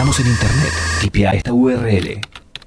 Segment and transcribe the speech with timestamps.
[0.00, 0.72] Estamos en internet.
[1.02, 2.22] Tipea esta URL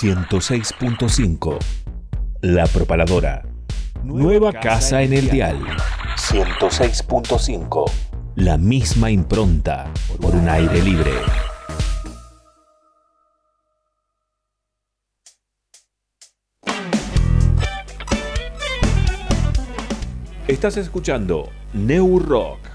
[0.00, 1.58] 106.5
[2.42, 3.42] La Propaladora.
[4.04, 5.58] Nueva casa en el dial.
[6.16, 7.90] 106.5
[8.36, 11.10] La misma impronta por un aire libre.
[20.46, 22.67] Estás escuchando New Rock.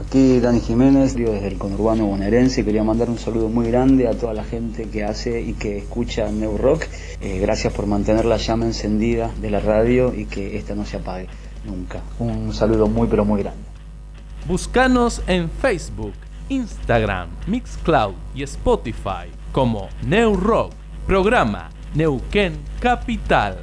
[0.00, 4.12] Aquí Dani Jiménez, digo desde el conurbano bonaerense, quería mandar un saludo muy grande a
[4.12, 6.84] toda la gente que hace y que escucha New Rock.
[7.20, 10.96] Eh, gracias por mantener la llama encendida de la radio y que esta no se
[10.96, 11.28] apague
[11.66, 12.00] nunca.
[12.18, 13.60] Un saludo muy pero muy grande.
[14.48, 16.14] Búscanos en Facebook,
[16.48, 20.72] Instagram, Mixcloud y Spotify como New Rock,
[21.06, 23.58] programa Neuquén Capital.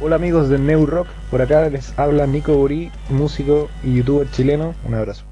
[0.00, 4.74] Hola amigos de New Rock, por acá les habla Nico Burí, músico y youtuber chileno.
[4.86, 5.31] Un abrazo.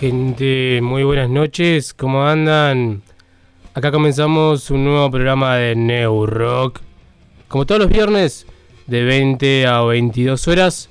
[0.00, 3.02] gente, muy buenas noches, ¿cómo andan?
[3.74, 6.80] Acá comenzamos un nuevo programa de New Rock.
[7.48, 8.46] Como todos los viernes,
[8.86, 10.88] de 20 a 22 horas,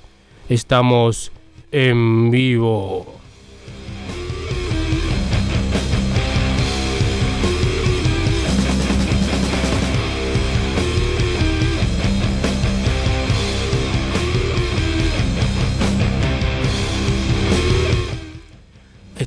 [0.48, 1.32] estamos
[1.72, 3.19] en vivo.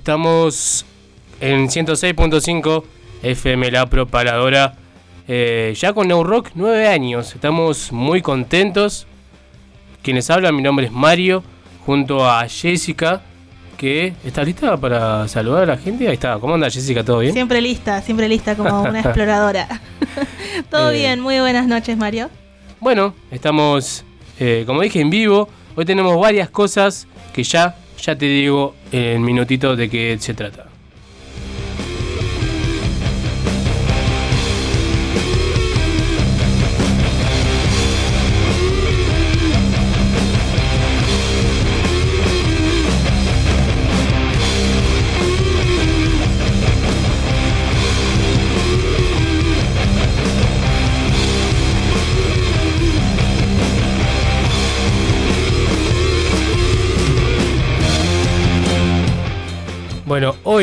[0.08, 0.84] Estamos
[1.40, 2.84] en 106.5
[3.24, 4.74] FM La Propaladora.
[5.30, 7.34] eh, ya con New Rock, 9 años.
[7.34, 9.08] Estamos muy contentos.
[10.02, 11.42] Quienes hablan, mi nombre es Mario,
[11.86, 13.22] junto a Jessica,
[13.78, 16.06] que está lista para saludar a la gente.
[16.10, 17.06] Ahí está, ¿cómo anda Jessica?
[17.06, 17.32] ¿Todo bien?
[17.32, 19.70] Siempre lista, siempre lista como una exploradora.
[20.70, 20.96] Todo Eh.
[20.98, 22.30] bien, muy buenas noches, Mario.
[22.82, 24.04] Bueno, estamos,
[24.38, 25.48] eh, como dije, en vivo.
[25.78, 30.73] Hoy tenemos varias cosas que ya, ya te digo en minutitos de qué se trata.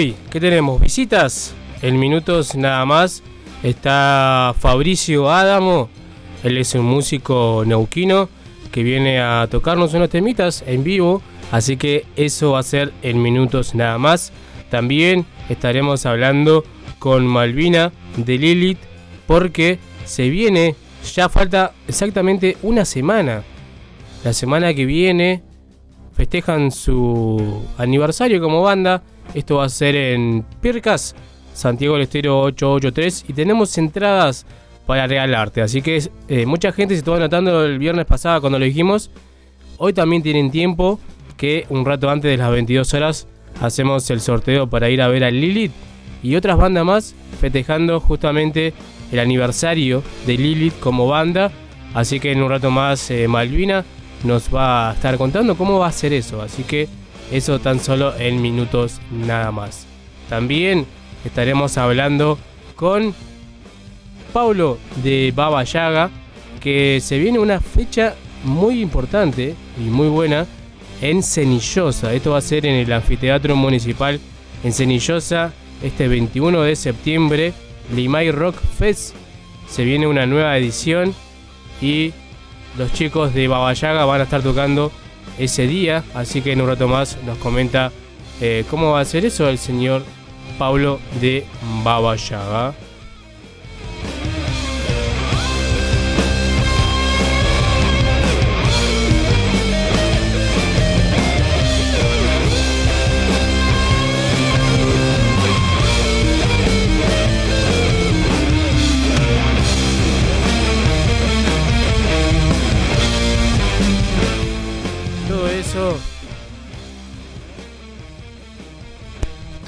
[0.00, 0.80] Hoy, ¿qué tenemos?
[0.80, 1.52] Visitas.
[1.82, 3.22] En minutos nada más
[3.62, 5.90] está Fabricio Adamo.
[6.42, 8.30] Él es un músico neuquino
[8.72, 11.20] que viene a tocarnos unos temitas en vivo.
[11.52, 14.32] Así que eso va a ser en minutos nada más.
[14.70, 16.64] También estaremos hablando
[16.98, 18.78] con Malvina de Lilith
[19.26, 20.76] porque se viene,
[21.14, 23.42] ya falta exactamente una semana.
[24.24, 25.42] La semana que viene
[26.14, 29.02] festejan su aniversario como banda.
[29.34, 31.14] Esto va a ser en Pircas,
[31.54, 34.44] Santiago del Estero 883 y tenemos entradas
[34.86, 35.62] para regalarte.
[35.62, 39.10] Así que eh, mucha gente se estuvo anotando el viernes pasado cuando lo dijimos.
[39.78, 40.98] Hoy también tienen tiempo
[41.36, 43.28] que un rato antes de las 22 horas
[43.60, 45.72] hacemos el sorteo para ir a ver a Lilith
[46.22, 48.74] y otras bandas más festejando justamente
[49.12, 51.52] el aniversario de Lilith como banda.
[51.94, 53.84] Así que en un rato más eh, Malvina
[54.24, 56.42] nos va a estar contando cómo va a ser eso.
[56.42, 56.88] Así que
[57.30, 59.86] eso tan solo en minutos nada más.
[60.28, 60.86] También
[61.24, 62.38] estaremos hablando
[62.76, 63.14] con
[64.32, 65.64] Paulo de Baba
[66.60, 70.46] que se viene una fecha muy importante y muy buena
[71.00, 72.12] en Cenillosa.
[72.14, 74.20] Esto va a ser en el Anfiteatro Municipal
[74.62, 77.52] en Cenillosa este 21 de septiembre.
[77.94, 79.14] Limay Rock Fest.
[79.68, 81.14] Se viene una nueva edición
[81.80, 82.12] y
[82.78, 84.92] los chicos de Baba Yaga van a estar tocando
[85.40, 86.04] ese día.
[86.14, 87.90] Así que en un rato más nos comenta
[88.40, 90.04] eh, cómo va a ser eso el señor
[90.58, 91.44] Pablo de
[91.82, 92.16] Baba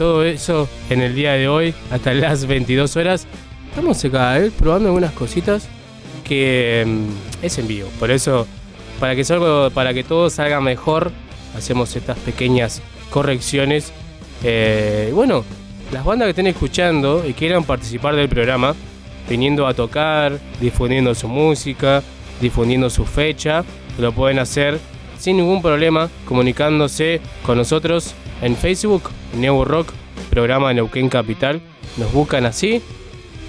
[0.03, 3.29] Todo eso en el día de hoy, hasta las 22 horas.
[3.69, 5.69] Estamos cada vez probando algunas cositas
[6.25, 7.89] que mm, es en vivo.
[8.01, 8.49] Por eso,
[8.99, 11.13] para que, salga- para que todo salga mejor,
[11.57, 13.93] hacemos estas pequeñas correcciones.
[14.43, 15.45] Eh, bueno,
[15.93, 18.75] las bandas que estén escuchando y quieran participar del programa,
[19.31, 22.03] viniendo a tocar, difundiendo su música,
[22.41, 23.63] difundiendo su fecha,
[24.01, 24.81] lo pueden hacer
[25.17, 29.05] sin ningún problema comunicándose con nosotros en Facebook,
[29.39, 29.93] New Rock,
[30.29, 31.63] programa Neuquén Capital.
[31.97, 32.83] Nos buscan así.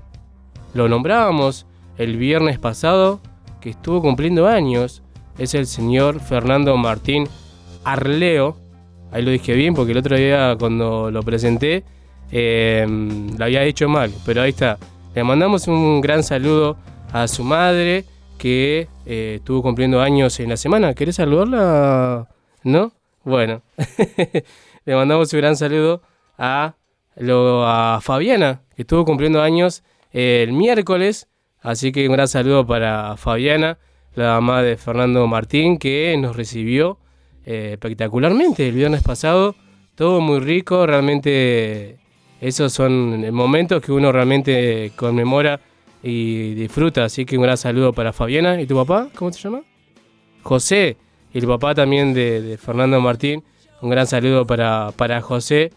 [0.73, 1.65] lo nombrábamos
[1.97, 3.19] el viernes pasado,
[3.61, 5.01] que estuvo cumpliendo años.
[5.37, 7.27] Es el señor Fernando Martín
[7.83, 8.57] Arleo.
[9.11, 11.83] Ahí lo dije bien porque el otro día cuando lo presenté
[12.31, 12.85] eh,
[13.37, 14.77] lo había dicho mal, pero ahí está.
[15.13, 16.77] Le mandamos un gran saludo
[17.11, 18.05] a su madre
[18.39, 20.93] que eh, estuvo cumpliendo años en la semana.
[20.93, 22.27] ¿Querés saludarla?
[22.63, 22.91] ¿No?
[23.23, 23.61] Bueno,
[24.85, 26.01] le mandamos un gran saludo
[26.37, 26.75] a,
[27.15, 31.27] lo, a Fabiana, que estuvo cumpliendo años el miércoles.
[31.61, 33.77] Así que un gran saludo para Fabiana,
[34.15, 36.99] la mamá de Fernando Martín, que nos recibió
[37.45, 39.55] eh, espectacularmente el viernes pasado.
[39.95, 41.99] Todo muy rico, realmente
[42.41, 45.61] esos son momentos que uno realmente conmemora
[46.01, 47.05] y disfruta.
[47.05, 48.59] Así que un gran saludo para Fabiana.
[48.59, 49.07] ¿Y tu papá?
[49.15, 49.61] ¿Cómo se llama?
[50.41, 50.97] José.
[51.33, 53.43] Y el papá también de, Fernando Martín.
[53.81, 55.71] Un gran saludo para, para José,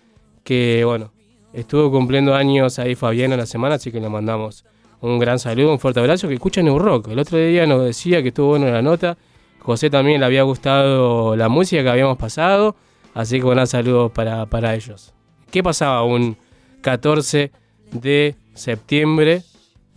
[0.45, 1.13] que bueno,
[1.53, 4.65] estuvo cumpliendo años ahí Fabiana la semana, así que le mandamos
[5.01, 7.09] un gran saludo, un fuerte abrazo, que escucha New Rock.
[7.09, 9.17] El otro día nos decía que estuvo bueno la nota.
[9.59, 12.77] José también le había gustado la música que habíamos pasado,
[13.15, 15.13] así que un gran saludo para, para ellos.
[15.51, 16.37] ¿Qué pasaba un
[16.83, 17.51] 14
[17.93, 19.43] de septiembre,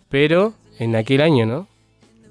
[0.08, 1.68] pero en aquel año, no?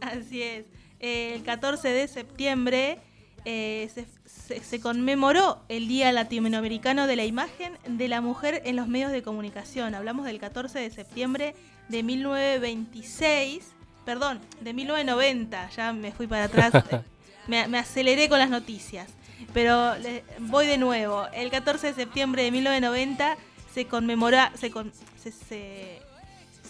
[0.02, 0.66] Así es.
[1.00, 3.00] El 14 de septiembre
[3.46, 8.76] eh, se, se- se conmemoró el Día Latinoamericano de la Imagen de la Mujer en
[8.76, 9.96] los medios de comunicación.
[9.96, 11.56] Hablamos del 14 de septiembre
[11.88, 13.64] de 1926,
[14.06, 16.72] perdón, de 1990, ya me fui para atrás,
[17.48, 19.10] me, me aceleré con las noticias.
[19.54, 21.26] Pero le- voy de nuevo.
[21.34, 23.38] El 14 de septiembre de 1990
[23.74, 24.92] se conmemora, se, con-
[25.22, 26.00] se- se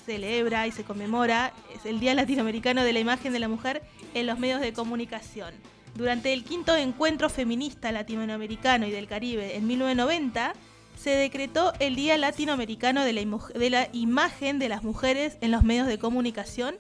[0.06, 3.84] celebra y se conmemora es el Día Latinoamericano de la Imagen de la Mujer
[4.14, 5.54] en los medios de comunicación.
[5.96, 10.54] Durante el quinto encuentro feminista latinoamericano y del Caribe en 1990,
[11.02, 15.98] se decretó el Día Latinoamericano de la, Imagen de las Mujeres en los medios de
[15.98, 16.76] comunicación,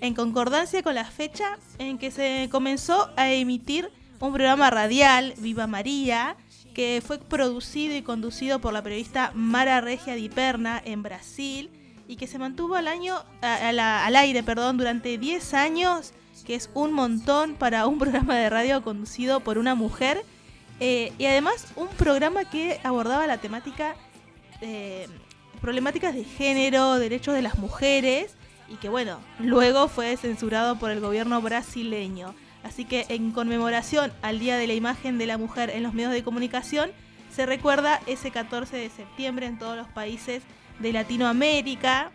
[0.00, 5.66] en concordancia con la fecha en que se comenzó a emitir un programa radial, Viva
[5.66, 6.36] María,
[6.74, 11.70] que fue producido y conducido por la periodista Mara Regia Di Perna en Brasil
[12.08, 16.12] y que se mantuvo al al aire, perdón, durante 10 años,
[16.50, 20.24] que es un montón para un programa de radio conducido por una mujer
[20.80, 23.94] eh, y además un programa que abordaba la temática
[24.60, 25.06] eh,
[25.60, 28.34] problemáticas de género, derechos de las mujeres
[28.68, 32.34] y que bueno, luego fue censurado por el gobierno brasileño.
[32.64, 36.10] Así que en conmemoración al Día de la Imagen de la Mujer en los medios
[36.12, 36.90] de comunicación,
[37.32, 40.42] se recuerda ese 14 de septiembre en todos los países
[40.80, 42.10] de Latinoamérica.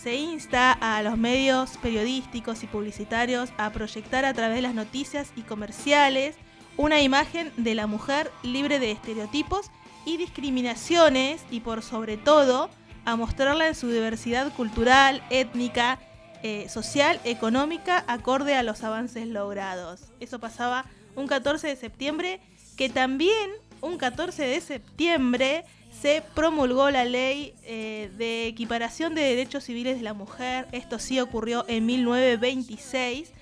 [0.00, 5.32] Se insta a los medios periodísticos y publicitarios a proyectar a través de las noticias
[5.36, 6.36] y comerciales
[6.76, 9.70] una imagen de la mujer libre de estereotipos
[10.04, 12.68] y discriminaciones y por sobre todo
[13.06, 15.98] a mostrarla en su diversidad cultural, étnica,
[16.42, 20.12] eh, social, económica, acorde a los avances logrados.
[20.20, 20.84] Eso pasaba
[21.14, 22.40] un 14 de septiembre,
[22.76, 23.50] que también
[23.80, 25.64] un 14 de septiembre
[26.00, 30.66] se promulgó la ley eh, de equiparación de derechos civiles de la mujer.
[30.72, 33.32] Esto sí ocurrió en 1926.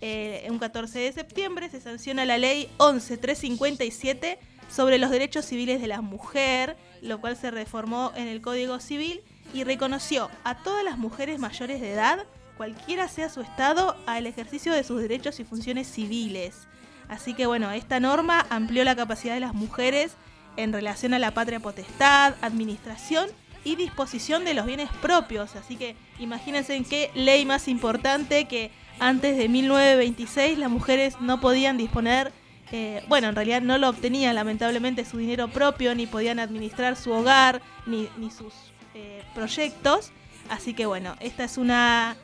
[0.00, 5.88] Eh, un 14 de septiembre se sanciona la ley 11357 sobre los derechos civiles de
[5.88, 9.20] la mujer, lo cual se reformó en el Código Civil
[9.52, 12.24] y reconoció a todas las mujeres mayores de edad,
[12.56, 16.66] cualquiera sea su estado, al ejercicio de sus derechos y funciones civiles.
[17.08, 20.12] Así que bueno, esta norma amplió la capacidad de las mujeres
[20.56, 23.28] en relación a la patria potestad, administración
[23.64, 25.56] y disposición de los bienes propios.
[25.56, 28.70] Así que imagínense en qué ley más importante que
[29.00, 32.32] antes de 1926 las mujeres no podían disponer,
[32.70, 37.10] eh, bueno, en realidad no lo obtenían lamentablemente su dinero propio, ni podían administrar su
[37.12, 38.52] hogar, ni, ni sus
[38.94, 40.12] eh, proyectos.
[40.48, 42.16] Así que bueno, esta es una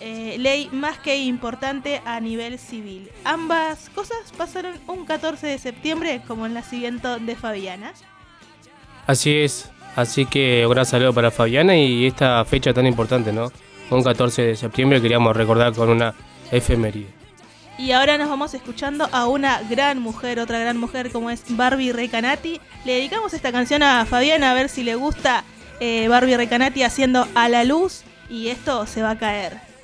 [0.00, 3.10] eh, ley más que importante a nivel civil.
[3.24, 7.92] Ambas cosas pasaron un 14 de septiembre, como el nacimiento de Fabiana.
[9.06, 9.70] Así es.
[9.94, 13.50] Así que un gran saludo para Fabiana y esta fecha tan importante, ¿no?
[13.90, 16.14] Un 14 de septiembre queríamos recordar con una
[16.50, 17.08] efeméride.
[17.78, 21.92] Y ahora nos vamos escuchando a una gran mujer, otra gran mujer como es Barbie
[21.92, 22.60] Recanati.
[22.84, 25.44] Le dedicamos esta canción a Fabiana a ver si le gusta
[25.80, 29.75] eh, Barbie Recanati haciendo a la luz y esto se va a caer.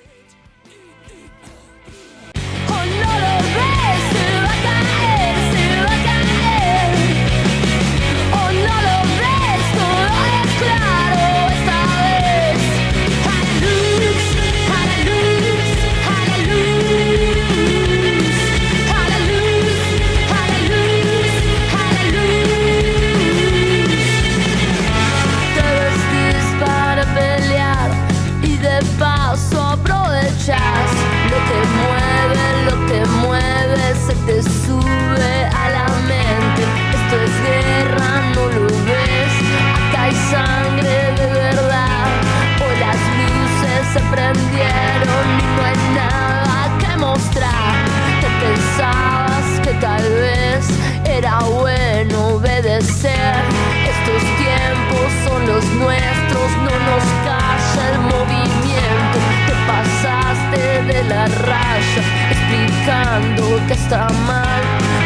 [63.66, 64.62] que está mal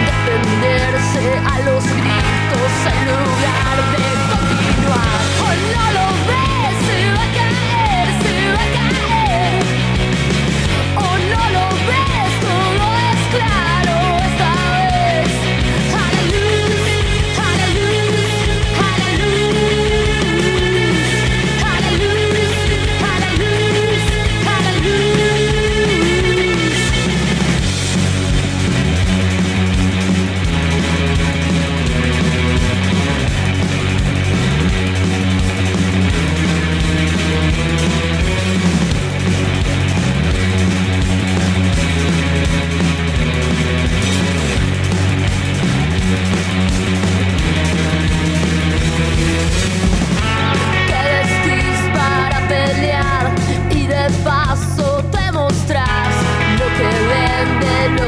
[0.07, 5.21] defenderse a los gritos en lugar de continuar.
[5.43, 5.55] Oh,
[5.97, 6.16] lo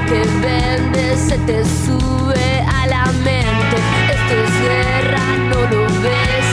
[0.08, 3.76] Que vende, se te sube a la mente.
[4.08, 6.46] Esto es guerra, no lo ves.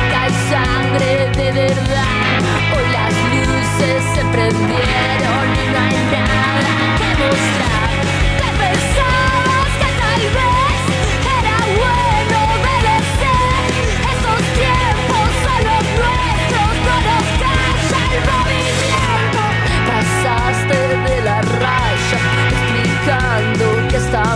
[0.00, 2.40] Acá hay sangre de verdad.
[2.74, 7.85] Hoy las luces se prendieron y no hay nada que mostrar.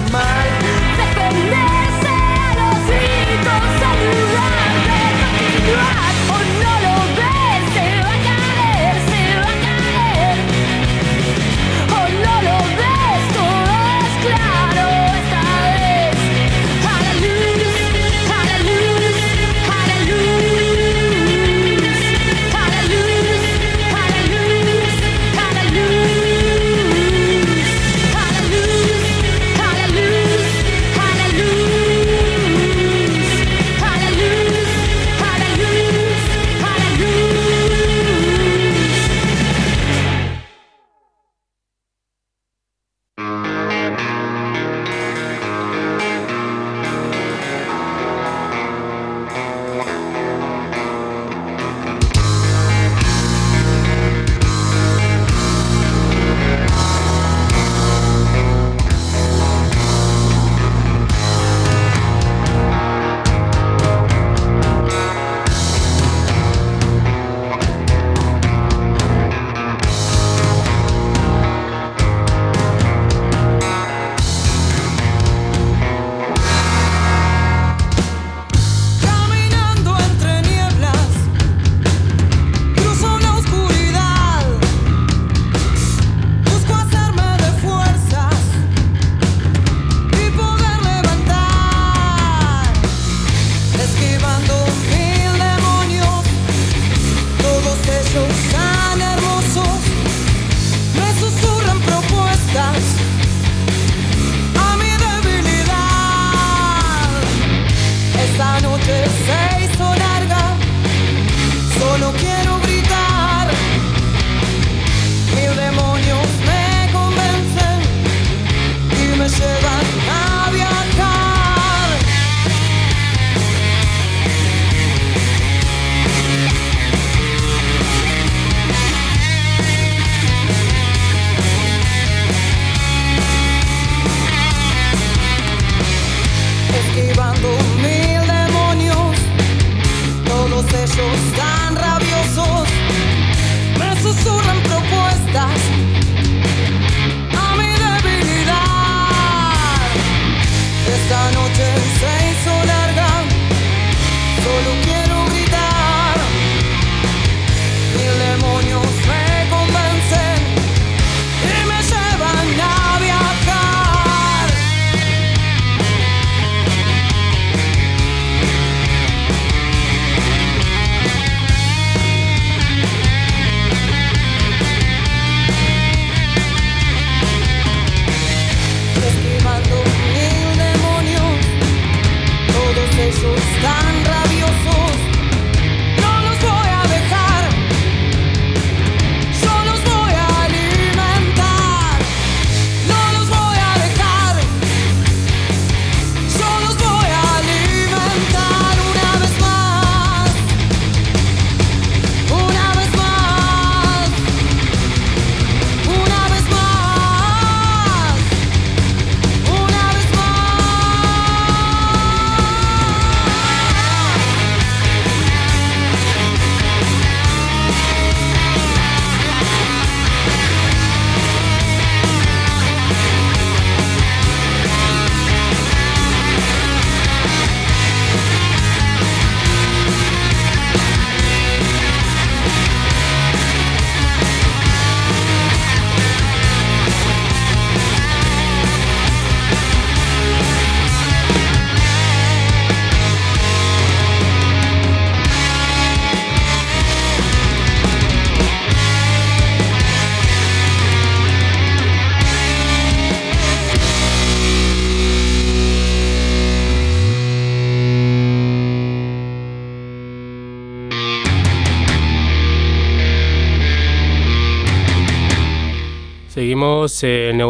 [0.01, 0.60] my mind.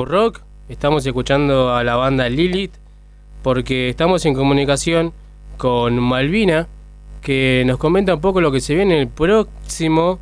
[0.04, 2.72] Rock, estamos escuchando a la banda Lilith
[3.42, 5.12] porque estamos en comunicación
[5.56, 6.66] con Malvina
[7.20, 10.18] que nos comenta un poco lo que se viene el próximo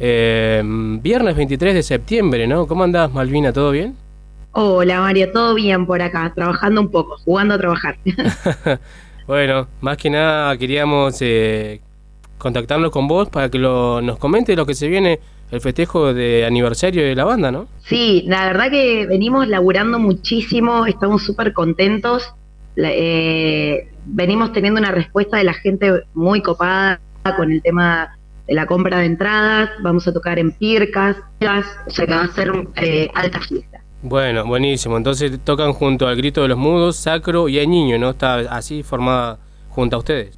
[0.00, 2.66] eh, viernes 23 de septiembre, ¿no?
[2.66, 3.52] ¿Cómo andás Malvina?
[3.52, 3.96] ¿Todo bien?
[4.52, 7.98] Hola Mario, todo bien por acá, trabajando un poco, jugando a trabajar.
[9.28, 11.82] Bueno, más que nada queríamos eh,
[12.38, 16.44] contactarnos con vos para que lo, nos comente lo que se viene el festejo de
[16.44, 17.68] aniversario de la banda, ¿no?
[17.84, 22.34] Sí, la verdad que venimos laburando muchísimo, estamos súper contentos.
[22.76, 27.00] Eh, venimos teniendo una respuesta de la gente muy copada
[27.36, 29.70] con el tema de la compra de entradas.
[29.82, 33.80] Vamos a tocar en Pircas, o sea que va a ser eh, alta fiesta.
[34.02, 34.96] Bueno, buenísimo.
[34.96, 38.10] Entonces tocan junto al Grito de los Mudos, Sacro y hay Niño, ¿no?
[38.10, 39.38] Está así formada
[39.70, 40.37] junto a ustedes.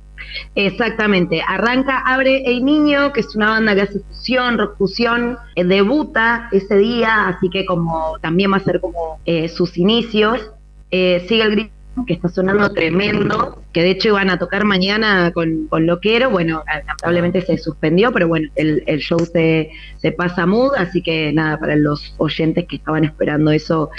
[0.55, 5.65] Exactamente, arranca Abre el Niño, que es una banda que hace fusión, rock fusión, eh,
[5.65, 10.51] debuta ese día, así que como también va a ser como eh, sus inicios.
[10.91, 11.73] Eh, sigue el grito
[12.07, 16.63] que está sonando tremendo, que de hecho iban a tocar mañana con, con Loquero, bueno,
[16.67, 21.59] lamentablemente se suspendió, pero bueno, el, el show se, se pasa mood, así que nada,
[21.59, 23.91] para los oyentes que estaban esperando eso,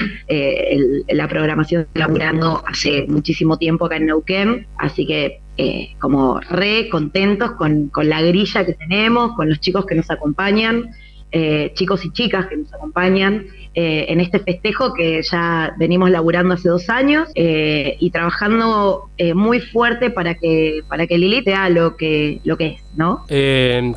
[1.10, 6.90] la programación está laburando hace muchísimo tiempo acá en Neuquén, así que eh, como re
[6.90, 10.92] contentos con, con la grilla que tenemos, con los chicos que nos acompañan,
[11.32, 16.56] eh, chicos y chicas que nos acompañan eh, en este festejo que ya venimos laburando
[16.56, 21.70] hace dos años eh, y trabajando eh, muy fuerte para que para que Lili sea
[21.70, 23.26] lo que lo que es, ¿no?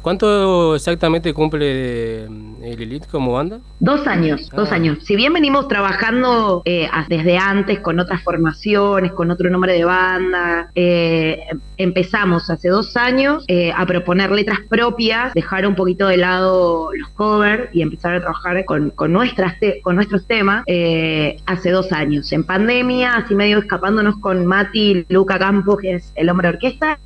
[0.01, 2.27] ¿Cuánto exactamente cumple
[2.63, 3.59] Elite como banda?
[3.81, 4.77] Dos años, dos Ah.
[4.77, 4.99] años.
[5.03, 10.71] Si bien venimos trabajando desde antes con otras formaciones, con otro nombre de banda,
[11.77, 17.75] empezamos hace dos años a proponer letras propias, dejar un poquito de lado los covers
[17.75, 22.31] y empezar a trabajar con, con, nuestras te- con nuestros temas eh, hace dos años.
[22.33, 26.99] En pandemia, así medio escapándonos con Mati Luca Campos, que es el hombre de orquesta,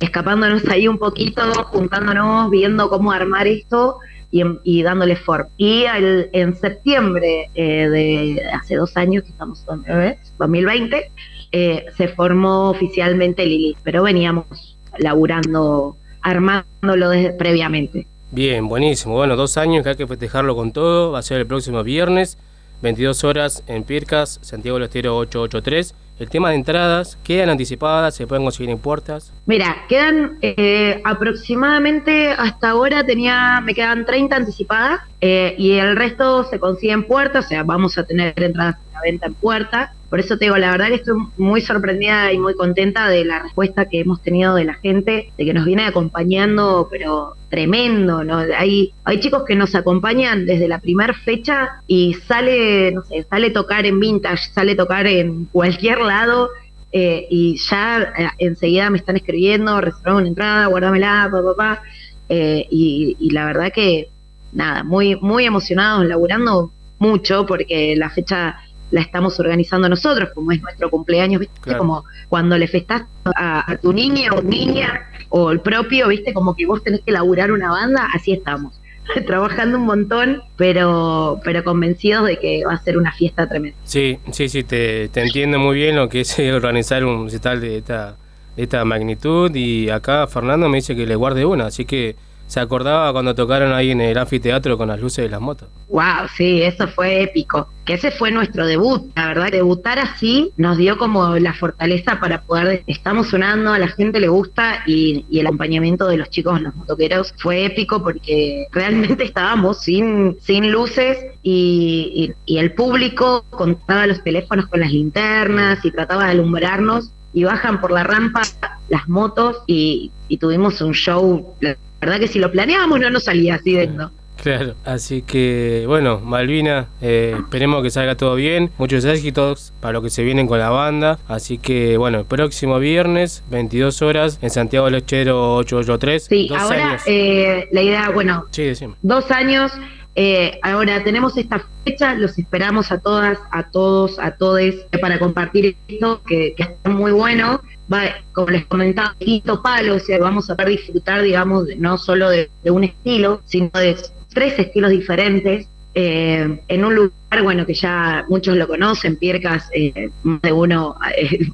[0.00, 3.98] escapándonos ahí un poquito, juntándonos, viendo cómo armar esto
[4.30, 5.48] y, y dándole forma.
[5.56, 11.10] Y al- en septiembre eh, de hace dos años, que estamos en 2020,
[11.52, 18.06] eh, se formó oficialmente Lili, pero veníamos laburando, armándolo desde, previamente.
[18.34, 19.14] Bien, buenísimo.
[19.14, 21.12] Bueno, dos años que hay que festejarlo con todo.
[21.12, 22.38] Va a ser el próximo viernes,
[22.80, 25.94] 22 horas en Pircas, Santiago del Estero 883.
[26.18, 29.34] El tema de entradas, quedan anticipadas, se pueden conseguir en puertas.
[29.44, 36.44] Mira, quedan eh, aproximadamente hasta ahora tenía, me quedan 30 anticipadas eh, y el resto
[36.44, 39.92] se consigue en puerta, o sea, vamos a tener entradas a la venta en puerta.
[40.12, 43.38] Por eso te digo, la verdad que estoy muy sorprendida y muy contenta de la
[43.38, 48.36] respuesta que hemos tenido de la gente, de que nos viene acompañando, pero tremendo, ¿no?
[48.54, 53.48] Hay, hay chicos que nos acompañan desde la primera fecha y sale, no sé, sale
[53.48, 56.50] tocar en vintage, sale tocar en cualquier lado
[56.92, 61.82] eh, y ya eh, enseguida me están escribiendo, reservame una entrada, guárdamela, papá, papá.
[62.28, 64.10] Eh, y, y la verdad que,
[64.52, 68.58] nada, muy, muy emocionados, laburando mucho porque la fecha
[68.92, 71.60] la estamos organizando nosotros, como es nuestro cumpleaños, ¿viste?
[71.60, 71.80] Claro.
[71.80, 73.02] Como cuando le festás
[73.36, 76.32] a, a tu niña o niña o el propio, ¿viste?
[76.32, 78.78] Como que vos tenés que laburar una banda, así estamos.
[79.26, 83.76] Trabajando un montón, pero, pero convencidos de que va a ser una fiesta tremenda.
[83.84, 87.78] Sí, sí, sí, te, te entiendo muy bien lo que es organizar un recital de
[87.78, 88.16] esta,
[88.56, 89.54] de esta magnitud.
[89.54, 92.14] Y acá Fernando me dice que le guarde una, así que
[92.52, 95.70] se acordaba cuando tocaron ahí en el anfiteatro con las luces de las motos.
[95.88, 97.66] Wow, sí, eso fue épico.
[97.86, 99.50] Que ese fue nuestro debut, la verdad.
[99.50, 102.82] Debutar así nos dio como la fortaleza para poder.
[102.86, 107.32] Estamos sonando, a la gente le gusta y, el acompañamiento de los chicos, los motoqueros,
[107.38, 110.36] fue épico porque realmente estábamos sin,
[110.70, 117.12] luces y, el público contaba los teléfonos con las linternas y trataba de alumbrarnos.
[117.34, 118.42] Y bajan por la rampa
[118.90, 121.54] las motos y, tuvimos un show.
[122.02, 124.10] Verdad que si lo planeábamos no nos salía así de esto.
[124.42, 130.02] Claro, así que bueno, Malvina, eh, esperemos que salga todo bien, muchos éxitos para lo
[130.02, 134.50] que se vienen con la banda, así que bueno, el próximo viernes, 22 horas, en
[134.50, 137.02] Santiago del Estero 883, Sí, dos ahora años.
[137.06, 138.94] eh, la idea, bueno, Sí, decime.
[139.02, 139.70] dos años.
[140.16, 145.76] eh, ahora tenemos esta fecha, los esperamos a todas, a todos, a todes para compartir
[145.88, 147.62] esto, que, que está muy bueno.
[147.92, 152.30] Va, como les comentaba, Quito Palo, o sea, vamos a poder disfrutar, digamos, no solo
[152.30, 153.96] de, de un estilo, sino de
[154.32, 155.68] tres estilos diferentes.
[155.94, 160.96] eh, en un lugar, bueno, que ya muchos lo conocen, Piercas, eh, más de uno,
[161.16, 161.48] eh,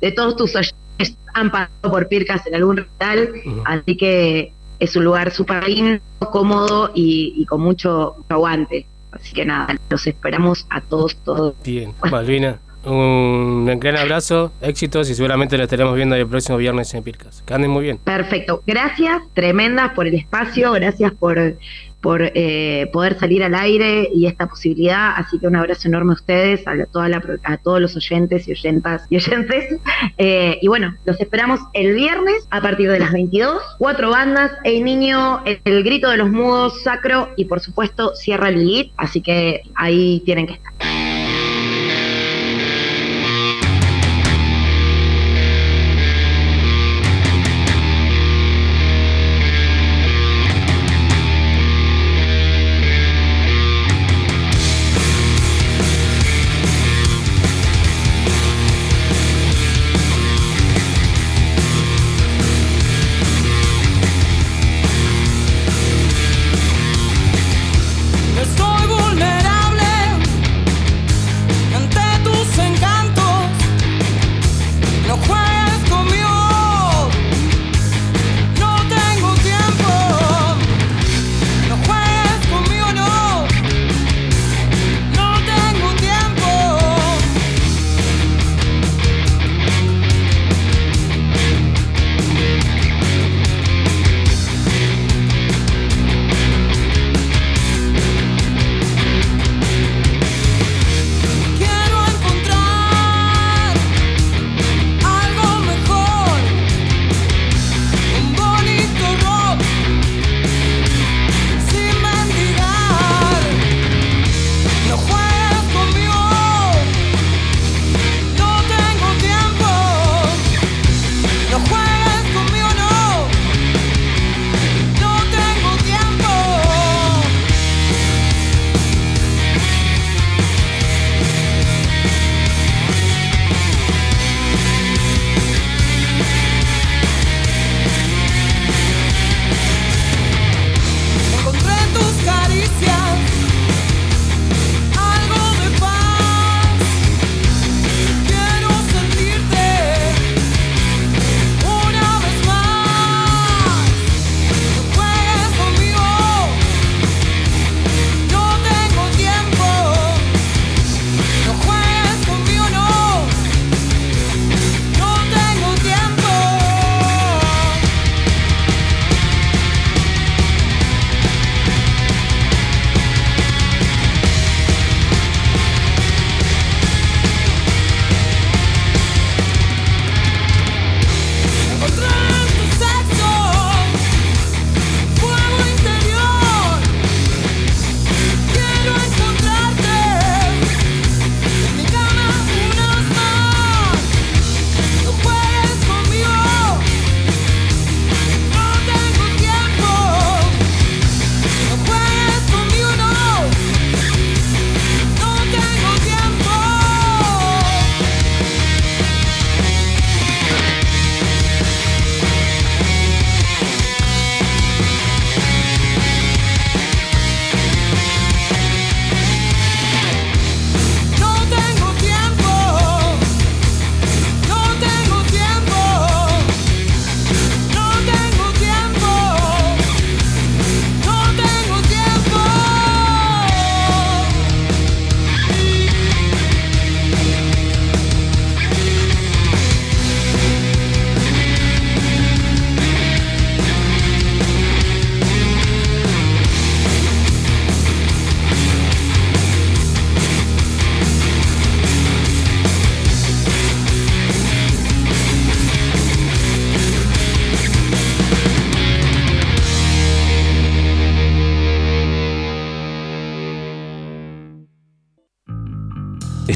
[0.00, 3.30] de, todos tus oyentes han pasado por Pircas en algún recital,
[3.66, 6.00] así que es un lugar súper lindo,
[6.32, 8.86] cómodo y, y con mucho aguante.
[9.12, 11.54] Así que nada, los esperamos a todos, todos.
[11.64, 17.02] Bien, Malvina, un gran abrazo, éxitos y seguramente lo estaremos viendo el próximo viernes en
[17.02, 17.42] Pircas.
[17.46, 17.98] Que anden muy bien.
[17.98, 21.56] Perfecto, gracias, tremendas por el espacio, gracias por,
[22.00, 25.12] por eh, poder salir al aire y esta posibilidad.
[25.16, 28.52] Así que un abrazo enorme a ustedes, a, toda la a todos los oyentes y
[28.52, 29.78] oyentas y oyentes.
[30.22, 33.60] Eh, y bueno, los esperamos el viernes a partir de las 22.
[33.78, 38.50] Cuatro bandas, El Niño, El, El Grito de los Mudos, Sacro y por supuesto Sierra
[38.50, 38.92] Lilith.
[38.96, 40.72] Así que ahí tienen que estar.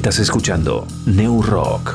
[0.05, 1.95] Estás escuchando New Rock.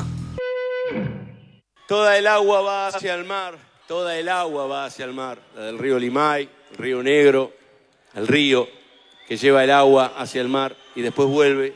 [1.87, 3.55] Toda el agua va hacia el mar,
[3.87, 7.53] toda el agua va hacia el mar, la del río Limay, el río Negro,
[8.15, 8.67] el río
[9.27, 11.75] que lleva el agua hacia el mar y después vuelve,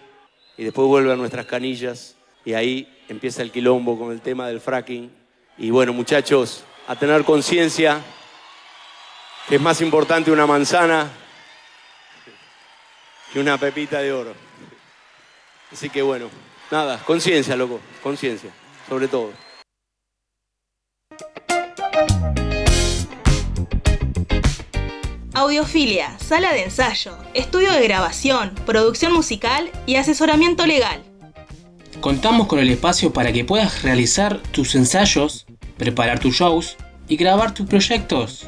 [0.57, 4.59] y después vuelve a nuestras canillas y ahí empieza el quilombo con el tema del
[4.59, 5.11] fracking.
[5.59, 8.01] Y bueno, muchachos, a tener conciencia
[9.47, 11.11] que es más importante una manzana
[13.31, 14.42] que una pepita de oro.
[15.73, 16.29] Así que bueno,
[16.69, 18.51] nada, conciencia, loco, conciencia,
[18.87, 19.31] sobre todo.
[25.33, 31.03] Audiofilia, sala de ensayo, estudio de grabación, producción musical y asesoramiento legal.
[32.01, 37.55] Contamos con el espacio para que puedas realizar tus ensayos, preparar tus shows y grabar
[37.55, 38.47] tus proyectos.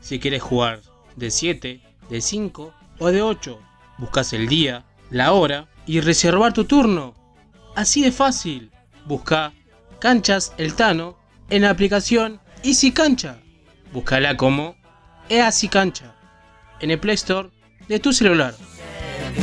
[0.00, 0.80] si quieres jugar
[1.16, 3.58] de 7, de 5 o de 8.
[3.98, 7.14] Buscas el día, la hora y reservar tu turno.
[7.76, 8.70] Así de fácil.
[9.06, 9.52] Busca
[9.98, 11.18] Canchas El Tano
[11.50, 13.38] en la aplicación Easy Cancha.
[13.92, 14.76] Búscala como
[15.28, 16.14] Easy Cancha
[16.80, 17.50] en el Play Store
[17.88, 18.54] de tu celular.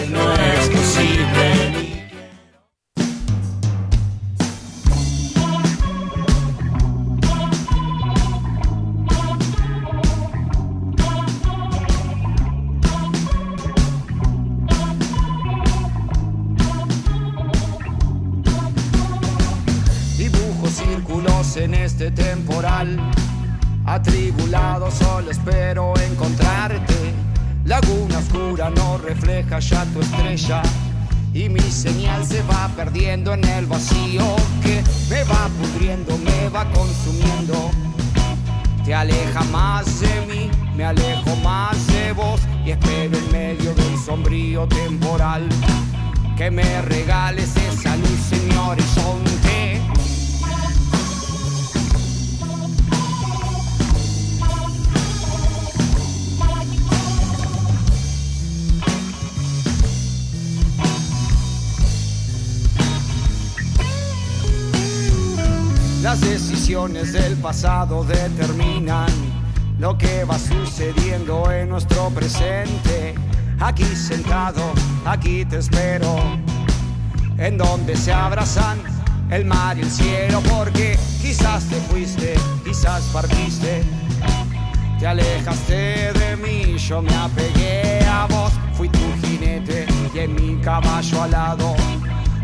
[0.09, 0.69] No es
[21.97, 22.95] este temporal.
[23.85, 27.13] Atribulado solo espero encontrarte.
[27.65, 30.61] Laguna oscura no refleja ya tu estrella.
[31.33, 34.23] Y mi señal se va perdiendo en el vacío
[34.61, 37.71] que me va pudriendo, me va consumiendo.
[38.85, 43.97] Te aleja más de mí, me alejo más de vos y espero en medio del
[43.97, 45.49] sombrío temporal
[46.37, 49.56] que me regales esa luz mi horizonte.
[66.07, 69.09] Las decisiones del pasado determinan
[69.77, 73.13] lo que va sucediendo en nuestro presente.
[73.59, 74.71] Aquí sentado,
[75.03, 76.15] aquí te espero,
[77.37, 78.77] en donde se abrazan
[79.31, 83.83] el mar y el cielo, porque quizás te fuiste, quizás partiste,
[84.99, 89.85] te alejaste de mí, yo me apegué a vos, fui tu jinete
[90.15, 91.75] y en mi caballo alado.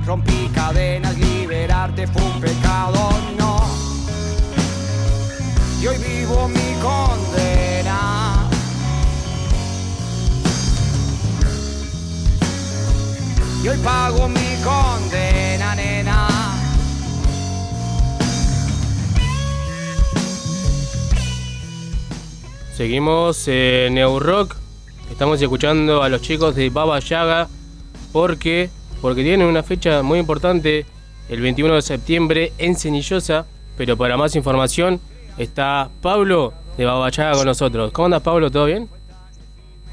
[0.06, 3.64] Rompí cadenas, liberarte fue un pecado, no.
[5.82, 8.50] Y hoy vivo mi condena.
[13.64, 16.28] Y hoy pago mi condena, nena.
[22.76, 24.20] Seguimos en New.
[25.10, 27.48] Estamos escuchando a los chicos de Baba Yaga
[28.12, 28.70] porque
[29.04, 30.86] porque tienen una fecha muy importante
[31.28, 33.46] el 21 de septiembre en Cenillosa,
[33.76, 35.02] pero para más información
[35.38, 37.92] está Pablo de Baba Yaga con nosotros.
[37.92, 38.50] ¿Cómo andas Pablo?
[38.50, 38.88] ¿Todo bien?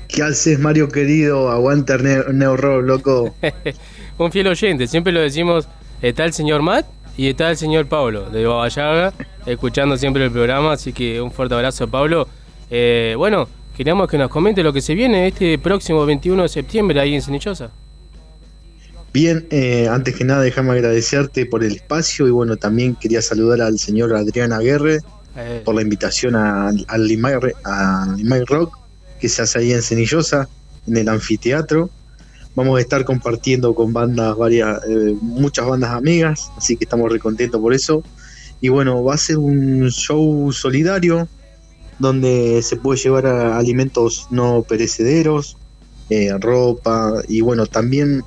[0.07, 1.51] ¿Qué haces, Mario querido?
[1.51, 3.35] Aguanta rock, loco.
[4.19, 5.67] Un fiel oyente, siempre lo decimos,
[6.01, 6.87] está el señor Matt
[7.17, 9.13] y está el señor Pablo de Baba Yaga,
[9.45, 12.29] escuchando siempre el programa, así que un fuerte abrazo Pablo.
[12.71, 17.01] Eh, bueno, queríamos que nos comente lo que se viene este próximo 21 de septiembre
[17.01, 17.73] ahí en Cenillosa.
[19.13, 23.61] Bien, eh, antes que nada déjame agradecerte por el espacio y bueno, también quería saludar
[23.61, 24.99] al señor Adrián Aguerre
[25.37, 27.35] Eh, por la invitación a- al Limay,
[27.65, 28.77] a Limay Rock
[29.21, 30.49] que se hace ahí en Cenillosa,
[30.89, 31.89] en el anfiteatro.
[32.57, 37.61] Vamos a estar compartiendo con bandas, varias, eh, muchas bandas amigas, así que estamos recontentos
[37.61, 38.03] por eso.
[38.61, 41.29] Y bueno, va a ser un show solidario
[41.99, 45.57] donde se puede llevar a alimentos no perecederos,
[46.09, 48.23] eh, ropa y bueno, también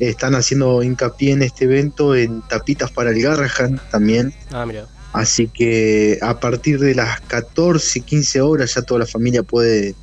[0.00, 4.34] están haciendo hincapié en este evento en tapitas para el Garrahan también.
[4.52, 4.86] ah, mira.
[5.12, 9.94] Así que a partir de las 14, 15 horas ya toda la familia puede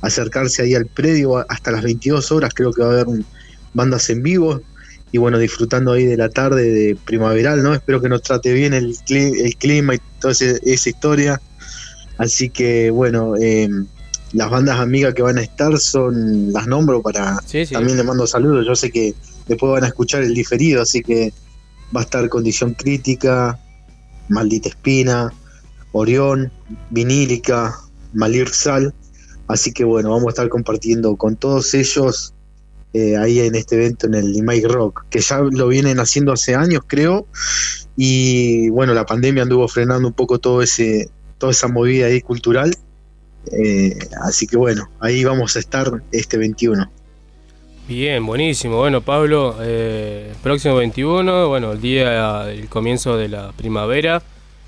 [0.00, 1.44] acercarse ahí al predio.
[1.50, 3.26] Hasta las 22 horas creo que va a haber un-
[3.74, 4.60] bandas en vivo.
[5.12, 7.74] Y bueno, disfrutando ahí de la tarde de primaveral, ¿no?
[7.74, 11.40] Espero que nos trate bien el, cli- el clima y toda ese- esa historia.
[12.18, 13.68] Así que bueno, eh,
[14.32, 17.74] las bandas amigas que van a estar son, las nombro para, Sí, sí.
[17.74, 19.14] también les mando saludos, yo sé que
[19.50, 21.32] después van a escuchar el diferido, así que
[21.94, 23.58] va a estar Condición Crítica,
[24.28, 25.32] Maldita Espina,
[25.90, 26.52] Orión,
[26.90, 27.76] Vinílica,
[28.14, 28.94] Malirsal,
[29.48, 32.32] así que bueno, vamos a estar compartiendo con todos ellos
[32.92, 36.54] eh, ahí en este evento en el Limay Rock, que ya lo vienen haciendo hace
[36.54, 37.26] años creo,
[37.96, 42.72] y bueno, la pandemia anduvo frenando un poco todo ese, toda esa movida ahí cultural,
[43.50, 46.88] eh, así que bueno, ahí vamos a estar este 21.
[47.90, 48.76] Bien, buenísimo.
[48.76, 54.22] Bueno, Pablo, eh, próximo 21, bueno, el día del comienzo de la primavera.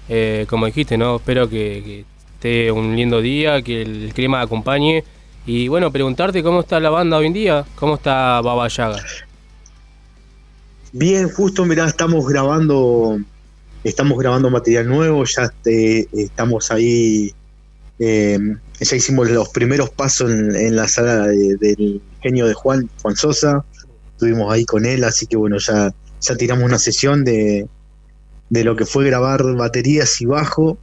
[0.09, 1.15] Eh, como dijiste, ¿no?
[1.19, 2.05] Espero que,
[2.35, 5.05] esté un lindo día, que el clima acompañe.
[5.47, 9.01] Y bueno, preguntarte cómo está la banda hoy en día, cómo está Baba Yaga.
[10.93, 13.21] Bien, justo mirá, estamos grabando,
[13.85, 17.33] estamos grabando material nuevo, ya este, estamos ahí,
[18.01, 18.37] eh,
[18.81, 23.65] ya hicimos los primeros pasos en, la sala de- genio de Juan, Juan Sosa,
[24.13, 27.67] estuvimos ahí con él, así que bueno, ya, ya tiramos una sesión de,
[28.51, 30.79] de lo que fue grabar baterías y bajo,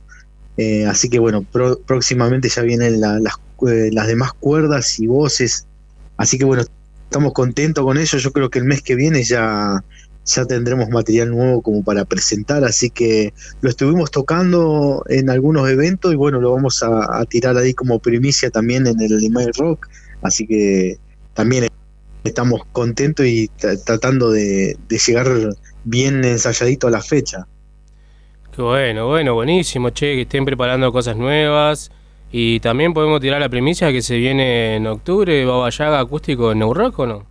[0.57, 1.45] eh, así que bueno,
[1.85, 3.35] próximamente ya vienen la- las,
[3.71, 5.65] eh, las demás cuerdas y voces,
[6.17, 6.63] así que bueno,
[7.05, 9.83] estamos contentos con ello, yo creo que el mes que viene ya
[10.25, 16.13] ya tendremos material nuevo como para presentar, así que lo estuvimos tocando en algunos eventos
[16.13, 19.87] y bueno, lo vamos a, a tirar ahí como primicia también en el Email Rock,
[20.21, 20.99] así que
[21.39, 21.67] también
[22.25, 25.27] estamos contentos y tra- tratando de, de llegar
[25.85, 27.47] bien ensayadito a la fecha.
[28.53, 31.91] Qué bueno, bueno, buenísimo, che, que estén preparando cosas nuevas.
[32.29, 36.59] Y también podemos tirar la primicia que se viene en octubre, Baba Yaga acústico en
[36.59, 37.25] Neurock, ¿o no?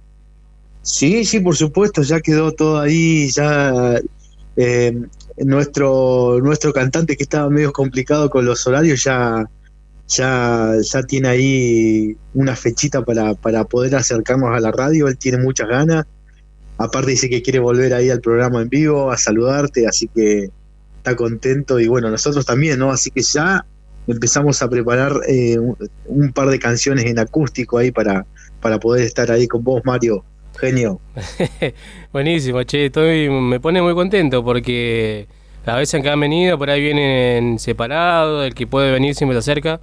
[0.80, 4.00] Sí, sí, por supuesto, ya quedó todo ahí, ya
[4.56, 4.98] eh,
[5.36, 9.44] nuestro, nuestro cantante que estaba medio complicado con los horarios ya,
[10.08, 15.38] ya, ya tiene ahí una fechita para, para poder acercarnos a la radio, él tiene
[15.38, 16.06] muchas ganas,
[16.78, 20.50] aparte dice que quiere volver ahí al programa en vivo a saludarte, así que
[20.96, 22.90] está contento y bueno, nosotros también, ¿no?
[22.90, 23.64] Así que ya
[24.06, 25.58] empezamos a preparar eh,
[26.06, 28.26] un, par de canciones en acústico ahí para,
[28.60, 30.24] para poder estar ahí con vos, Mario.
[30.58, 31.00] Genio.
[32.12, 35.28] Buenísimo, che, estoy, me pone muy contento porque
[35.64, 39.50] las veces que han venido por ahí vienen separados, el que puede venir siempre se
[39.50, 39.80] acerca,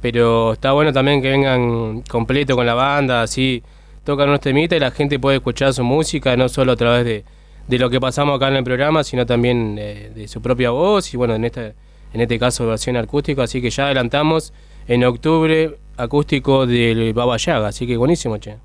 [0.00, 3.62] pero está bueno también que vengan completo con la banda, así
[4.04, 7.24] tocan unos temitas y la gente puede escuchar su música, no solo a través de,
[7.68, 11.12] de lo que pasamos acá en el programa, sino también eh, de su propia voz
[11.14, 11.74] y bueno, en este,
[12.12, 14.52] en este caso versión acústica, así que ya adelantamos
[14.88, 18.56] en octubre acústico del Baba Yaga, así que buenísimo, che.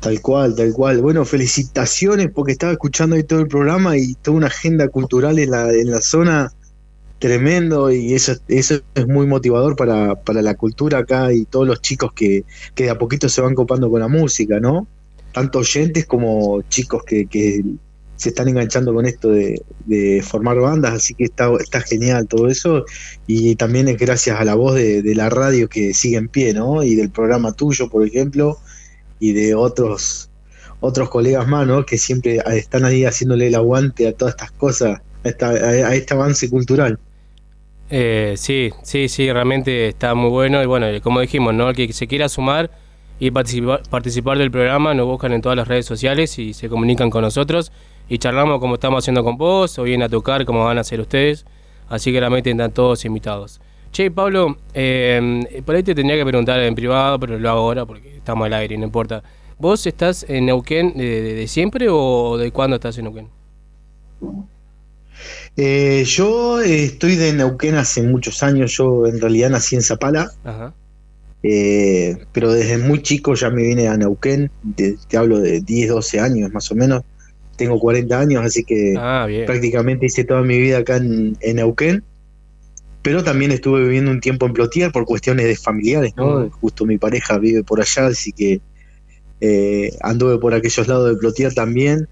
[0.00, 1.02] Tal cual, tal cual.
[1.02, 5.50] Bueno, felicitaciones porque estaba escuchando ahí todo el programa y toda una agenda cultural en
[5.50, 6.50] la, en la zona
[7.20, 11.80] tremendo y eso, eso es muy motivador para, para la cultura acá y todos los
[11.80, 12.44] chicos que,
[12.74, 14.88] que de a poquito se van copando con la música, ¿no?
[15.32, 17.62] Tanto oyentes como chicos que, que
[18.16, 22.48] se están enganchando con esto de, de formar bandas, así que está, está genial todo
[22.48, 22.84] eso
[23.26, 26.52] y también es gracias a la voz de, de la radio que sigue en pie,
[26.54, 26.82] ¿no?
[26.82, 28.58] Y del programa tuyo, por ejemplo,
[29.20, 30.26] y de otros
[30.82, 31.84] otros colegas más, ¿no?
[31.84, 35.94] Que siempre están ahí haciéndole el aguante a todas estas cosas, a, esta- a- a
[35.94, 36.98] este avance cultural.
[37.90, 40.62] Eh, sí, sí, sí, realmente está muy bueno.
[40.62, 41.70] Y bueno, como dijimos, ¿no?
[41.70, 42.70] El que se quiera sumar
[43.18, 47.10] y participar, participar del programa, nos buscan en todas las redes sociales y se comunican
[47.10, 47.72] con nosotros.
[48.08, 51.00] Y charlamos como estamos haciendo con vos, o vienen a tocar como van a hacer
[51.00, 51.44] ustedes.
[51.88, 53.60] Así que realmente están todos invitados.
[53.92, 57.84] Che, Pablo, eh, por ahí te tendría que preguntar en privado, pero lo hago ahora
[57.86, 59.22] porque estamos al aire no importa.
[59.58, 63.28] ¿Vos estás en Neuquén de, de- de siempre o de cuándo estás en Neuquén?
[65.56, 70.30] Eh, yo eh, estoy de Neuquén hace muchos años, yo en realidad nací en Zapala,
[70.44, 70.74] Ajá.
[71.42, 76.20] eh, pero desde muy chico ya me vine a Neuquén, te hablo de 10, 12
[76.20, 77.02] años más o menos,
[77.56, 82.02] tengo 40 años, así que Ah, prácticamente hice toda mi vida acá en, en Neuquén,
[83.02, 86.40] pero también estuve viviendo un tiempo en Plotier por cuestiones de familiares, ¿no?
[86.40, 86.50] Mm.
[86.50, 88.60] Justo mi pareja vive por allá, así que
[89.40, 92.08] eh, anduve por aquellos lados de Plotier también.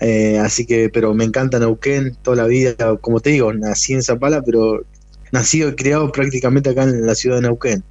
[0.00, 4.02] Eh, así que, pero me encanta Neuquén toda la vida, como te digo, nací en
[4.02, 4.82] Zapala, pero
[5.30, 7.84] nacido y criado prácticamente acá en la ciudad de Neuquén.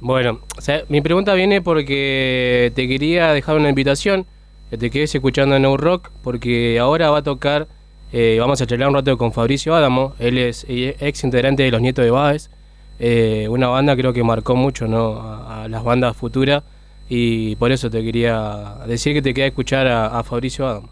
[0.00, 0.40] Bueno,
[0.88, 4.26] mi pregunta viene porque te quería dejar una invitación,
[4.70, 7.68] que te quedes escuchando No Rock, porque ahora va a tocar,
[8.12, 11.80] eh, vamos a charlar un rato con Fabricio Adamo, él es ex integrante de Los
[11.80, 12.50] Nietos de Baez,
[12.98, 15.20] eh, una banda creo que marcó mucho ¿no?
[15.20, 16.64] a, a las bandas futuras,
[17.08, 20.88] y por eso te quería decir que te queda escuchar a, a Fabricio Adamo.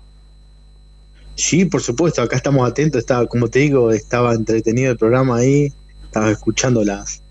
[1.41, 5.73] Sí, por supuesto, acá estamos atentos, estaba, como te digo, estaba entretenido el programa ahí,
[6.05, 7.23] estaba escuchando las,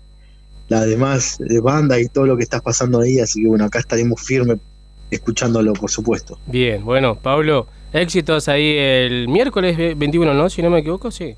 [0.68, 3.78] las demás eh, bandas y todo lo que estás pasando ahí, así que bueno, acá
[3.78, 4.58] estaremos firmes
[5.10, 6.38] escuchándolo, por supuesto.
[6.46, 10.50] Bien, bueno, Pablo, éxitos ahí el miércoles ve- 21, ¿no?
[10.50, 11.34] Si no me equivoco, sí.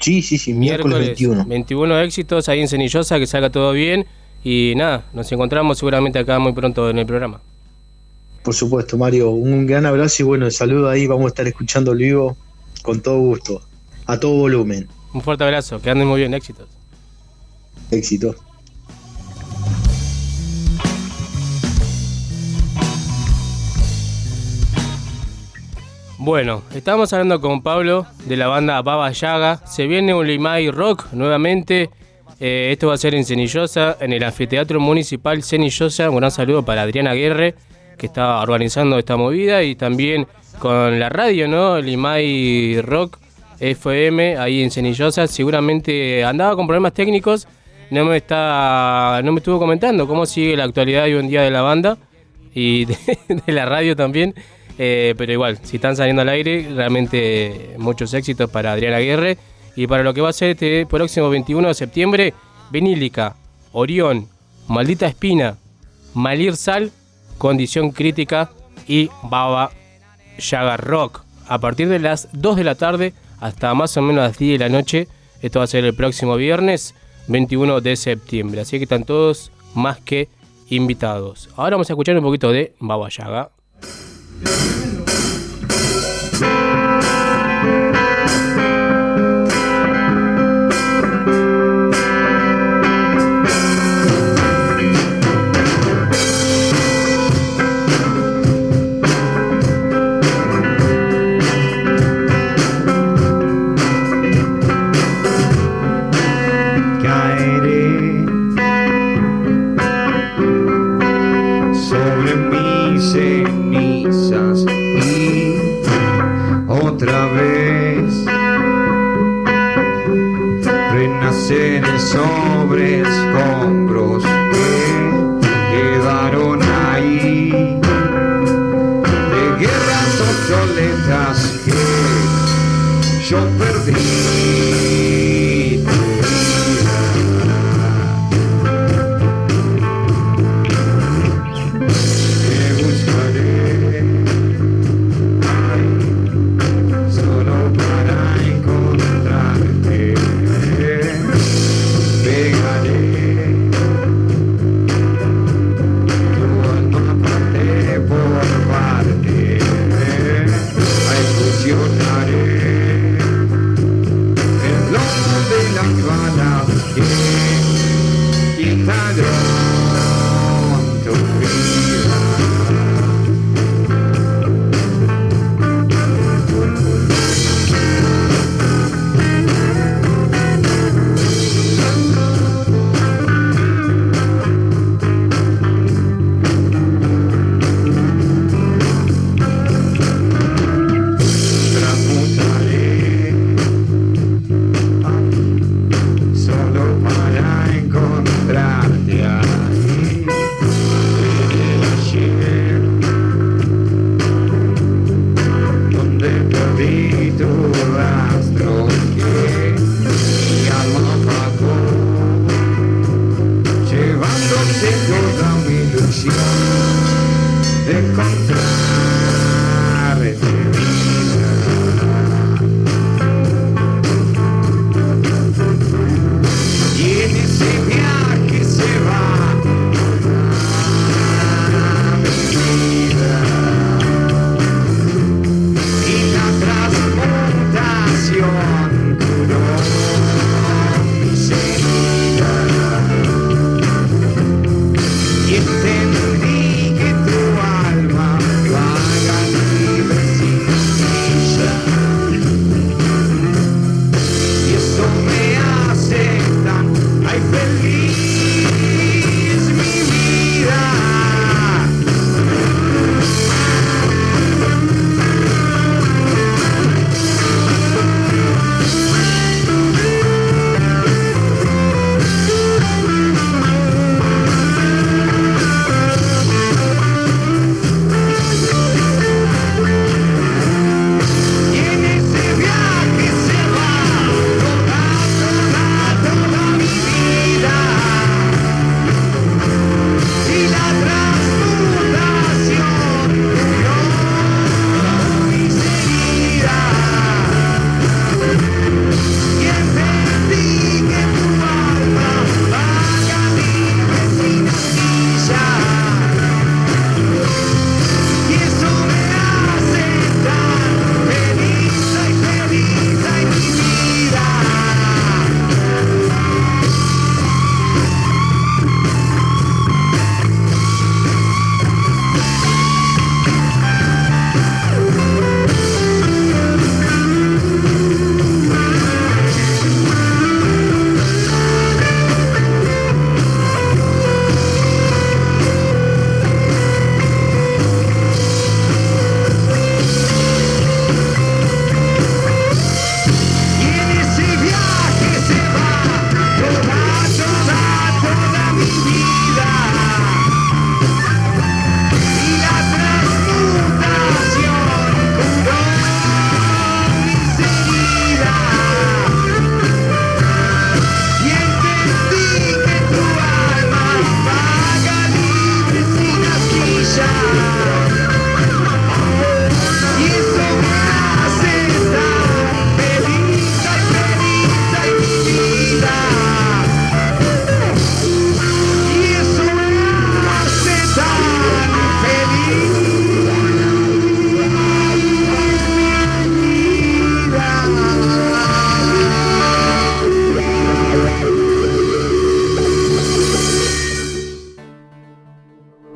[0.00, 1.44] Sí, sí, sí, miércoles 21.
[1.44, 4.06] 21 éxitos ahí en Cenillosa, que salga todo bien.
[4.42, 7.40] Y nada, nos encontramos seguramente acá muy pronto en el programa.
[8.44, 11.98] Por supuesto, Mario, un gran abrazo y bueno, saludo ahí, vamos a estar escuchando el
[11.98, 12.36] vivo
[12.82, 13.62] con todo gusto,
[14.04, 14.86] a todo volumen.
[15.14, 16.68] Un fuerte abrazo, que anden muy bien, éxitos.
[17.90, 18.34] Éxito.
[26.18, 29.66] Bueno, estamos hablando con Pablo de la banda Baba Yaga.
[29.66, 31.88] Se viene un Limay Rock nuevamente.
[32.40, 36.10] Eh, esto va a ser en Cenillosa, en el Anfiteatro Municipal Cenillosa.
[36.10, 37.54] Un gran saludo para Adriana Guerre,
[37.96, 39.62] que está organizando esta movida.
[39.62, 40.26] Y también
[40.58, 41.80] con la radio, ¿no?
[41.80, 43.18] Limay Rock
[43.60, 45.26] FM, ahí en Cenillosa.
[45.26, 47.46] Seguramente andaba con problemas técnicos.
[47.90, 51.50] No me está, no me estuvo comentando cómo sigue la actualidad hoy en día de
[51.50, 51.98] la banda
[52.54, 52.96] y de,
[53.28, 54.34] de la radio también.
[54.78, 59.38] Eh, pero igual, si están saliendo al aire, realmente muchos éxitos para Adriana Aguirre.
[59.76, 62.34] Y para lo que va a ser este próximo 21 de septiembre,
[62.70, 63.36] Benílica,
[63.72, 64.28] Orión,
[64.68, 65.56] Maldita Espina,
[66.14, 66.92] Malir Sal,
[67.44, 68.50] Condición Crítica
[68.88, 69.70] y Baba
[70.38, 71.24] Yaga Rock.
[71.46, 74.64] A partir de las 2 de la tarde hasta más o menos las 10 de
[74.64, 75.08] la noche.
[75.42, 76.94] Esto va a ser el próximo viernes
[77.28, 78.62] 21 de septiembre.
[78.62, 80.30] Así que están todos más que
[80.70, 81.50] invitados.
[81.54, 83.50] Ahora vamos a escuchar un poquito de Baba Yaga.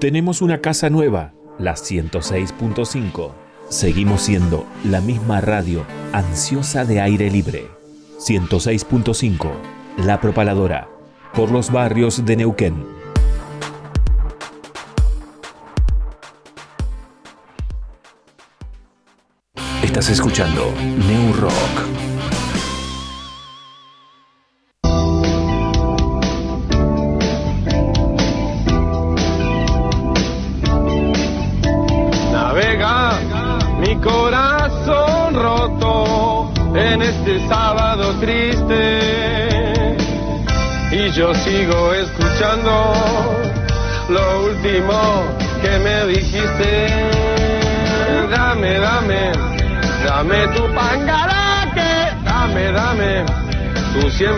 [0.08, 3.30] Tenemos una casa nueva, la 106.5.
[3.68, 5.84] Seguimos siendo la misma radio
[6.14, 7.66] ansiosa de aire libre.
[8.18, 9.50] 106.5.
[9.98, 10.88] La Propaladora.
[11.34, 12.86] Por los barrios de Neuquén.
[19.82, 20.72] Estás escuchando
[21.06, 22.17] New Rock.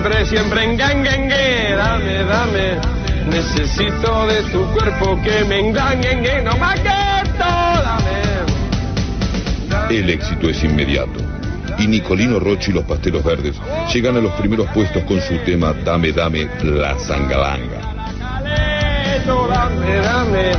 [0.00, 2.78] Siempre, siempre en gangue, dame, dame.
[3.28, 8.20] Necesito de tu cuerpo que me engañe, no más que esto, dame.
[9.90, 11.20] El éxito es inmediato.
[11.78, 13.56] Y Nicolino Rochi y los Pastelos Verdes
[13.92, 17.80] llegan a los primeros puestos con su tema Dame, Dame, La Zangalanga.
[19.26, 20.52] Dame, dame,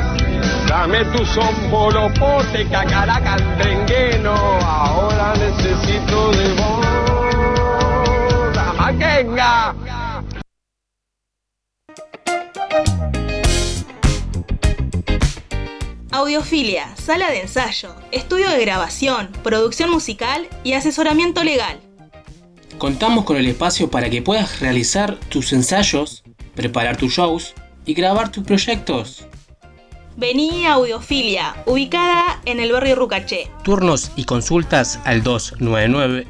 [0.68, 6.81] dame tu sombolopote, cacaracandrengueno, ahora necesito de vos,
[9.02, 9.76] maquenga.
[16.12, 21.80] Audiofilia, sala de ensayo, estudio de grabación, producción musical y asesoramiento legal.
[22.78, 26.24] Contamos con el espacio para que puedas realizar tus ensayos,
[26.56, 27.54] preparar tus shows
[27.86, 29.26] y grabar tus proyectos.
[30.18, 33.50] Vení a Audiofilia, ubicada en el barrio Rucaché.
[33.64, 36.28] Turnos y consultas al 299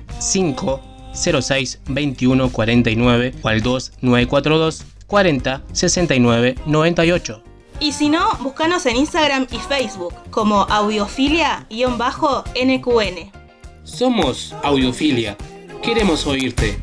[1.14, 7.44] 506 2149 o al 2942 40 69 98.
[7.80, 13.32] Y si no, búscanos en Instagram y Facebook como audiofilia-nqn.
[13.84, 15.36] Somos Audiofilia.
[15.82, 16.80] Queremos oírte.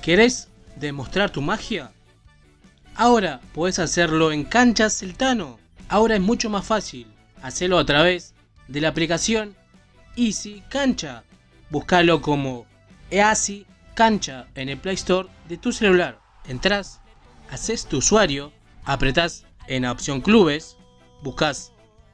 [0.00, 1.90] ¿Querés demostrar tu magia?
[2.94, 5.58] Ahora puedes hacerlo en Cancha Celtano.
[5.88, 7.06] Ahora es mucho más fácil.
[7.42, 8.34] Hacelo a través
[8.68, 9.56] de la aplicación
[10.16, 11.24] Easy Cancha.
[11.70, 12.66] Búscalo como
[13.10, 16.20] Easy Cancha en el Play Store de tu celular.
[16.46, 17.00] Entrás,
[17.50, 18.52] haces tu usuario,
[18.84, 20.76] apretás en la opción Clubes,
[21.22, 21.72] buscas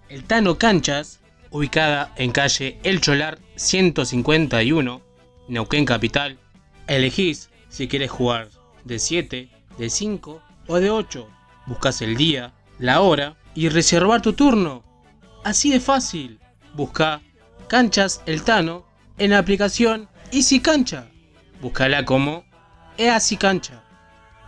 [0.09, 1.21] el Tano Canchas,
[1.51, 5.03] ubicada en calle El Cholar 151,
[5.49, 6.39] Neuquén Capital.
[6.87, 8.49] Elegís si quieres jugar
[8.85, 11.29] de 7, de 5 o de 8.
[11.67, 14.85] Buscas el día, la hora y reservar tu turno.
[15.45, 16.39] Así de fácil.
[16.75, 17.21] Busca
[17.67, 18.87] Canchas El Tano
[19.19, 21.09] en la aplicación Easy Cancha.
[21.61, 22.45] Búscala como
[22.97, 23.83] Easy Cancha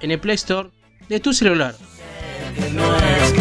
[0.01, 0.71] en el Play Store
[1.09, 1.75] de tu celular.
[2.73, 3.33] No es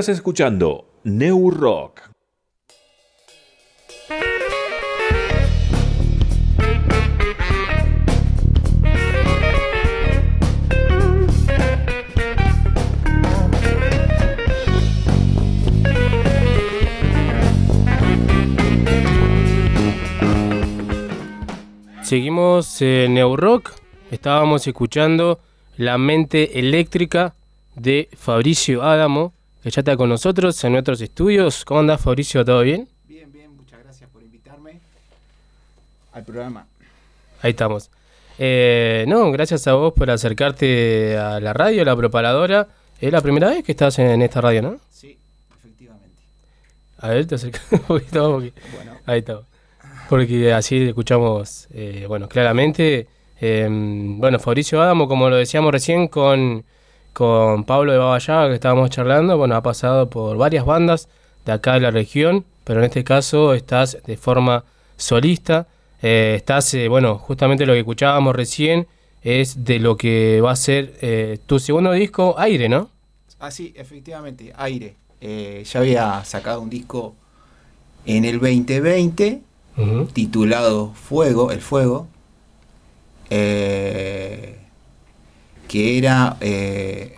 [0.00, 2.00] Estás escuchando New Rock.
[22.00, 23.72] Seguimos en New Rock.
[24.10, 25.40] Estábamos escuchando
[25.76, 27.34] La mente eléctrica
[27.74, 31.64] de Fabricio Adamo, que ya está con nosotros en nuestros estudios.
[31.64, 32.44] ¿Cómo andás, Fabricio?
[32.44, 32.88] ¿Todo bien?
[33.06, 34.80] Bien, bien, muchas gracias por invitarme
[36.12, 36.66] al programa.
[37.42, 37.90] Ahí estamos.
[38.38, 42.68] Eh, no, gracias a vos por acercarte a la radio, a la propaladora.
[43.00, 44.76] Es la primera vez que estás en, esta radio, ¿no?
[44.90, 45.18] Sí,
[45.58, 46.16] efectivamente.
[46.98, 48.52] A ver, te acercas un poquito porque-
[49.06, 49.40] Ahí está.
[50.08, 53.06] Porque así escuchamos, eh, bueno, claramente.
[53.40, 56.64] eh, bueno, Fabricio Adamo, como lo decíamos recién con,
[57.12, 61.08] con Pablo de Babayaga, que estábamos charlando, bueno, ha pasado por varias bandas
[61.44, 64.64] de acá de la región, pero en este caso estás de forma
[64.96, 65.66] solista.
[66.02, 68.86] eh, estás, eh, bueno, justamente lo que escuchábamos recién
[69.22, 72.90] es de lo que va a ser eh, tu segundo disco, Aire, ¿no?
[73.38, 74.96] Ah, sí, efectivamente, Aire.
[75.20, 77.14] Ya había sacado un disco
[78.06, 79.42] en el 2020
[80.12, 82.06] titulado Fuego, El Fuego,
[83.30, 84.58] eh,
[85.70, 87.16] que era eh,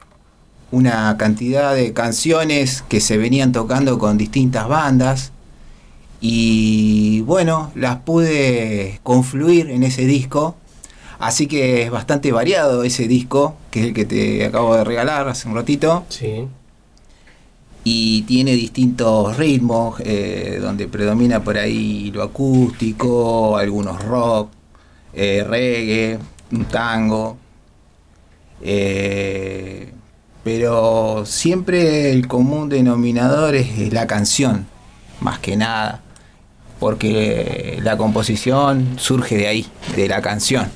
[0.73, 5.33] una cantidad de canciones que se venían tocando con distintas bandas
[6.21, 10.55] y bueno, las pude confluir en ese disco.
[11.19, 15.27] Así que es bastante variado ese disco, que es el que te acabo de regalar
[15.29, 16.05] hace un ratito.
[16.11, 16.47] Sí.
[17.85, 24.51] Y tiene distintos ritmos, eh, donde predomina por ahí lo acústico, algunos rock,
[25.15, 26.19] eh, reggae,
[26.51, 27.39] un tango.
[28.63, 29.93] Eh,
[30.45, 34.67] pero siempre el común denominador es, la canción,
[35.21, 36.03] más que nada,
[36.81, 40.69] porque la composición surge de ahí, de la canción,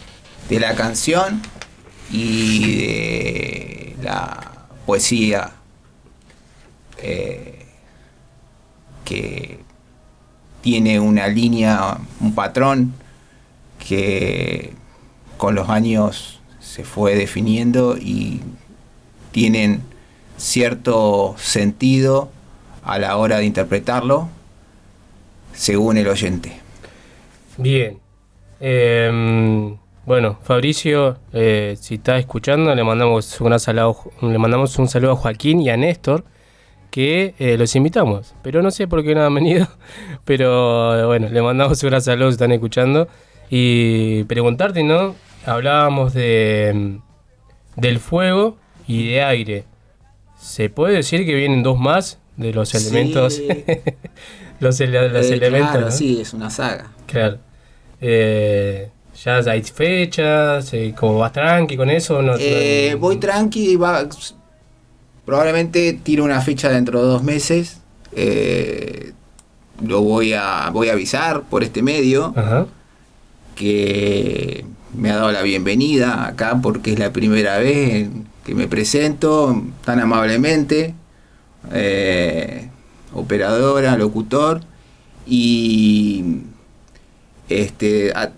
[0.48, 1.42] de la canción
[2.10, 5.52] y de la poesía
[6.98, 7.66] eh,
[9.04, 9.60] que
[10.62, 12.94] tiene una línea, un patrón
[13.78, 14.72] que
[15.36, 16.35] con los años
[16.76, 18.42] se fue definiendo y
[19.32, 19.80] tienen
[20.36, 22.28] cierto sentido
[22.84, 24.28] a la hora de interpretarlo
[25.54, 26.52] según el oyente.
[27.56, 27.98] Bien.
[28.60, 29.74] Eh,
[30.04, 35.16] bueno, Fabricio, eh, si está escuchando, le mandamos, un saludo, le mandamos un saludo a
[35.16, 36.24] Joaquín y a Néstor,
[36.90, 38.34] que eh, los invitamos.
[38.42, 39.66] Pero no sé por qué no han venido,
[40.26, 43.08] pero bueno, le mandamos un saludo si están escuchando.
[43.48, 45.14] Y preguntarte, ¿no?
[45.46, 46.98] Hablábamos de
[47.76, 49.64] del fuego y de aire.
[50.38, 52.76] ¿Se puede decir que vienen dos más de los Sí.
[52.78, 53.40] elementos?
[54.60, 55.70] los ele- los Eh, elementos.
[55.70, 55.92] claro, ¿no?
[55.92, 56.90] sí, es una saga.
[57.06, 57.38] Claro.
[58.00, 58.88] Eh,
[59.24, 62.20] ya hay fechas, eh, como vas tranqui con eso.
[62.22, 64.06] No, Eh, voy tranqui, va,
[65.24, 67.80] probablemente tiro una fecha dentro de dos meses.
[69.86, 72.34] lo voy a, voy a avisar por este medio
[73.54, 74.64] que
[74.96, 78.08] me ha dado la bienvenida acá porque es la primera vez
[78.44, 80.94] que me presento tan amablemente.
[81.72, 82.68] eh,
[83.12, 84.60] operadora, locutor
[85.26, 86.36] y
[87.48, 88.30] este a-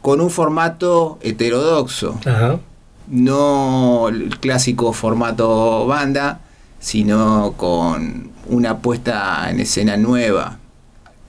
[0.00, 2.18] con un formato heterodoxo.
[3.08, 6.40] No el clásico formato banda,
[6.78, 10.58] sino con una puesta en escena nueva,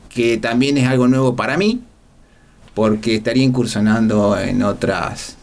[0.10, 1.82] que también es algo nuevo para mí,
[2.76, 5.38] porque estaría incursionando en otras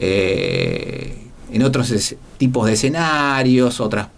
[0.00, 1.16] eh,
[1.52, 4.08] en otros es- tipos de escenarios, otras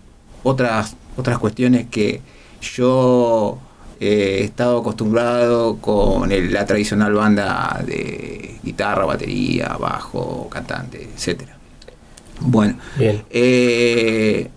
[0.42, 2.20] otras otras cuestiones que
[2.60, 3.58] yo
[4.00, 11.56] eh, he estado acostumbrado con el- la tradicional banda de guitarra, batería, bajo, cantante, etcétera.
[12.40, 13.22] Bueno, Bien.
[13.30, 14.50] eh,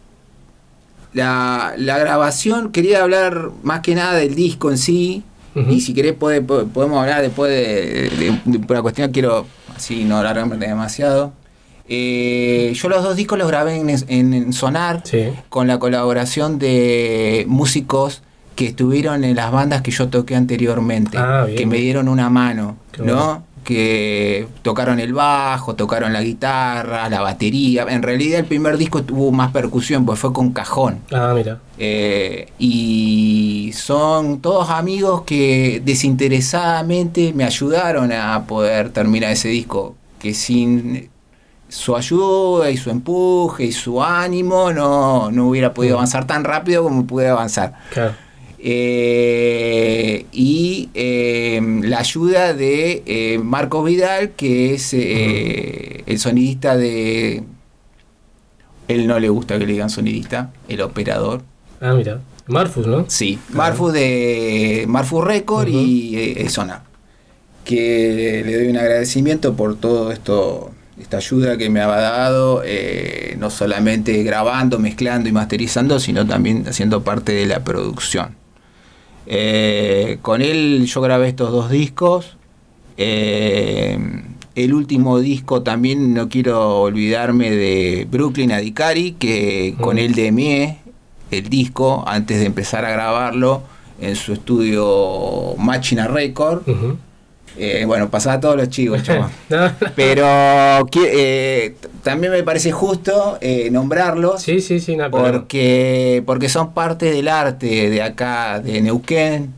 [1.14, 5.24] la, la grabación, quería hablar más que nada del disco en sí.
[5.56, 9.46] Y si querés puede- po- podemos hablar después de, de- de una cuestión, quiero
[9.76, 11.34] así no alargarme demasiado.
[11.88, 15.02] Eh, yo los dos discos los grabé en, en- en Sonar
[15.50, 18.22] con la colaboración de músicos
[18.56, 22.76] que estuvieron en las bandas que yo toqué anteriormente, Ah, que me dieron una mano,
[22.92, 23.16] Qué ¿no?
[23.16, 23.44] bueno.
[23.70, 27.86] Que tocaron el bajo, tocaron la guitarra, la batería.
[27.88, 31.02] En realidad el primer disco tuvo más percusión, pues fue con cajón.
[31.12, 31.60] Ah, mira.
[31.78, 39.96] Eh, y son todos amigos que desinteresadamente me ayudaron a poder terminar ese disco.
[40.18, 41.12] Que sin
[41.68, 46.82] su ayuda y su empuje y su ánimo no, no hubiera podido avanzar tan rápido
[46.82, 47.76] como pude avanzar.
[47.94, 48.16] Claro.
[48.62, 57.44] Eh, y eh, la ayuda de eh, Marco Vidal, que es eh, el sonidista de...
[58.88, 61.44] Él no le gusta que le digan sonidista, el operador.
[61.80, 62.22] Ah, mira.
[62.48, 63.06] Marfus, ¿no?
[63.08, 66.82] Sí, Marfus de Marfus Record y eh, Sonar.
[67.64, 73.36] Que le doy un agradecimiento por todo esto, esta ayuda que me ha dado, eh,
[73.38, 78.36] no solamente grabando, mezclando y masterizando, sino también haciendo parte de la producción.
[79.32, 82.36] Eh, con él yo grabé estos dos discos.
[82.98, 83.98] Eh,
[84.56, 90.80] el último disco también no quiero olvidarme de Brooklyn Adicari, que con él de Mie,
[91.32, 93.62] el disco, antes de empezar a grabarlo
[94.02, 96.64] en su estudio Machina Record.
[97.62, 99.30] Eh, bueno, pasaba todos los chivos, chaval.
[99.96, 100.26] Pero
[100.96, 104.42] eh, también me parece justo eh, nombrarlos.
[104.42, 109.54] Sí, sí, sí, pero- porque, porque son parte del arte de acá, de Neuquén,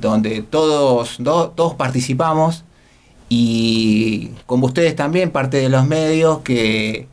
[0.00, 2.64] donde todos, do- todos participamos
[3.28, 7.06] y como ustedes también, parte de los medios que,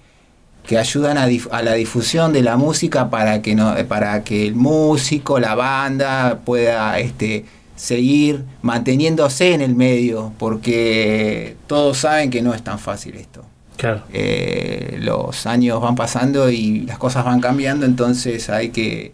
[0.65, 4.47] que ayudan a, dif- a la difusión de la música para que, no, para que
[4.47, 7.45] el músico, la banda pueda este,
[7.78, 13.45] seguir manteniéndose en el medio, porque todos saben que no es tan fácil esto.
[13.78, 14.03] Claro.
[14.11, 19.13] Eh, los años van pasando y las cosas van cambiando, entonces hay que...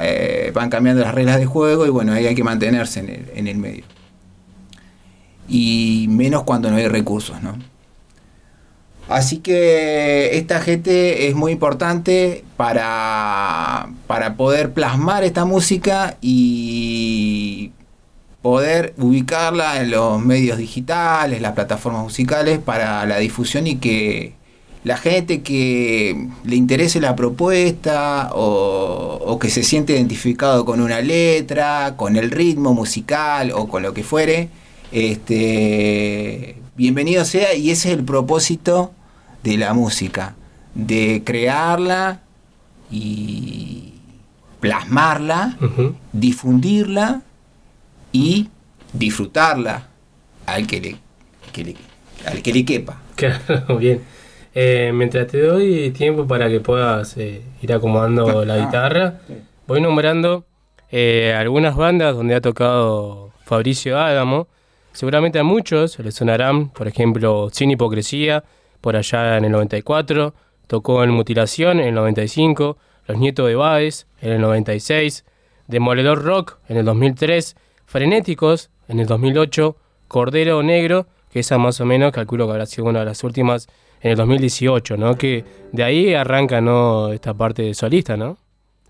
[0.00, 3.30] eh, van cambiando las reglas de juego y bueno, ahí hay que mantenerse en el,
[3.34, 3.84] en el medio.
[5.48, 7.58] Y menos cuando no hay recursos, ¿no?
[9.08, 17.72] Así que esta gente es muy importante para, para poder plasmar esta música y
[18.42, 24.34] poder ubicarla en los medios digitales, las plataformas musicales para la difusión y que
[24.84, 31.00] la gente que le interese la propuesta o, o que se siente identificado con una
[31.00, 34.48] letra, con el ritmo musical o con lo que fuere,
[34.90, 38.92] este, bienvenido sea y ese es el propósito
[39.42, 40.34] de la música,
[40.74, 42.20] de crearla
[42.90, 43.94] y
[44.60, 45.56] plasmarla,
[46.12, 47.22] difundirla
[48.12, 48.48] y
[48.92, 49.88] disfrutarla
[50.46, 50.96] al que le,
[51.52, 51.76] que le-
[52.26, 53.00] al que le quepa.
[53.16, 54.00] Claro, bien.
[54.54, 59.20] Eh, mientras te doy tiempo para que puedas eh, ir acomodando la Ah, guitarra,
[59.66, 60.44] voy nombrando
[60.90, 64.46] eh, algunas bandas donde ha tocado Fabricio Álamo.
[64.92, 68.44] Seguramente a muchos les sonarán, por ejemplo, Sin Hipocresía,
[68.80, 70.34] por allá en el 94,
[70.66, 72.76] tocó en Mutilación en el 95,
[73.06, 75.24] Los Nietos de Báez en el 96,
[75.66, 79.76] Demoledor Rock en el 2003, Frenéticos en el 2008,
[80.08, 83.68] Cordero Negro, que esa más o menos calculo que habrá sido una de las últimas
[84.02, 85.16] en el 2018, ¿no?
[85.16, 87.12] Que de ahí arranca, ¿no?
[87.12, 88.36] Esta parte de solista, ¿no?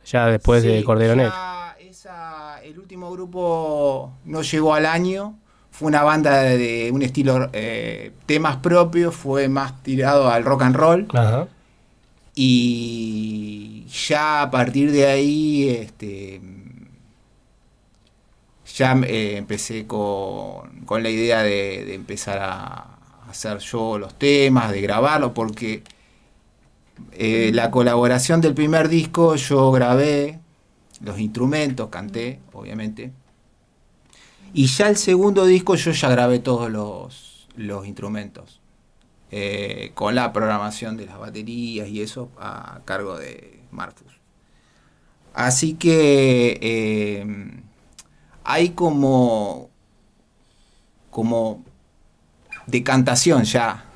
[0.05, 1.35] Ya después de Sí, Cordero ya Negro.
[2.65, 5.39] El último grupo no llegó al año,
[5.73, 10.77] fue una banda de un estilo eh, temas propios, fue más tirado al rock and
[10.77, 11.09] roll.
[11.13, 11.49] Ajá.
[12.35, 16.41] Y ya a partir de ahí, este,
[18.77, 22.99] ya eh, empecé con, con la idea de, de empezar a
[23.29, 25.83] hacer yo los temas, de grabarlo, porque
[27.13, 30.39] eh, la colaboración del primer disco yo grabé
[31.01, 33.11] los instrumentos, canté, obviamente.
[34.55, 38.61] Y ya el segundo disco yo ya grabé todos los, los instrumentos.
[39.35, 44.13] eh, con la programación de las baterías y eso a cargo de Marfus.
[45.33, 47.27] Así que eh,
[48.45, 49.71] hay como,
[51.11, 51.65] como
[52.67, 53.87] decantación ya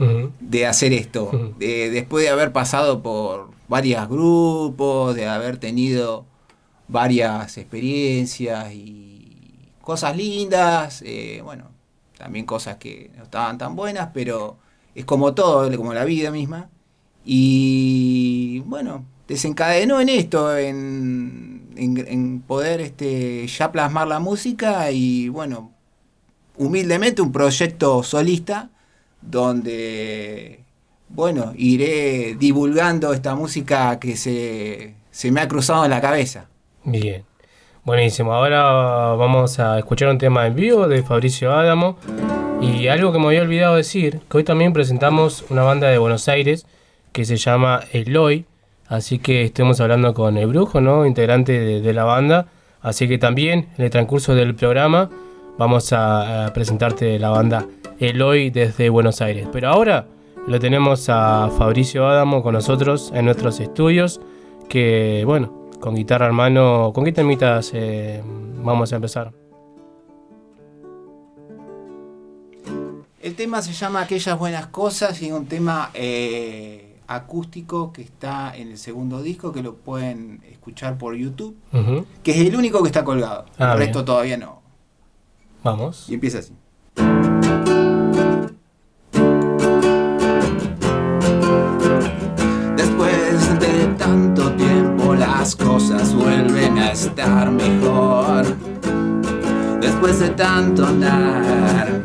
[0.41, 1.55] de hacer esto.
[1.59, 6.25] De- después de haber pasado por varios grupos, de haber tenido
[6.89, 9.16] varias experiencias y
[9.87, 11.71] cosas lindas, eh, bueno,
[12.19, 14.59] también cosas que no estaban tan buenas, pero
[14.95, 16.71] es como todo, como la vida misma.
[17.25, 25.29] Y bueno, desencadenó en esto, en, en- en poder este, ya plasmar la música y
[25.29, 25.73] bueno,
[26.57, 28.71] humildemente un proyecto solista
[29.21, 30.65] donde,
[31.09, 36.49] bueno, iré divulgando esta música que se, se me ha cruzado en la cabeza.
[36.85, 37.25] Bien.
[37.87, 38.33] Buenísimo.
[38.33, 38.65] Ahora
[39.15, 41.97] vamos a escuchar un tema en vivo de Fabricio Adamo.
[42.61, 46.27] Y algo que me había olvidado decir, que hoy también presentamos una banda de Buenos
[46.27, 46.67] Aires
[47.13, 48.45] que se llama Eloy.
[48.89, 51.07] Así que estuvimos hablando con el brujo, ¿no?
[51.07, 52.49] Integrante de, de la banda.
[52.83, 55.09] Así que también en el transcurso del programa
[55.57, 57.67] vamos a, a presentarte la banda
[58.01, 59.47] Eloy desde Buenos Aires.
[59.53, 60.07] Pero ahora
[60.49, 64.21] lo tenemos a Fabricio Adamo con nosotros en nuestros estudios.
[64.69, 68.21] Que bueno, con guitarra hermano, ¿con qué temitas eh,
[68.61, 69.33] vamos a empezar?
[73.23, 78.57] El tema se llama Aquellas Buenas Cosas y es un tema eh, acústico que está
[78.57, 81.57] en el segundo disco que lo pueden escuchar por YouTube,
[82.25, 83.45] que es el único que está colgado.
[83.57, 83.79] Ah, el bien.
[83.79, 84.63] resto todavía no.
[85.63, 86.11] Vamos.
[86.11, 86.53] Y empieza así.
[95.47, 98.45] Las cosas vuelven a estar mejor.
[99.81, 102.03] Después de tanto andar,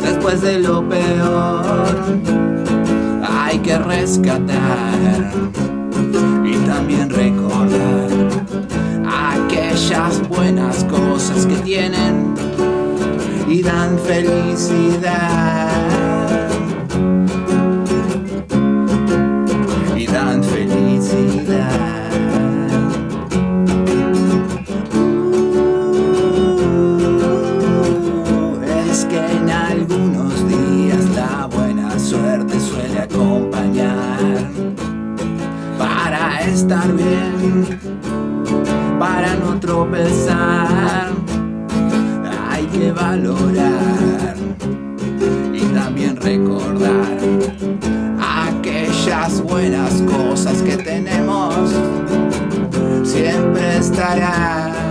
[0.00, 1.96] después de lo peor,
[3.28, 5.32] hay que rescatar
[6.44, 8.08] y también recordar
[9.34, 12.36] aquellas buenas cosas que tienen
[13.48, 15.68] y dan felicidad.
[36.58, 37.78] Estar bien,
[38.98, 41.12] para no tropezar.
[42.50, 44.34] Hay que valorar
[45.54, 47.16] y también recordar
[48.48, 51.54] aquellas buenas cosas que tenemos.
[53.04, 54.87] Siempre estarán.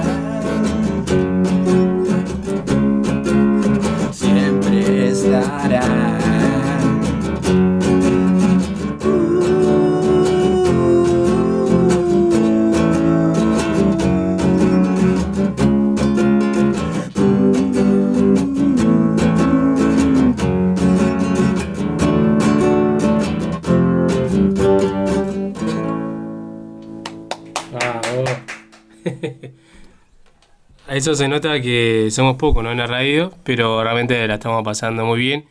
[30.98, 32.72] Eso se nota que somos pocos, ¿no?
[32.72, 35.46] En la radio, pero realmente la estamos pasando muy bien.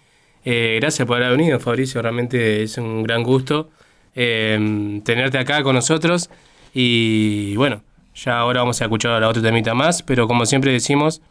[0.44, 2.02] Eh, gracias por haber venido, Fabricio.
[2.02, 3.70] Realmente es un gran gusto
[4.16, 6.30] eh, tenerte acá con nosotros.
[6.74, 7.84] Y bueno,
[8.16, 11.22] ya ahora vamos a escuchar la otra temita más, pero como siempre decimos,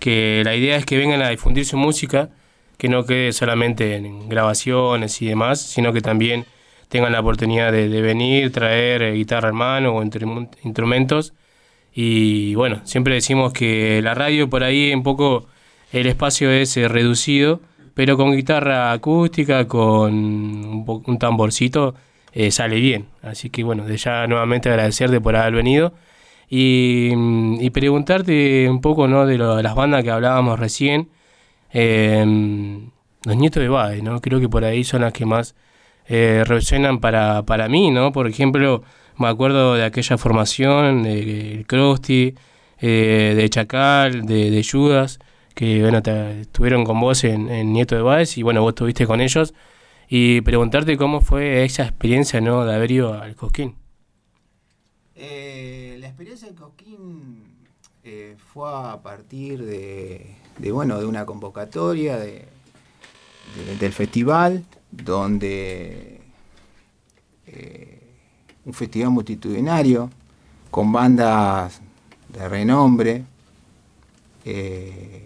[0.00, 2.28] que la idea es que vengan a difundir su música,
[2.76, 6.44] que no quede solamente en grabaciones y demás, sino que también
[6.90, 11.32] tengan la oportunidad de, de venir, traer eh, guitarra hermano o intru- instrumentos.
[11.98, 15.46] Y bueno, siempre decimos que la radio por ahí un poco
[15.92, 17.62] el espacio es eh, reducido,
[17.94, 21.94] pero con guitarra acústica, con un, un tamborcito,
[22.32, 23.06] eh, sale bien.
[23.22, 25.94] Así que bueno, de ya nuevamente agradecerte por haber venido
[26.50, 29.24] y, mm, preguntarte un poco ¿no?
[29.24, 31.08] de, lo- las bandas que hablábamos recién.
[31.72, 32.24] Eh,
[33.24, 34.20] los nietos de Bade, ¿no?
[34.20, 35.54] Creo que por ahí son las que más
[36.08, 38.12] eh, resuenan para, para mí, ¿no?
[38.12, 38.82] Por ejemplo,
[39.18, 42.34] me acuerdo de aquella formación, de el Krusty,
[42.78, 45.18] eh, de Chacal, de, de Judas,
[45.54, 49.20] que bueno, te- estuvieron con vos en, Nieto de Báez y bueno, vos estuviste con
[49.20, 49.54] ellos.
[50.08, 52.64] Y preguntarte cómo fue esa experiencia, ¿no?
[52.64, 53.74] De haber al Cosquín.
[55.14, 57.44] Eh, la experiencia en Cosquín
[58.04, 62.44] eh, fue a partir de, de, bueno, de una convocatoria de,
[63.56, 66.20] de- del festival, donde
[68.66, 70.10] un festival multitudinario
[70.70, 71.80] con bandas
[72.28, 73.24] de renombre.
[74.44, 75.22] eh,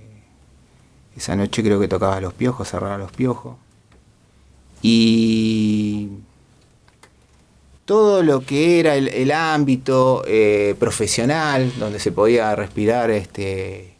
[1.17, 3.57] esa noche creo que tocaba Los Piojos, cerraba Los Piojos.
[4.81, 6.09] Y
[7.85, 13.95] todo lo que era el, ámbito eh, profesional, donde se podía respirar, este,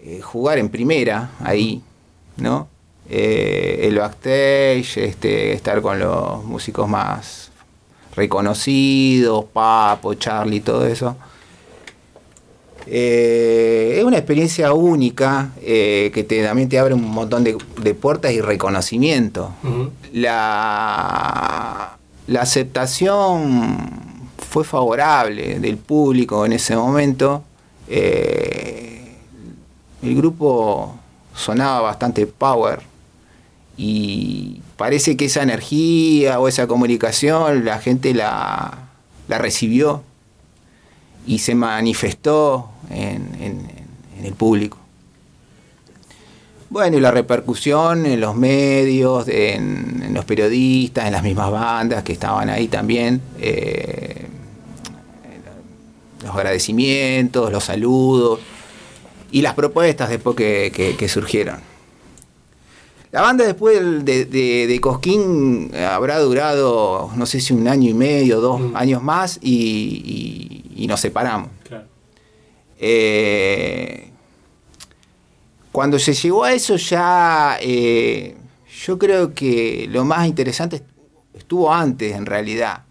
[0.00, 1.82] eh, jugar en primera ahí,
[2.36, 2.68] ¿no?
[3.08, 7.49] El backstage, este, estar con los músicos más
[8.20, 11.16] reconocidos, Papo, Charlie, todo eso.
[12.86, 17.94] Eh, es una experiencia única eh, que te, también te abre un montón de, de
[17.94, 19.52] puertas y reconocimiento.
[20.12, 23.90] la, la aceptación
[24.36, 27.42] fue favorable del público en ese momento.
[27.88, 29.16] Eh,
[30.02, 30.94] el grupo
[31.34, 32.80] sonaba bastante power
[33.76, 38.88] y parece que esa energía o esa comunicación la gente la,
[39.28, 40.02] recibió
[41.26, 43.68] y se manifestó en,
[44.24, 44.78] el público.
[46.70, 52.14] Bueno, y la repercusión en los medios, en, los periodistas, en las mismas bandas que
[52.14, 54.28] estaban ahí también, eh,
[56.24, 58.40] los agradecimientos, los saludos
[59.30, 61.69] y las propuestas después que- que surgieron.
[63.12, 67.94] La banda después de, de- de Cosquín habrá durado, no sé si un año y
[67.94, 71.50] medio, dos años más y, y- y nos separamos.
[72.78, 74.10] Eh,
[75.72, 78.36] cuando se llegó a eso ya, eh,
[78.84, 80.82] yo creo que lo más interesante
[81.34, 82.84] estuvo antes en realidad,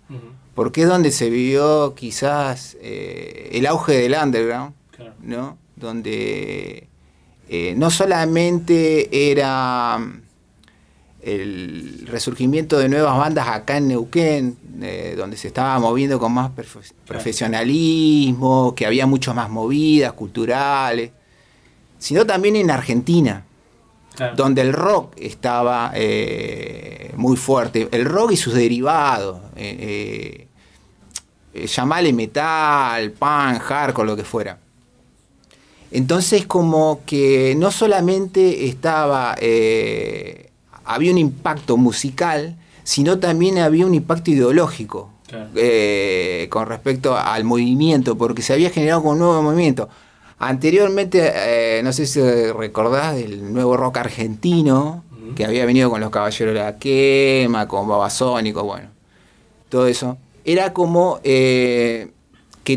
[0.53, 4.73] porque es donde se vivió quizás eh, el auge del underground,
[5.23, 5.57] ¿no?
[5.77, 6.88] Donde
[7.51, 10.21] eh, no solamente era mm,
[11.23, 16.51] el resurgimiento de nuevas bandas acá en Neuquén, eh, donde se estaba moviendo con más
[17.07, 21.09] profesionalismo, que había mucho más movidas culturales,
[21.97, 23.43] sino también en Argentina,
[24.35, 30.47] donde el rock estaba eh, muy fuerte, el rock y sus derivados, eh,
[31.53, 34.59] llamale metal, punk, hardcore, lo que fuera.
[35.91, 40.51] Entonces como que no solamente estaba, eh,
[40.85, 45.09] había un impacto musical, sino también había un impacto ideológico
[45.55, 49.89] eh, con respecto al movimiento, porque se había generado como un nuevo movimiento.
[50.37, 52.21] Anteriormente, eh, no sé si
[52.51, 55.03] recordás del nuevo rock argentino,
[55.35, 58.89] que había venido con los Caballeros de la Quema, con Babasónico, bueno,
[59.69, 60.17] todo eso.
[60.45, 62.11] Era como que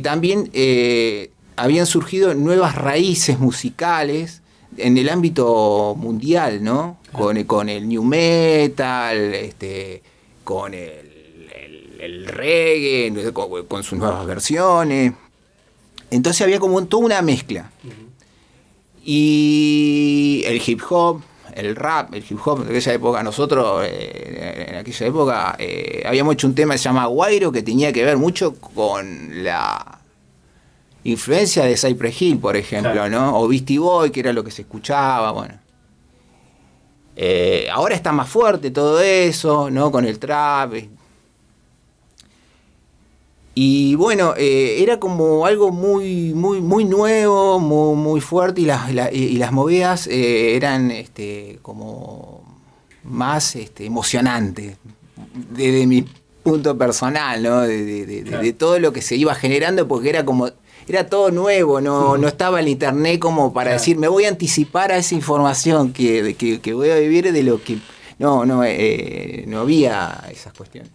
[0.03, 0.51] también
[1.63, 4.43] habían surgido nuevas raíces musicales
[4.77, 6.99] en el ámbito mundial, ¿no?
[7.13, 10.03] Con, con el new metal, este,
[10.45, 10.91] con el,
[11.55, 15.13] el- el reggae, con, con sus nuevas versiones.
[16.11, 17.71] Entonces había como toda una mezcla.
[19.05, 21.23] Y el hip hop,
[21.55, 26.35] el rap, el hip hop de aquella época, nosotros eh, en aquella época eh, habíamos
[26.35, 29.99] hecho un tema que se llama Guairo que tenía que ver mucho con la
[31.05, 33.39] influencia de Cypress Hill, por ejemplo, ¿no?
[33.39, 35.55] O Beastie Boy, que era lo que se escuchaba, bueno.
[37.17, 39.91] Eh, ahora está más fuerte todo eso, ¿no?
[39.93, 40.75] Con el trap.
[40.75, 40.89] eh.
[43.55, 48.93] Y bueno, eh, era como algo muy, muy, muy nuevo, muy, muy fuerte y las,
[48.95, 52.43] la- y- y las movidas eh, eran este, como
[53.05, 54.77] más este, emocionantes
[55.51, 56.03] desde mi
[56.43, 57.61] punto personal, ¿no?
[57.61, 60.49] De, de- de- de- de todo lo que se iba generando, porque era como,
[60.93, 64.93] era todo nuevo, no, no estaba el internet como para decir, me voy a anticipar
[64.93, 67.79] a esa información que, que, que voy a vivir de lo que.
[68.19, 70.91] No, no, eh, no había esas cuestiones.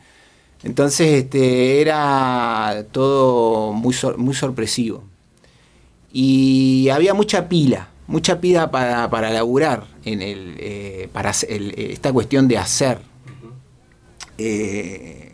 [0.64, 5.04] Entonces este, era todo muy, sor- muy sorpresivo.
[6.12, 11.90] Y había mucha pila, mucha pila para, para laburar en el, eh, para el- eh,
[11.92, 13.00] esta cuestión de hacer.
[14.38, 15.27] Eh,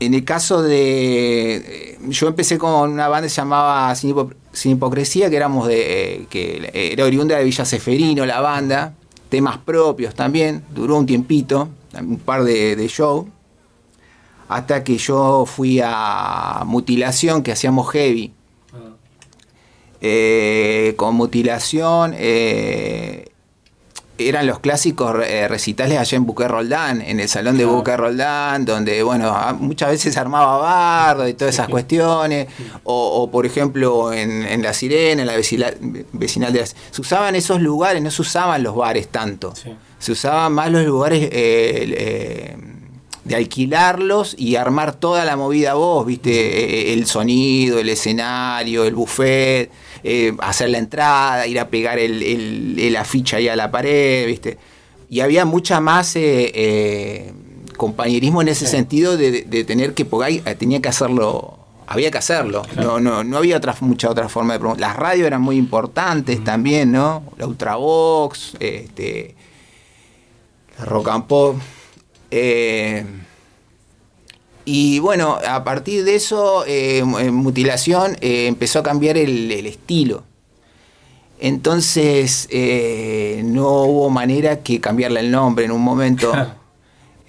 [0.00, 1.56] en el caso de.
[1.56, 5.66] eh, Yo empecé con una banda que se llamaba Sin, Hipo- Sin Hipocresía, que éramos
[5.68, 6.14] de.
[6.14, 8.94] eh, que era oriunda de Villa Seferino, la banda.
[9.28, 10.62] Temas propios también.
[10.74, 11.68] Duró un tiempito,
[12.00, 13.26] un par de, de shows.
[14.48, 18.32] Hasta que yo fui a Mutilación, que hacíamos heavy.
[20.00, 22.14] Eh, con Mutilación.
[22.16, 23.27] eh,
[24.18, 28.64] eran los clásicos eh, recitales allá en Buque Roldán, en el salón de Buque Roldán,
[28.64, 32.48] donde, bueno, muchas veces se armaba bardo y todas esas cuestiones,
[32.84, 35.72] o, o, por ejemplo en, en La Sirena, en la vecina-
[36.12, 36.74] vecinal de las...
[36.90, 39.54] Se usaban esos lugares, no se usaban los bares tanto,
[39.98, 42.56] se usaban más los lugares eh, eh,
[43.24, 49.70] de alquilarlos y armar toda la movida vos, viste, el sonido, el escenario, el buffet,
[50.04, 54.26] eh, hacer la entrada, ir a pegar el, el- el afiche ahí a la pared,
[54.26, 54.58] viste.
[55.10, 57.32] Y había mucha más eh, eh,
[57.76, 62.62] compañerismo en ese sentido de, de tener que, porque tenía que hacerlo, había que hacerlo.
[62.76, 64.80] No, no, no había otra, mucha otra forma de promover.
[64.80, 67.22] Las radios eran muy importantes también, ¿no?
[67.38, 69.34] La Ultravox, este,
[70.78, 71.56] la Rock and Pop.
[72.30, 73.04] Eh,
[74.70, 79.64] y bueno, a partir de eso, eh, en Mutilación eh, empezó a cambiar el, el
[79.64, 80.24] estilo.
[81.40, 86.32] Entonces eh, no hubo manera que cambiarle el nombre en un momento.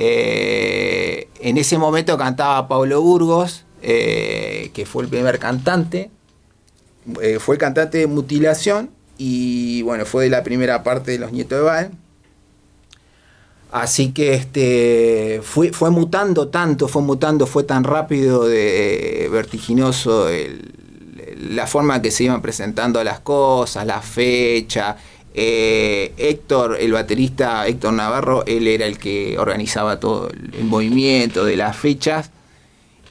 [0.01, 6.09] Eh, en ese momento cantaba Pablo Burgos, eh, que fue el primer cantante.
[7.21, 11.33] Eh, fue el cantante de Mutilación y bueno, fue de la primera parte de Los
[11.33, 11.91] Nietos de Baal.
[13.71, 20.73] Así que este fue, fue mutando tanto, fue mutando, fue tan rápido, de, vertiginoso el-
[21.51, 24.97] la forma que se iban presentando las cosas, la fecha.
[25.33, 31.55] Eh, Héctor, el baterista Héctor Navarro, él era el que organizaba todo el, movimiento de
[31.55, 32.31] las fechas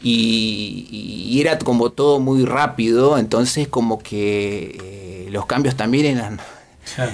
[0.03, 0.89] y,
[1.31, 6.41] y era como todo muy rápido, entonces como que eh, los cambios también eran,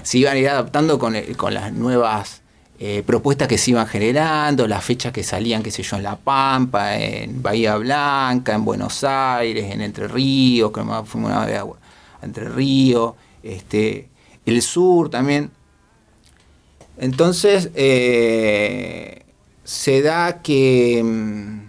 [0.03, 2.41] se iban a ir adaptando con, el- con las nuevas
[2.79, 6.17] eh, propuestas que se iban generando, las fechas que salían, qué sé yo, en La
[6.17, 11.63] Pampa, en Bahía Blanca, en Buenos Aires, en Entre Ríos, que más fuimos una vez
[12.21, 14.09] Entre Ríos, este,
[14.45, 15.51] el sur también.
[16.99, 19.25] Entonces, eh,
[19.63, 21.61] se da que mm,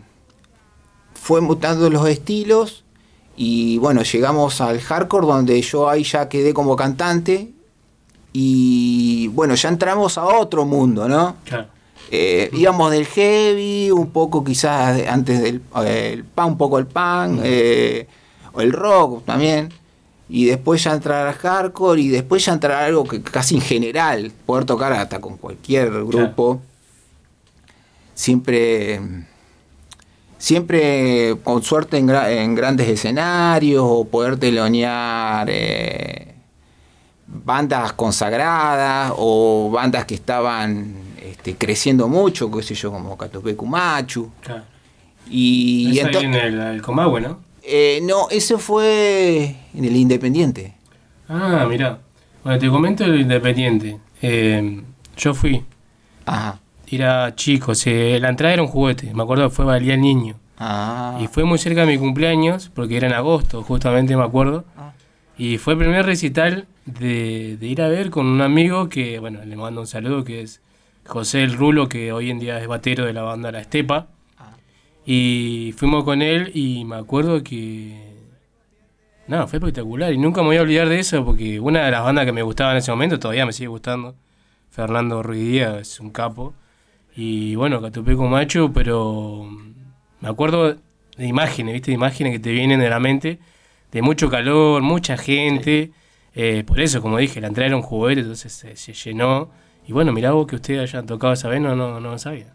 [1.14, 2.84] fue mutando los estilos
[3.38, 7.55] y bueno, llegamos al hardcore donde yo ahí ya quedé como cantante
[8.38, 11.38] y bueno, ya entramos a otro mundo, ¿no?
[11.46, 11.68] Claro.
[12.12, 17.40] Eh, íbamos del heavy, un poco quizás antes del el punk, un poco el punk,
[17.44, 18.08] eh,
[18.52, 19.70] o el rock también,
[20.28, 23.62] y después ya entrar al hardcore y después ya entrar a algo que casi en
[23.62, 26.62] general, poder tocar hasta con cualquier grupo,
[28.14, 29.00] siempre,
[30.38, 35.48] siempre con suerte en, gra- en grandes escenarios o poder telonear.
[35.50, 36.35] eh,
[37.44, 44.30] bandas consagradas o bandas que estaban este, creciendo mucho, qué sé yo, como Catupe Cumachu.
[44.42, 44.64] Claro.
[45.30, 47.40] Y, ento- en el, el Comahue, ¿no?
[47.64, 50.76] eh, no, eso fue en el Independiente.
[51.28, 52.00] Ah, mirá.
[52.44, 54.00] Bueno, te comento el Independiente.
[54.22, 54.84] Eh,
[55.18, 55.64] yo fui.
[56.26, 56.60] Ajá.
[56.88, 59.12] Era chico, se, la entrada era un juguete.
[59.16, 60.36] Me acuerdo que fue Valía el Niño.
[60.60, 61.18] Ah.
[61.20, 64.64] Y fue muy cerca de mi cumpleaños, porque era en agosto, justamente me acuerdo.
[65.38, 69.44] Y fue el primer recital de, de ir a ver con un amigo que, bueno,
[69.44, 70.62] le mando un saludo, que es
[71.06, 74.08] José el Rulo, que hoy en día es batero de la banda La Estepa.
[75.06, 78.16] Y fuimos con él y me acuerdo que...
[79.28, 82.04] No, fue espectacular y nunca me voy a olvidar de eso porque una de las
[82.04, 84.16] bandas que me gustaba en ese momento todavía me sigue gustando.
[84.70, 86.54] Fernando Ruiz Díaz es un capo.
[87.16, 89.48] Y bueno, Catupeco Macho, pero
[90.22, 90.76] me acuerdo
[91.18, 91.92] de imágenes, ¿viste?
[91.92, 93.40] De imágenes que te vienen de la mente,
[93.92, 95.92] de mucho calor, mucha gente.
[96.36, 99.50] Eh, por eso, como dije, la entrada era un juguete, entonces se, se llenó.
[99.88, 102.48] Y bueno, mirá vos que ustedes hayan tocado esa vez, no, no, sabía.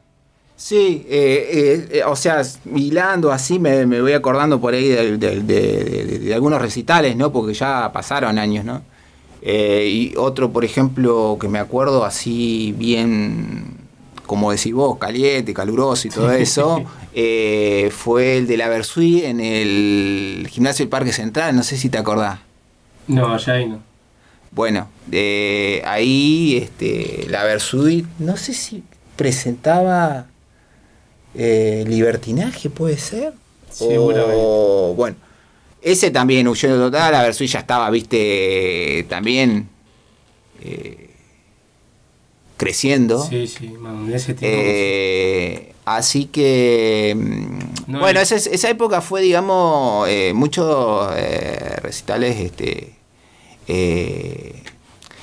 [0.57, 2.43] Sí, eh, eh, eh, o sea,
[2.75, 7.17] hilando así me, me voy acordando por ahí de, de- de- de- de algunos recitales,
[7.17, 7.33] ¿no?
[7.33, 8.83] Porque ya pasaron años, ¿no?
[9.41, 13.77] Eh, y otro, por ejemplo, que me acuerdo así bien,
[14.27, 16.83] como decís vos, caliente, caluroso y todo eso,
[17.15, 21.89] eh, fue el de la Versuit en el gimnasio del Parque Central, no sé si
[21.89, 22.41] te acordás.
[23.15, 23.83] No, allá ahí no.
[24.53, 28.83] Bueno, de ahí este, la Versuit, no sé si
[29.17, 30.27] presentaba
[31.35, 33.33] eh, libertinaje, puede ser.
[33.71, 34.35] Seguramente.
[34.37, 35.17] O, bueno,
[35.83, 39.69] ese también huyendo total, la Versuit ya estaba, viste, también
[40.63, 41.11] eh,
[42.57, 43.25] creciendo.
[43.25, 44.59] Sí, sí, man, ese tiempo.
[44.61, 52.39] Eh, así que, mm, No, bueno, esa, esa época fue, digamos, eh, muchos eh, recitales
[52.39, 52.93] este,
[53.69, 54.63] eh,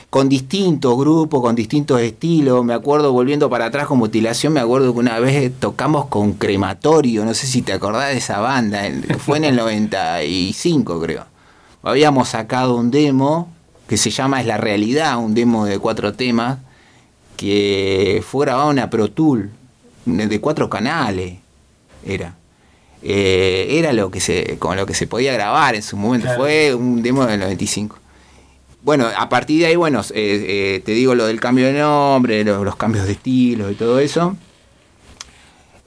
[0.10, 2.64] con distintos grupos, con distintos estilos.
[2.64, 7.26] Me acuerdo, volviendo para atrás con Mutilación, me acuerdo que una vez tocamos con Crematorio,
[7.26, 8.84] no sé si te acordás de esa banda,
[9.20, 11.26] fue en el 95 creo.
[11.84, 13.50] Habíamos sacado un demo
[13.88, 16.58] que se llama Es la Realidad, un demo de cuatro temas,
[17.38, 19.52] que fue grabado en una Pro Tool,
[20.06, 21.38] de de cuatro canales,
[22.06, 22.36] era.
[23.04, 26.42] Eh, era lo que se, con lo que se podía grabar en su momento, Claro.
[26.42, 27.98] fue un demo del 95.
[28.88, 30.46] Bueno, a partir de ahí, bueno, eh,
[30.78, 34.00] eh, te digo lo del cambio de nombre, lo- los, cambios de estilo y todo
[34.00, 34.38] eso.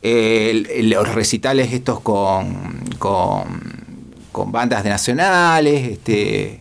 [0.03, 6.61] Eh, los recitales estos con, con, bandas de nacionales, este,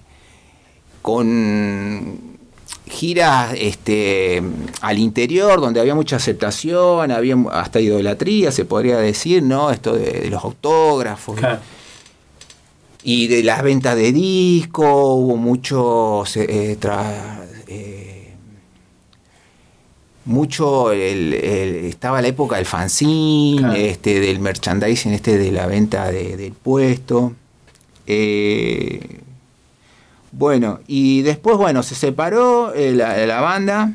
[1.02, 2.18] con
[2.88, 4.42] giras este,
[4.80, 9.72] al interior donde había mucha aceptación, había hasta idolatría, se podría decir, ¿no?
[9.72, 11.38] Esto de, los autógrafos.
[11.38, 11.44] Y
[13.04, 18.34] de las ventas de discos, hubo muchos eh, tra- eh,
[20.26, 26.12] mucho el- el- estaba la época del fanzine, este, del merchandising, este de la venta
[26.12, 27.34] de- del puesto.
[28.08, 29.20] Eh,
[30.32, 33.94] Bueno, y después, bueno, se separó eh, la, la banda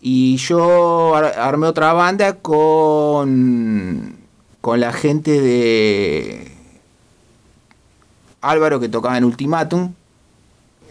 [0.00, 4.16] y yo ar- armé otra banda con,
[4.60, 6.50] con la gente de
[8.42, 9.92] Álvaro que tocaba en Ultimatum,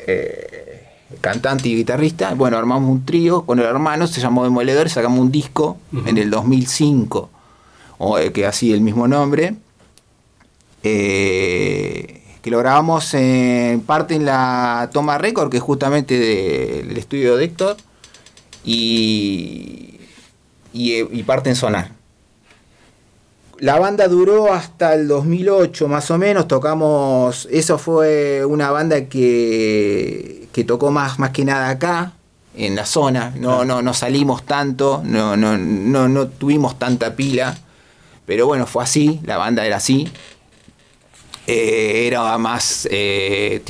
[0.07, 0.87] eh,
[1.21, 2.33] cantante y guitarrista.
[2.33, 6.29] Bueno, armamos un trío con el hermano, se llamó Demoledor, sacamos un disco en el
[6.31, 7.29] 2005,
[7.99, 9.55] o, eh, que así el mismo nombre.
[10.83, 17.37] eh, que lo grabamos en parte en la Toma Record, que es justamente del estudio
[17.37, 17.77] de Héctor,
[18.63, 19.99] y,
[20.73, 21.91] y, y parte en Sonar.
[23.61, 30.47] La banda duró hasta el 2008 más o menos, tocamos, eso fue una banda que,
[30.51, 32.13] que tocó más, más que nada acá,
[32.55, 37.55] en la zona, no, no, no salimos tanto, no, no, no, no tuvimos tanta pila,
[38.25, 40.11] pero bueno, fue así, la banda era así,
[41.45, 43.61] eh, era más eh,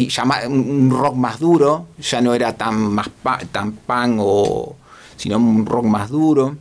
[0.48, 4.74] un rock más duro, ya no era tan más pa- tan pan o
[5.18, 6.56] sino un rock más duro.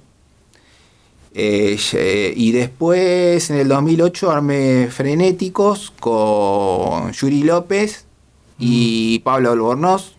[1.35, 8.05] Eh, y después en el 2008 armé Frenéticos con Yuri López
[8.59, 10.13] y Pablo Albornoz.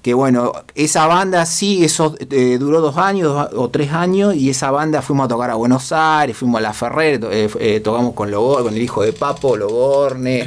[0.00, 4.50] Que bueno, esa banda sí, eso eh, duró dos años dos- o tres años y
[4.50, 8.12] esa banda fuimos a tocar a Buenos Aires, fuimos a La Ferrer, to- eh, tocamos
[8.14, 10.44] con, Lobo, con el hijo de Papo, Loborne,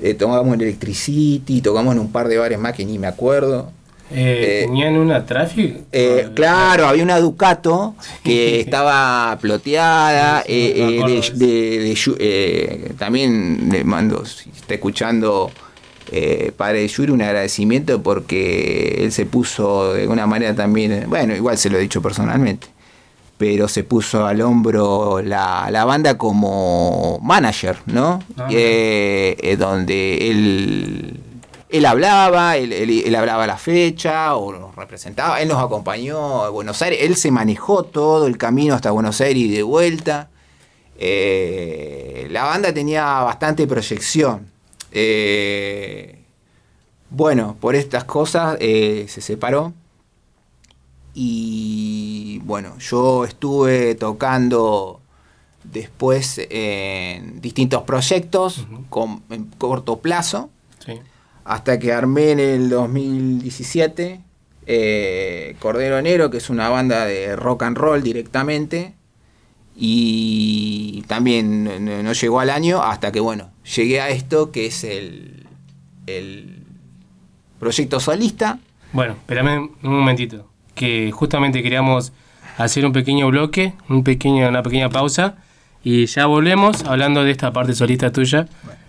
[0.00, 3.70] eh, tocamos en Electricity, tocamos en un par de bares más que ni me acuerdo.
[4.10, 5.78] Eh, ¿Tenían una traffic?
[5.92, 10.42] Eh, claro, había una Ducato que estaba ploteada.
[10.46, 11.02] eh, eh,
[11.36, 15.50] de- de- de Yu- eh, también le mando, si está escuchando,
[16.12, 21.34] eh, padre de Yuri, un agradecimiento porque él se puso de alguna manera también, bueno,
[21.34, 22.68] igual se lo he dicho personalmente,
[23.38, 28.22] pero se puso al hombro la, la banda como manager, ¿no?
[28.36, 31.20] Ah, Eh, eh, donde él
[31.68, 36.50] él hablaba, él, él- él hablaba la fecha o nos representaba, él nos acompañó a
[36.50, 40.28] Buenos Aires, él se manejó todo el camino hasta Buenos Aires y de vuelta.
[40.98, 44.46] Eh, la banda tenía bastante proyección.
[44.92, 46.22] Eh,
[47.10, 49.72] bueno, por estas cosas eh, se separó.
[51.14, 55.00] Y bueno, yo estuve tocando
[55.64, 60.50] después en distintos proyectos con, en corto plazo.
[61.46, 64.20] Hasta que armé en el 2017
[64.66, 68.94] eh, Cordero Negro, que es una banda de rock and roll directamente.
[69.78, 74.66] Y también no, no- no llegó al año hasta que, bueno, llegué a esto que
[74.66, 75.46] es el,
[76.06, 76.62] el
[77.60, 78.58] proyecto solista.
[78.92, 80.48] Bueno, espérame un momentito.
[80.74, 82.12] Que justamente queríamos
[82.58, 85.36] hacer un pequeño bloque, un pequeño, una pequeña pausa.
[85.84, 88.48] Y ya volvemos hablando de esta parte solista tuya.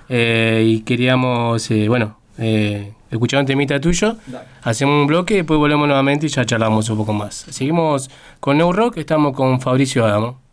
[0.10, 4.18] Eh, y queríamos, eh, bueno, eh, escuchar un temita tuyo.
[4.64, 7.46] Hacemos un bloque, después volvemos nuevamente y ya charlamos un poco más.
[7.50, 8.10] Seguimos
[8.40, 10.47] con New Rock, estamos con Fabricio Adamo.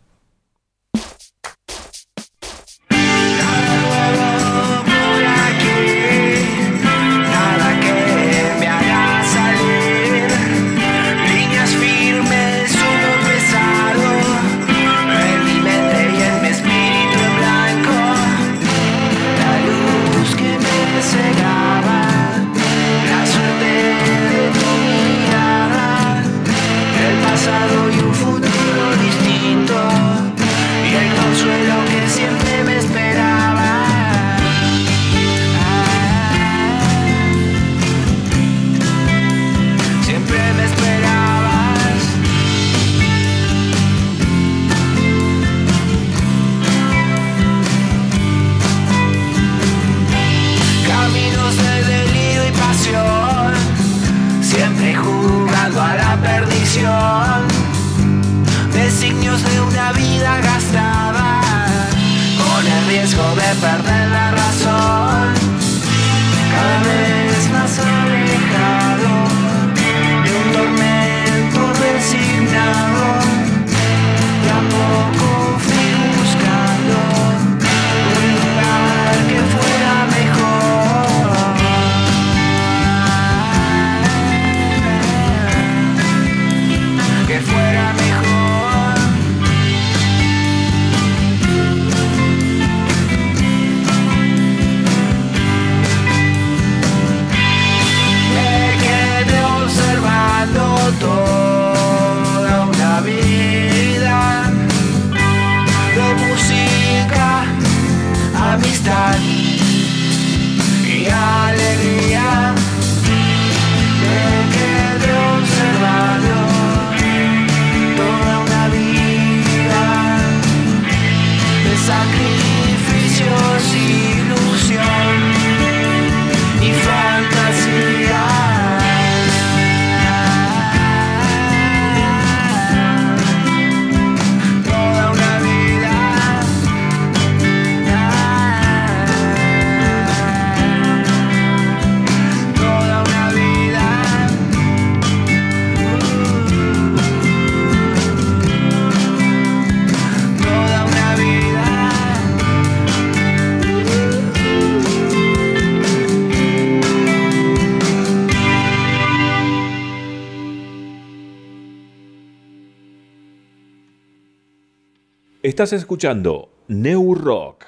[165.55, 167.63] Estás escuchando New Rock.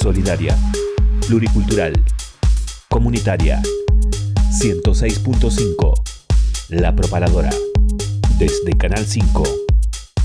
[0.00, 0.58] Solidaria,
[1.28, 1.92] pluricultural,
[2.88, 3.62] comunitaria.
[4.50, 5.94] 106.5.
[6.70, 7.50] La Propaladora.
[8.40, 9.44] Desde Canal 5.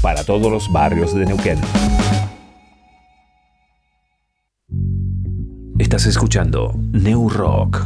[0.01, 1.59] Para todos los barrios de Neuquén.
[5.77, 7.85] Estás escuchando New Rock.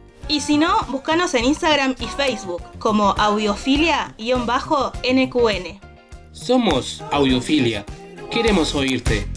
[0.31, 5.81] Y si no, búscanos en Instagram y Facebook como audiofilia-nqn.
[6.31, 7.85] Somos Audiofilia.
[8.31, 9.27] Queremos oírte.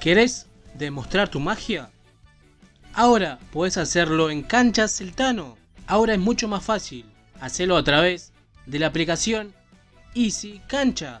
[0.00, 1.90] ¿Querés demostrar tu magia?
[2.94, 5.56] Ahora puedes hacerlo en Cancha Celtano.
[5.88, 7.04] Ahora es mucho más fácil.
[7.40, 8.32] Hacelo a través
[8.66, 9.52] de la aplicación
[10.14, 11.20] Easy Cancha.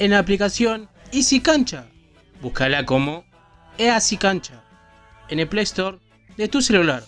[0.00, 1.84] en la aplicación Easy Cancha.
[2.40, 3.24] Búscala como
[3.78, 4.64] Easy Cancha
[5.28, 5.98] en el Play Store
[6.36, 7.04] de tu celular.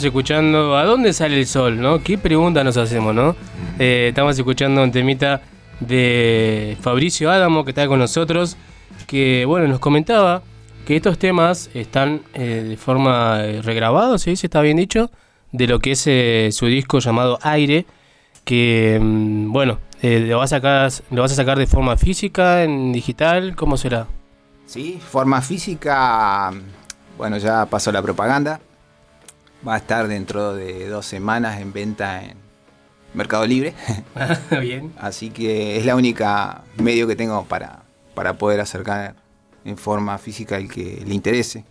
[0.00, 1.78] Estamos, escuchando ¿A dónde sale el sol?
[1.78, 2.02] ¿no?
[2.02, 3.14] ¿Qué pregunta nos hacemos?
[3.14, 3.36] ¿no?
[3.78, 5.42] Eh, estamos escuchando un temita
[5.78, 8.56] de Fabricio Adamo que está con nosotros,
[9.06, 10.42] que bueno, nos comentaba
[10.86, 14.36] que estos temas están eh, de forma eh, regrabados, ¿sí?
[14.36, 15.10] ¿Se está bien dicho?
[15.52, 17.84] De lo que es eh, su disco llamado Aire,
[18.44, 22.90] que mm, bueno, lo, vas a sacar, lo vas a sacar de forma física, en
[22.92, 24.06] digital, ¿cómo será?
[24.64, 26.52] Sí, forma física,
[27.18, 28.60] bueno, ya pasó la propaganda.
[29.66, 32.34] Va a estar dentro de dos semanas en venta en
[33.14, 33.74] Mercado Libre.
[34.60, 34.92] Bien.
[34.98, 37.82] Así que es la única medio que tengo para,
[38.14, 39.16] para poder acercar
[39.64, 41.64] en forma física el que le interese.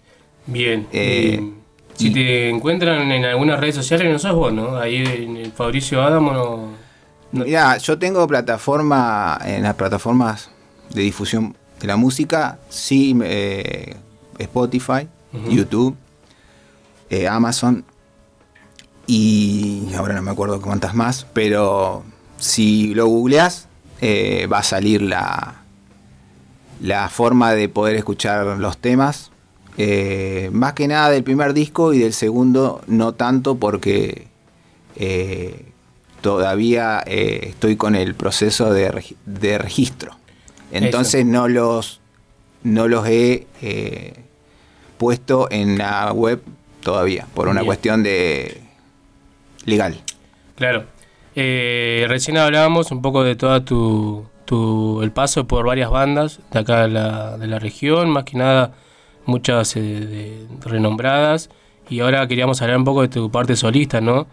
[0.45, 0.87] Bien.
[0.91, 1.53] Eh, Y-
[1.95, 4.77] Si te encuentran en algunas redes sociales, no sos vos, ¿no?
[4.77, 7.43] Ahí en el Fabricio Adamo no.
[7.43, 10.49] Mira, yo tengo plataforma en las plataformas
[10.93, 13.95] de difusión de la música, sí, eh,
[14.37, 15.07] Spotify.
[15.49, 15.95] YouTube,
[17.09, 17.83] eh, Amazon
[19.07, 22.03] y ahora no me acuerdo cuántas más, pero
[22.37, 23.67] si lo googleás
[24.01, 25.63] eh, va a salir la,
[26.81, 29.31] la forma de poder escuchar los temas.
[29.77, 34.27] eh, más que nada del primer disco y del segundo no tanto porque
[36.21, 40.17] todavía estoy con el proceso de, de registro.
[40.71, 42.01] Entonces no los,
[42.63, 43.47] no los he
[44.97, 46.41] puesto en la web
[46.89, 47.65] todavía, por una Bien.
[47.67, 48.61] cuestión de
[49.65, 49.95] legal.
[50.55, 50.85] Claro.
[51.35, 56.59] Eh, recién hablábamos un poco de toda tu, tu- el paso por varias bandas de
[56.59, 58.71] acá de la, de la región, más que nada
[59.25, 61.49] muchas eh, de- renombradas.
[61.89, 64.25] Y ahora queríamos hablar un poco de tu parte solista, ¿no?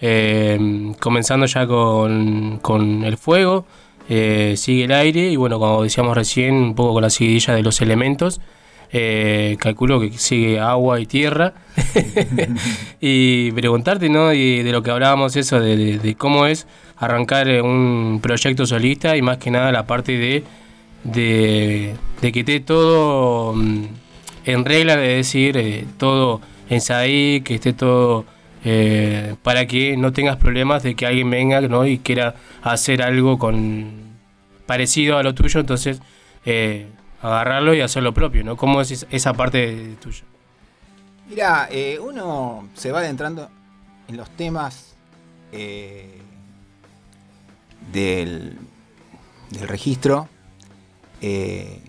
[0.00, 3.66] Eh, comenzando ya con, con El Fuego,
[4.06, 7.80] Sigue el Aire, y bueno, como decíamos recién, un poco con la seguidilla de los
[7.80, 8.40] elementos.
[8.96, 11.52] Eh, calculo que sigue agua y tierra.
[13.00, 14.32] y preguntarte, ¿no?
[14.32, 16.66] Y de lo que hablábamos, eso, de, de- de cómo es
[16.96, 20.44] arrancar eh, un proyecto solista y más que nada la parte de,
[21.02, 23.84] de, de que esté todo mm,
[24.44, 26.40] en regla, de decir, eh, todo
[26.70, 28.24] en SAI, que esté todo
[28.64, 31.84] eh, para que no tengas problemas de que alguien venga ¿no?
[31.86, 33.90] y quiera hacer algo con
[34.66, 36.00] parecido a lo tuyo, entonces
[36.46, 36.86] eh,
[37.24, 38.56] agarrarlo y hacer lo propio, ¿no?
[38.56, 40.24] ¿Cómo es es- esa parte tuya?
[41.28, 43.48] Mira, eh, uno se va adentrando
[44.08, 44.94] en los temas
[45.52, 46.20] eh,
[47.92, 48.58] del,
[49.62, 50.28] registro
[51.22, 51.80] eh,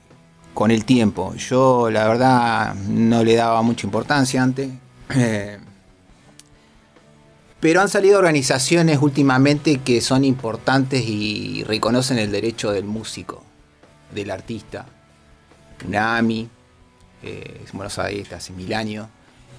[0.54, 1.34] con el tiempo.
[1.36, 4.70] Yo la verdad no le daba mucha importancia antes.
[7.60, 13.44] pero han salido organizaciones últimamente que son importantes y reconocen el derecho del músico,
[14.14, 14.86] del artista.
[15.84, 16.50] UNAMI,
[17.24, 19.08] eh, en Buenos Aires hace mil años.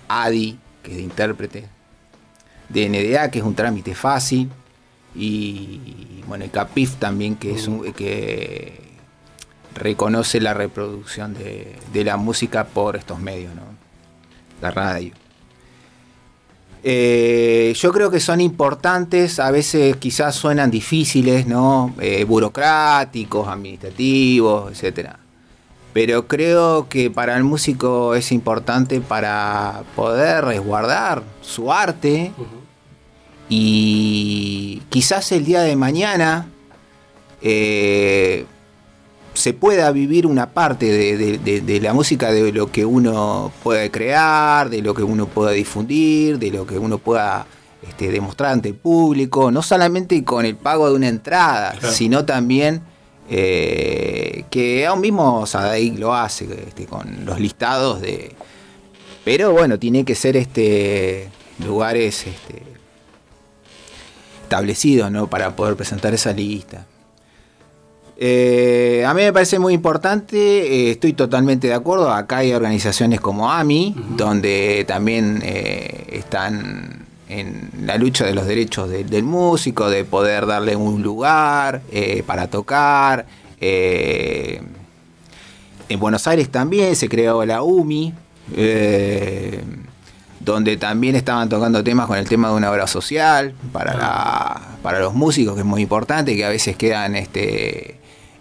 [0.08, 1.68] ADI, que es de intérprete,
[2.68, 4.50] DNDA, que es un trámite fácil,
[5.14, 8.78] y bueno, el CAPIF también, que es un que
[9.74, 13.62] reconoce la reproducción de, de la música por estos medios, ¿no?
[14.60, 15.12] La radio.
[16.82, 21.94] Eh, yo creo que son importantes, a veces quizás suenan difíciles, ¿no?
[22.00, 25.25] Eh, burocráticos, administrativos, etcétera
[25.96, 32.32] pero creo que para el músico es importante para poder resguardar su arte
[33.48, 36.48] y quizás el día de mañana
[37.40, 38.44] eh,
[39.32, 43.50] se pueda vivir una parte de, de- de- de la música de lo que uno
[43.62, 47.46] puede crear, de lo que uno pueda difundir, de lo que uno pueda
[47.88, 51.94] este, demostrar ante el público, no solamente con el pago de una entrada, Claro.
[51.94, 52.82] sino también
[53.28, 58.34] eh, que aún mismo Sadaic lo hace este, con los listados de...
[59.24, 61.28] Pero bueno, tiene que ser este
[61.64, 62.62] lugares este,
[64.42, 65.26] establecidos ¿no?
[65.28, 66.86] para poder presentar esa lista.
[68.18, 72.10] Eh, a mí me parece muy importante, eh, estoy totalmente de acuerdo.
[72.12, 79.04] Acá hay organizaciones como AMI, donde también están en la lucha de los derechos de-
[79.04, 83.26] del músico, de poder darle un lugar eh, para tocar.
[83.60, 84.60] Eh,
[85.88, 88.12] en Buenos Aires también se creó la UMI,
[88.56, 89.60] eh,
[90.40, 95.00] donde también estaban tocando temas con el tema de una obra social para, la- para
[95.00, 97.96] los músicos, que es muy importante, que a veces quedan este,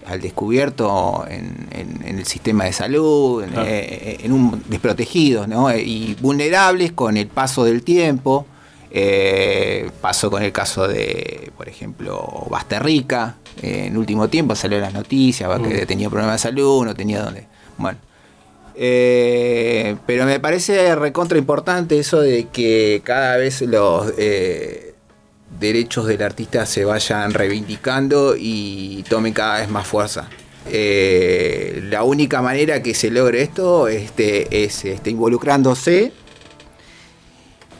[0.07, 3.68] al descubierto en, en- en el sistema de salud, en, Claro.
[3.68, 5.76] eh, en un desprotegidos ¿no?
[5.76, 8.45] Y vulnerables con el paso del tiempo.
[8.97, 13.35] Eh, pasó con el caso de, por ejemplo, Basterrica.
[13.61, 15.85] Eh, en último tiempo salió en las noticias que Mm.
[15.85, 17.45] tenía problemas de salud, no tenía dónde.
[17.77, 17.99] Bueno.
[18.73, 24.95] Eh, pero me parece recontra importante eso de que cada vez los eh,
[25.59, 30.30] derechos del artista se vayan reivindicando y tomen cada vez más fuerza.
[30.72, 36.13] La única manera que se logre esto este, es este, involucrándose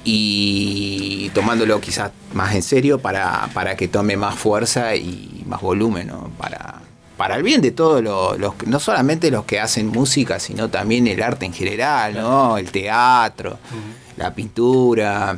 [0.06, 6.07] y tomándolo quizás más en serio para, para que tome más fuerza y más volumen,
[6.07, 6.30] ¿no?
[6.38, 6.82] Para,
[7.18, 11.23] para el bien de todos los, no solamente los que hacen música, sino también el
[11.23, 12.57] arte en general, ¿no?
[12.57, 13.57] El teatro,
[14.15, 15.38] la pintura.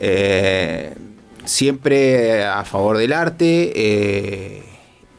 [0.00, 0.94] Eh,
[1.46, 4.62] siempre a favor del arte eh,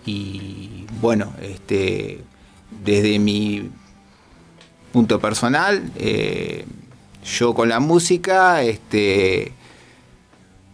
[0.06, 2.22] y bueno, este,
[2.84, 3.70] desde mi
[4.92, 6.66] punto personal, eh,
[7.26, 9.52] yo con la música, este,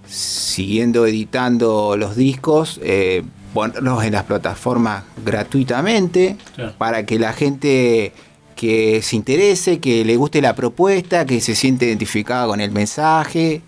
[0.07, 3.23] siguiendo editando los discos, eh,
[3.53, 6.73] ponerlos en las plataformas gratuitamente Claro.
[6.77, 8.11] para que la gente
[8.55, 13.61] que se interese, que le guste la propuesta, que se siente identificada con el mensaje,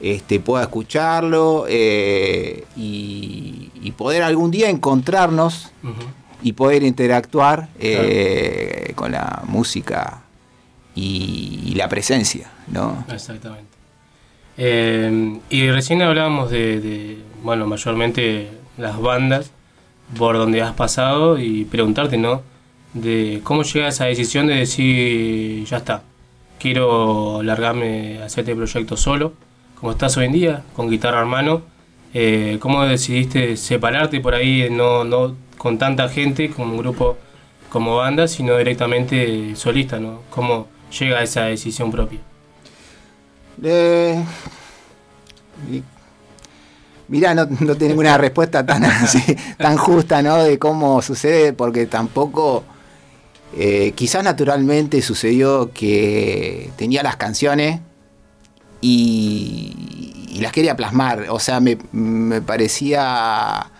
[0.00, 5.70] este, pueda escucharlo eh, y, y poder algún día encontrarnos
[6.42, 10.23] y poder interactuar eh, con la música
[10.94, 13.04] y, la presencia, ¿no?
[13.10, 13.70] Exactamente.
[14.56, 18.48] Eh, y recién hablábamos de, bueno, mayormente
[18.78, 19.50] las bandas
[20.16, 22.42] por donde has pasado y preguntarte, ¿no?
[22.92, 26.02] De cómo llega esa decisión de decir, ya está,
[26.60, 29.32] quiero largarme a hacer este proyecto solo,
[29.80, 31.62] como estás hoy en día, con guitarra en mano.
[32.16, 37.18] Eh, ¿Cómo decidiste separarte por ahí, no, no con tanta gente, como un grupo,
[37.68, 40.20] como banda, sino directamente solista, ¿no?
[40.30, 40.68] ¿Cómo
[40.98, 42.20] llega esa decisión propia?
[43.62, 44.22] Eh,
[47.08, 49.20] mirá, no, no tengo una respuesta tan, así,
[49.58, 50.42] tan justa, ¿no?
[50.42, 52.64] De cómo sucede, porque tampoco,
[53.56, 57.80] eh, quizás naturalmente sucedió que tenía las canciones
[58.80, 61.26] y, y las quería plasmar.
[61.30, 63.70] O sea, me, me parecía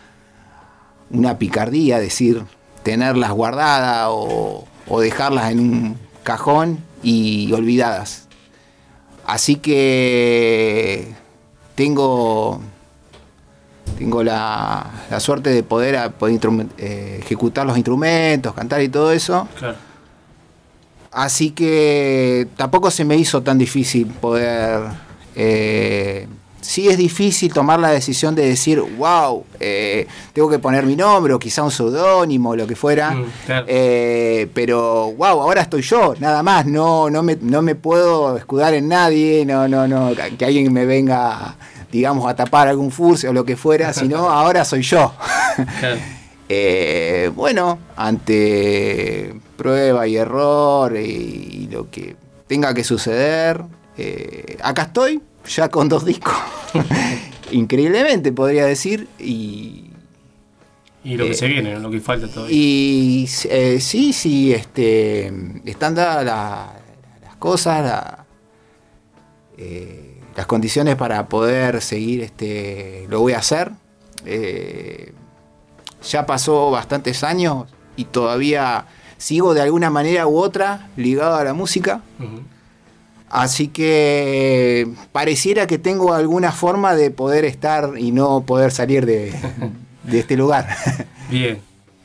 [1.11, 2.43] una picardía decir
[2.83, 8.27] tenerlas guardadas o, o dejarlas en un cajón y olvidadas.
[9.27, 11.13] Así que
[11.75, 12.61] tengo,
[13.99, 16.41] tengo la, la suerte de poder, a- poder
[16.79, 19.47] eh, ejecutar los instrumentos, cantar y todo eso.
[19.59, 19.77] Claro.
[21.13, 24.81] Así que tampoco se me hizo tan difícil poder...
[25.37, 26.27] eh,
[26.65, 31.35] sí es difícil tomar la decisión de decir, wow, eh, tengo que poner mi nombre
[31.35, 33.11] o quizá un seudónimo, lo que fuera.
[33.11, 33.67] Mm, claro.
[33.69, 38.73] Eh, pero wow, ahora estoy yo, nada más, no, no, me, no me puedo escudar
[38.75, 41.55] en nadie, no, no, no, que alguien me venga,
[41.93, 45.13] digamos, a tapar algún furcio o lo que fuera, sino ahora soy yo.
[45.81, 45.97] Claro.
[46.47, 52.17] Eh, bueno, ante prueba y error y, y lo que
[52.47, 53.65] tenga que suceder,
[54.63, 56.35] acá estoy, ya con dos discos.
[57.53, 59.91] Increíblemente podría decir, y
[61.05, 61.81] Y lo que Eh, se viene, ¿no?
[61.81, 62.57] lo que falta todavía.
[62.57, 65.33] y eh, sí, sí, este,
[65.67, 66.73] están dadas la-
[67.23, 68.25] las cosas, la-
[69.59, 73.71] eh, las condiciones para poder seguir, este, lo voy a hacer.
[76.11, 77.67] Ya pasó bastantes años
[77.97, 82.03] y todavía sigo de alguna manera u otra ligado a la música.
[83.35, 89.35] Así que pareciera que tengo alguna forma de poder estar y no poder salir de,
[90.05, 90.69] de este lugar.
[91.31, 91.59] Bien.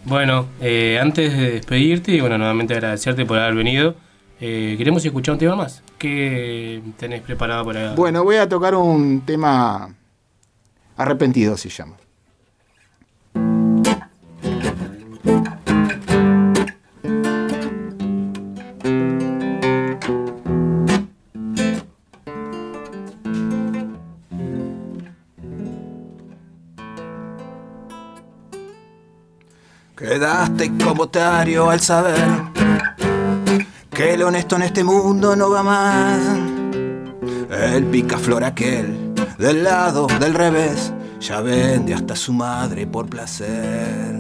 [0.06, 3.94] Bueno, eh, antes de despedirte y bueno, nuevamente agradecerte por haber venido,
[4.42, 5.84] eh, queremos escuchar un tema más.
[6.00, 7.94] ¿Qué tenés preparado para.?
[7.94, 9.94] Bueno, voy a tocar un tema
[10.98, 11.96] arrepentido, se llama.
[30.10, 32.18] Quedaste como otario al saber
[33.92, 36.20] que lo honesto en este mundo no va más.
[37.52, 44.16] El picaflor aquel, del lado del revés, ya vende hasta su madre por placer.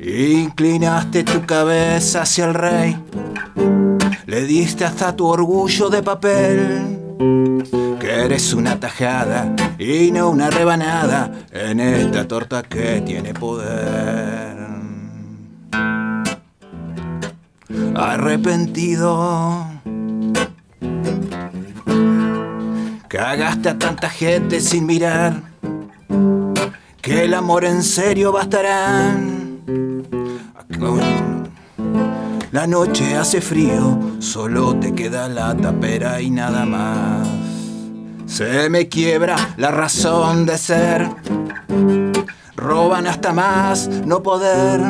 [0.00, 2.96] Inclinaste tu cabeza hacia el rey,
[4.24, 6.98] le diste hasta tu orgullo de papel.
[8.00, 14.37] Que eres una tajada y no una rebanada en esta torta que tiene poder.
[17.98, 19.66] Arrepentido
[23.08, 25.42] Cagaste a tanta gente sin mirar
[27.02, 29.16] que el amor en serio bastará.
[32.52, 37.26] La noche hace frío, solo te queda la tapera y nada más.
[38.26, 41.08] Se me quiebra la razón de ser.
[42.54, 44.80] Roban hasta más no poder.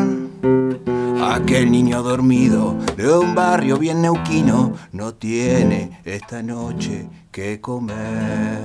[1.20, 8.59] Aquel niño dormido de un barrio bien neuquino no tiene esta noche que comer.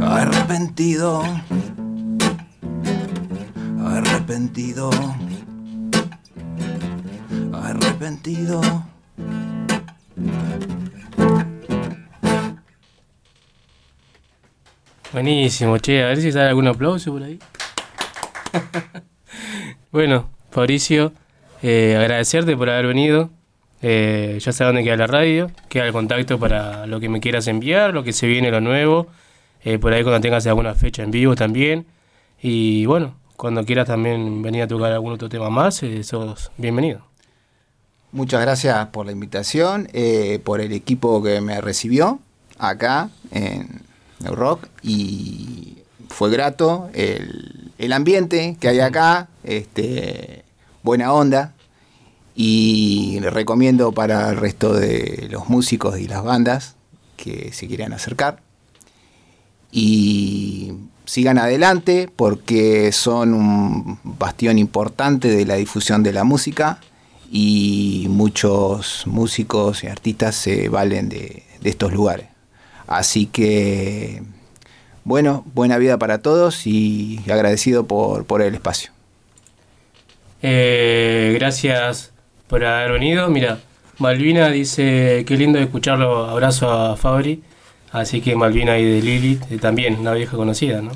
[0.00, 1.22] Arrepentido,
[3.84, 4.90] arrepentido,
[7.52, 8.60] arrepentido.
[15.12, 17.38] Buenísimo, che, a ver si sale algún aplauso por ahí.
[19.90, 21.12] bueno, Fabricio,
[21.62, 23.30] eh, agradecerte por haber venido.
[23.80, 27.46] Eh, ya sabes dónde queda la radio, queda el contacto para lo que me quieras
[27.46, 29.06] enviar, lo que se viene, lo nuevo.
[29.64, 31.86] Eh, por ahí cuando tengas alguna fecha en vivo también.
[32.42, 37.02] Y bueno, cuando quieras también venir a tocar algún otro tema más, sos bienvenido.
[38.12, 39.88] Muchas gracias por la invitación,
[40.44, 42.20] por el equipo que me recibió
[42.58, 43.82] acá en
[44.24, 45.78] el rock y
[46.08, 50.44] fue grato el ambiente que hay acá, este,
[50.82, 51.54] buena onda
[52.34, 56.76] y recomiendo para el resto de los músicos y las bandas
[57.16, 58.42] que se quieran acercar
[59.72, 60.72] y
[61.04, 66.80] sigan adelante porque son un bastión importante de la difusión de la música
[67.30, 72.28] y muchos músicos y artistas se valen de, estos lugares.
[72.86, 74.22] Así que,
[75.04, 78.97] bueno, buena vida para todos y agradecido por el espacio.
[80.42, 82.12] Eh, gracias
[82.46, 83.28] por haber venido.
[83.28, 83.58] Mira,
[83.98, 87.42] Malvina dice, qué lindo escucharlo, abrazo a Fabri.
[87.90, 90.90] Así que Malvina y de Lili, eh, también una vieja conocida, ¿no?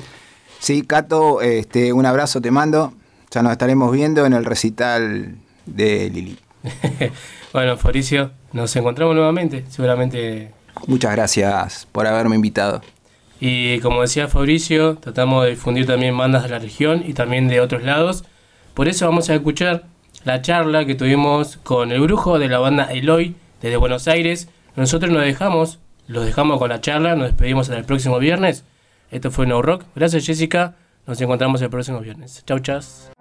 [0.59, 2.93] Sí, Cato, este, un abrazo te mando.
[3.31, 6.37] Ya nos estaremos viendo en el recital de Lili.
[7.53, 10.51] bueno, Fabricio, nos encontramos nuevamente, seguramente.
[10.87, 12.81] Muchas gracias por haberme invitado.
[13.39, 17.59] Y como decía Fabricio, tratamos de difundir también bandas de la región y también de
[17.59, 18.23] otros lados.
[18.73, 19.83] Por eso vamos a escuchar
[20.23, 24.49] la charla que tuvimos con el brujo de la banda Eloy desde Buenos Aires.
[24.75, 28.65] Nosotros nos dejamos, los dejamos con la charla, nos despedimos hasta el próximo viernes.
[29.11, 29.83] Esto fue No Rock.
[29.95, 30.75] Gracias Jessica,
[31.05, 32.43] nos encontramos el próximo viernes.
[32.47, 33.11] Chau, chas.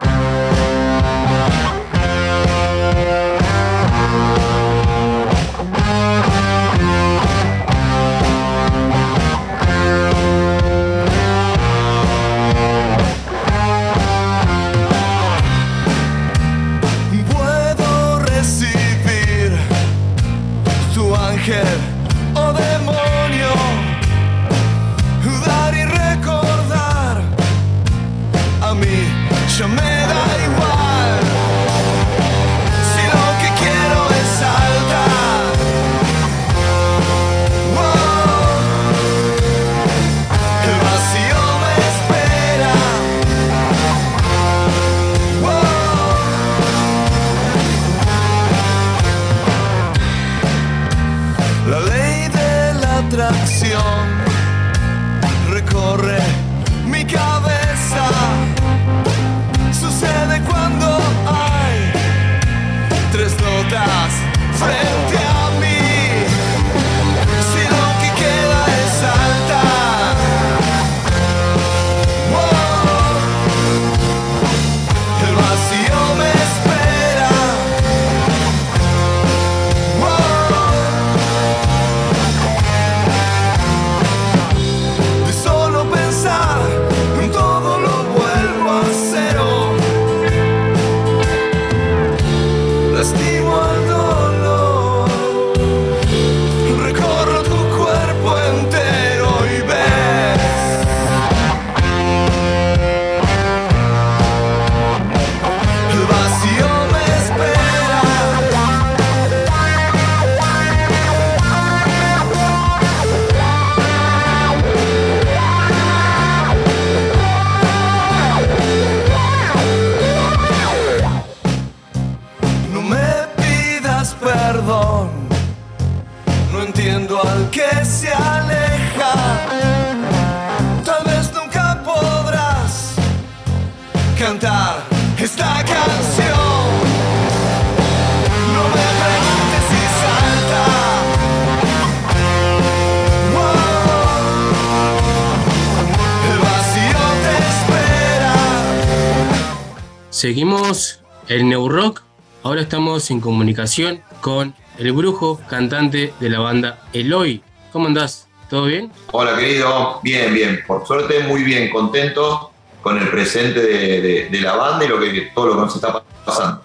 [152.62, 157.43] Ahora estamos en comunicación con el brujo cantante de la banda Eloy.
[157.72, 158.28] ¿Cómo andás?
[158.48, 158.93] ¿Todo bien?
[159.10, 164.40] Hola querido, bien, bien, por suerte muy bien, contento con el presente de, de- de
[164.40, 166.62] la banda y lo que, todo lo que nos está pasando.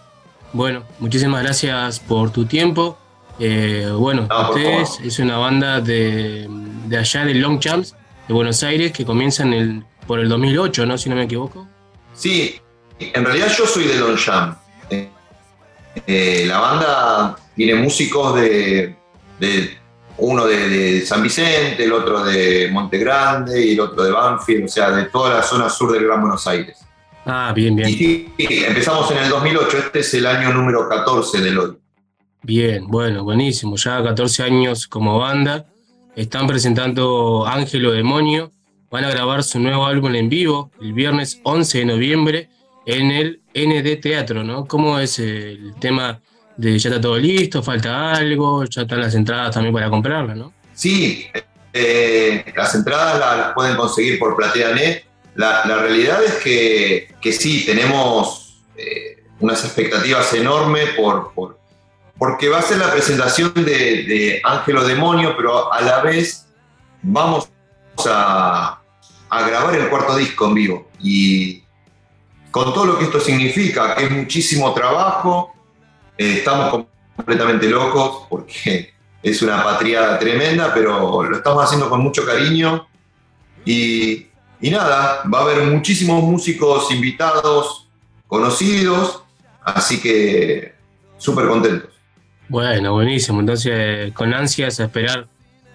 [0.54, 2.96] Bueno, muchísimas gracias por tu tiempo.
[3.40, 6.46] Eh, bueno, por ustedes es una banda de,
[6.86, 7.96] de allá de Longchamps,
[8.28, 10.96] de Buenos Aires, que comienza en el, por el 2008, ¿no?
[11.00, 11.68] Si no me equivoco.
[12.14, 12.62] Sí,
[13.00, 14.56] en realidad yo soy de Don Jam.
[16.06, 18.96] Eh, la banda tiene músicos de,
[19.40, 19.78] de-
[20.20, 24.66] uno de, de San Vicente, el otro de Monte Grande y el otro de Banfield,
[24.66, 26.80] o sea, de toda la zona sur del Gran Buenos Aires.
[27.26, 27.90] Ah, bien, bien.
[27.90, 31.78] Y sí, empezamos en el 2008, este es el año número 14 del hoy.
[32.42, 33.76] Bien, bueno, buenísimo.
[33.76, 35.68] Ya 14 años como banda.
[36.16, 38.52] Están presentando Ángelo Demonio.
[38.90, 42.50] Van a grabar su nuevo álbum en vivo el viernes 11 de noviembre
[42.86, 44.66] en el ND Teatro, ¿no?
[44.66, 46.20] ¿Cómo es el tema
[46.56, 47.62] de ya está todo listo?
[47.64, 48.64] ¿Falta algo?
[48.66, 50.54] ¿Ya están las entradas también para comprarlas, no?
[50.74, 51.28] Sí,
[51.74, 55.06] eh, las entradas la- las, pueden conseguir por PlateaNet.
[55.36, 61.60] La, la realidad es que, que sí, tenemos eh, unas expectativas enormes por, por-
[62.18, 66.48] porque va a ser la presentación de, de Ángelo Demonio, pero a la vez
[67.04, 67.48] vamos
[68.08, 68.82] a,
[69.30, 70.90] a grabar el cuarto disco en vivo.
[71.00, 71.64] Y
[72.58, 75.54] con todo lo que esto significa, que es muchísimo trabajo,
[76.18, 76.86] eh, estamos
[77.16, 78.94] completamente locos porque
[79.24, 82.88] es una patriada tremenda, pero lo estamos haciendo con mucho cariño.
[83.64, 84.26] Y,
[84.60, 87.88] y nada, va a haber muchísimos músicos invitados,
[88.26, 89.22] conocidos,
[89.64, 90.74] así que
[91.18, 91.92] súper contentos.
[92.50, 93.40] Bueno, buenísimo.
[93.42, 95.28] Entonces, con ansias a esperar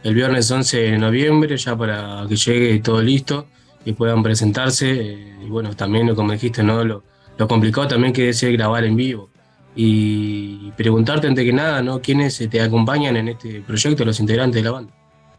[0.02, 3.46] el viernes 11 de noviembre, ya para que llegue todo listo
[3.84, 4.90] y puedan presentarse.
[4.90, 6.84] eh, Y bueno, también, como dijiste, ¿no?
[6.84, 7.02] Lo,
[7.38, 9.30] lo complicado también que es grabar en vivo.
[9.74, 12.00] Y preguntarte antes que nada, ¿no?
[12.00, 14.92] ¿Quiénes te acompañan en este proyecto, los integrantes de la banda?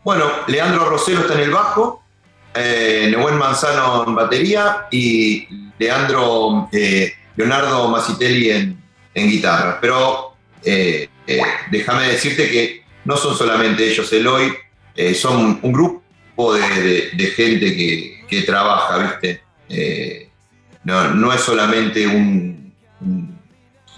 [0.04, 2.02] Bueno, Leandro Rosero está en el bajo,
[2.56, 5.48] eh, Manzano en batería y
[5.80, 8.84] Leandro eh, Leonardo Masitelli en,
[9.14, 9.80] en guitarra.
[9.80, 10.34] Pero
[10.64, 11.42] eh, eh,
[11.72, 14.52] déjame decirte que no son solamente ellos, Eloy,
[14.96, 19.44] eh, son un grupo de gente que, que trabaja, ¿viste?
[19.70, 20.30] Eh,
[20.84, 22.74] no, no es solamente un,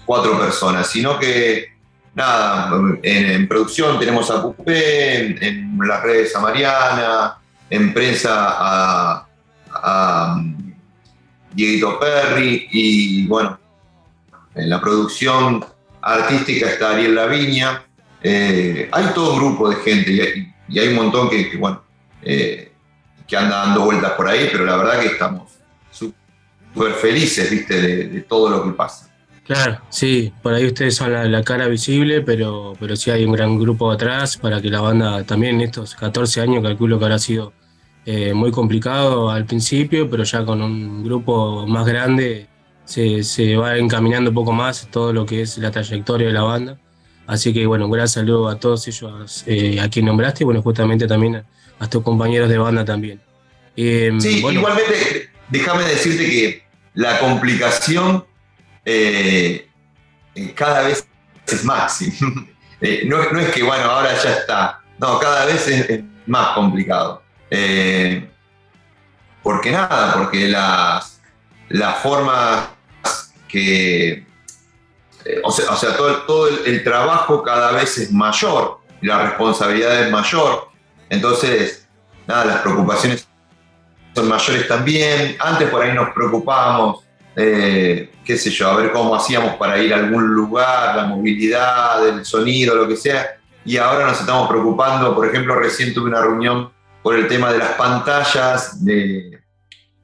[0.06, 1.76] cuatro personas, sino que
[2.14, 2.72] nada,
[3.04, 7.38] en, producción tenemos a Pupé, en, las redes a Mariana,
[7.70, 9.28] en prensa a,
[9.72, 10.74] a um,
[11.54, 13.60] Dieguito Perry y bueno,
[14.56, 15.66] en la producción
[16.02, 17.84] artística está Ariel Laviña.
[18.22, 20.12] Eh, hay todo un grupo de gente
[20.68, 21.84] y hay, un montón que, que, bueno,
[22.22, 22.65] eh,
[23.28, 25.52] que anda dando vueltas por ahí, pero la verdad que estamos
[25.92, 29.10] súper felices, viste, de, todo lo que pasa.
[29.46, 33.60] Claro, sí, por ahí ustedes son la, cara visible, pero, pero sí hay un gran
[33.60, 37.54] grupo atrás para que la banda también estos 14 años calculo que habrá sido
[38.08, 42.48] eh, muy complicado al principio, pero ya con un grupo más grande
[42.86, 46.44] se, se va encaminando un poco más todo lo que es la trayectoria de la
[46.44, 46.80] banda.
[47.28, 51.08] Así que bueno, un gran saludo a todos ellos eh, a quien nombraste bueno, justamente
[51.08, 51.46] también a,
[51.80, 53.22] a tus compañeros de banda también.
[53.76, 58.26] Eh, Sí, bueno, igualmente, déjame decirte que la complicación
[58.86, 59.68] eh,
[60.56, 61.08] cada vez
[61.48, 62.48] es máxima.
[62.82, 64.82] Eh, no, no es que, bueno, ahora ya está.
[65.00, 67.24] No, cada vez es, es más complicado.
[67.50, 68.30] Eh,
[69.42, 71.22] porque nada, porque las,
[71.70, 72.68] las formas
[73.48, 74.26] que.
[75.44, 79.20] o sea, o sea, todo, el- todo el, el trabajo cada vez es mayor, la
[79.24, 80.65] responsabilidad es mayor.
[81.10, 81.88] Entonces,
[82.28, 83.28] nada, las preocupaciones
[84.16, 85.36] son mayores también.
[85.40, 87.04] Antes por ahí nos preocupábamos,
[87.36, 92.08] eh, qué sé yo, a ver cómo hacíamos para ir a algún lugar, la movilidad,
[92.08, 93.38] el sonido, lo que sea.
[93.66, 96.72] Y ahora nos estamos preocupando, por ejemplo, recién tuve una reunión
[97.02, 99.40] por el tema de las pantallas de-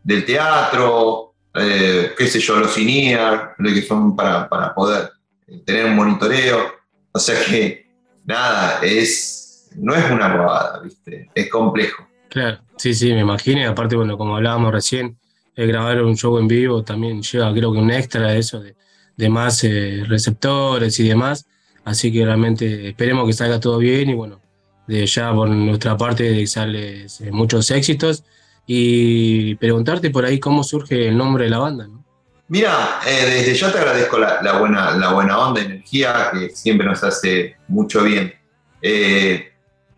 [0.04, 5.12] del teatro, eh, qué sé yo, los INEAR, lo que son para, para poder
[5.48, 6.74] eh, tener un monitoreo.
[7.12, 7.88] O sea que,
[8.26, 9.41] nada, es,
[9.76, 11.30] no es una robada, ¿viste?
[11.34, 12.08] Es complejo.
[12.30, 13.62] Claro, sí, sí, me imagino.
[13.62, 15.18] Y aparte, bueno, como hablábamos recién,
[15.56, 18.76] eh, grabar un show en vivo también lleva, creo que un extra de eso, de,
[19.18, 21.46] de más eh, receptores y demás.
[21.84, 24.40] Así que realmente esperemos que salga todo bien y bueno,
[24.88, 28.24] de ya por nuestra parte desearles eh, muchos éxitos
[28.66, 31.88] y preguntarte por ahí cómo surge el nombre de la banda.
[31.88, 32.06] ¿no?
[32.48, 36.86] Mira, eh, desde ya te agradezco la, la buena, la buena onda, energía que siempre
[36.86, 38.34] nos hace mucho bien.
[38.82, 39.51] Eh,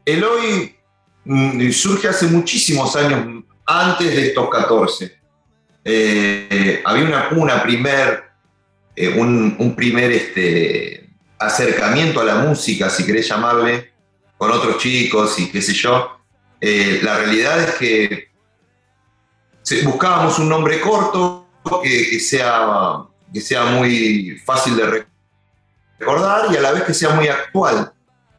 [0.06, 0.76] Eloy
[1.26, 5.20] mm, surge hace muchísimos años, antes de estos 14.
[5.86, 7.64] Eh, había una, una
[8.96, 11.10] eh, un, primer este,
[11.40, 13.92] acercamiento a la música, si querés llamarle,
[14.38, 16.20] con otros chicos y qué sé yo.
[16.60, 18.28] Eh, la realidad es que
[19.86, 21.48] buscábamos un nombre corto
[21.82, 25.08] que, sea, que sea muy fácil de re-
[26.00, 27.93] recordar y a la vez que sea muy actual.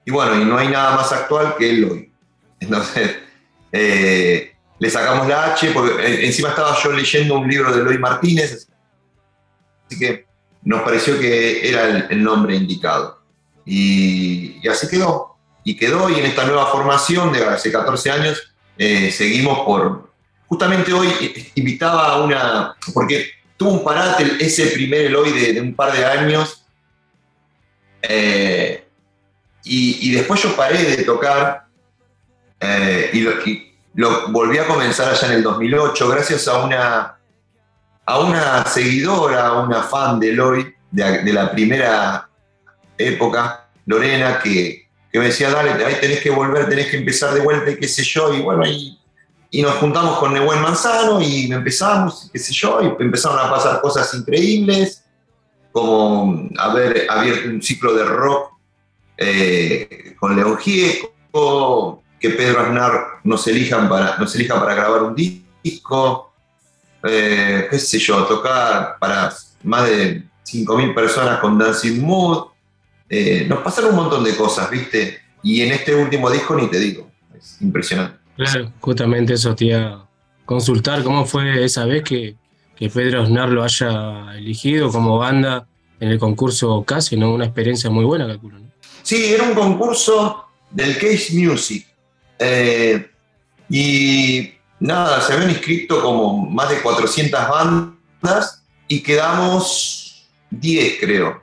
[0.05, 2.13] Y bueno, y no hay nada más actual que el hoy.
[2.61, 3.17] Entonces,
[3.73, 7.99] eh, le sacamos la H, porque eh, encima estaba yo leyendo un libro de Eloy
[7.99, 8.69] Martínez,
[9.87, 10.27] así que
[10.63, 13.21] nos pareció que era el, nombre indicado.
[13.67, 15.37] Y, así quedó.
[15.63, 20.11] Y quedó, y en esta nueva formación de hace 14 años, eh, seguimos por,
[20.47, 21.09] justamente hoy
[21.55, 26.65] invitaba a una, porque tuvo un parate ese primer Eloy de, un par de años,
[29.65, 31.67] Y, después yo paré de tocar
[32.61, 33.21] eh, y,
[33.95, 37.17] lo, volví a comenzar allá en el 2008 gracias a una,
[38.05, 42.29] a una seguidora, a una fan de Eloy, de, la primera
[42.99, 47.41] época, Lorena, que, que me decía, dale, ahí tenés que volver, tenés que empezar de
[47.41, 48.99] vuelta y qué sé yo, y bueno, y,
[49.51, 53.81] y nos juntamos con Nehuen Manzano y empezamos, qué sé yo, y empezaron a pasar
[53.81, 55.05] cosas increíbles,
[55.73, 58.54] como haber abierto un ciclo de rock
[59.17, 65.15] eh, con León Gieco, que Pedro Aznar nos, elijan para, nos elija para grabar un
[65.15, 66.33] disco,
[67.03, 69.33] eh, qué sé yo, tocar para
[69.63, 72.47] más de 5.000 personas con Dancing Mood.
[73.09, 75.21] Eh, nos pasaron un montón de cosas, ¿viste?
[75.43, 78.19] Y en este último disco ni te digo, es impresionante.
[78.37, 80.09] Claro, justamente eso te iba a
[80.45, 82.37] consultar cómo fue esa vez que,
[82.75, 85.67] que Pedro Aznar lo haya elegido como banda
[86.01, 87.33] en el concurso Casi, ¿no?
[87.33, 88.64] Una experiencia muy buena, calculo.
[89.05, 91.87] Sí, era un concurso del Case Music.
[92.39, 93.11] Eh,
[93.69, 101.43] y nada, se habían inscrito como más de 400 bandas y quedamos 10, creo.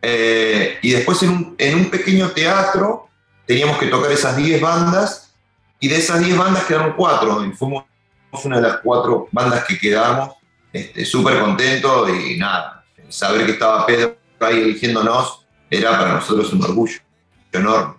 [0.00, 3.10] Eh, y después en un, en un pequeño teatro
[3.44, 5.34] teníamos que tocar esas 10 bandas
[5.78, 7.84] y de esas 10 bandas quedaron 4 y fuimos
[8.42, 10.34] una de las 4 bandas que quedamos
[10.72, 15.37] este, súper contentos y nada, saber que estaba Pedro ahí eligiéndonos
[15.70, 16.98] era para nosotros un orgullo
[17.52, 17.94] enorme.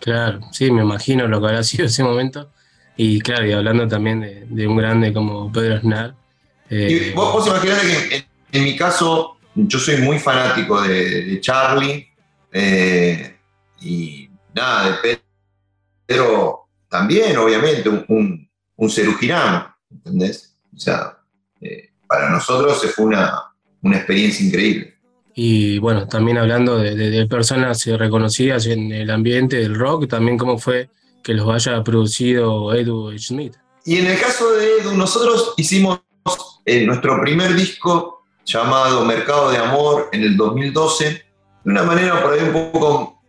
[0.00, 2.52] Claro, sí, me imagino lo que habrá sido ese momento.
[2.96, 6.14] Y claro, y hablando también de, de un grande como Pedro Aznar.
[6.68, 11.24] eh, Y vos, vos imaginate que en, en mi caso, yo soy muy fanático de,
[11.24, 12.06] de Charlie
[12.52, 13.38] eh,
[13.80, 15.20] y nada, de
[16.06, 20.58] Pedro también, obviamente, un, un, un cerujirano, ¿entendés?
[20.74, 21.18] O sea,
[21.60, 24.91] eh, para nosotros se fue una, una experiencia increíble.
[25.34, 30.90] Y bueno, también hablando de, personas reconocidas en el ambiente del rock, también cómo fue
[31.22, 33.54] que los haya producido Edu Smith.
[33.84, 36.00] Y en el caso de Edu, nosotros hicimos
[36.64, 41.24] eh, nuestro primer disco llamado Mercado de Amor en el 2012, de
[41.64, 43.22] una manera por ahí un poco,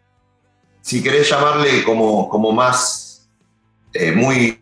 [0.82, 3.30] si querés llamarle como, como más,
[3.94, 4.60] eh, muy,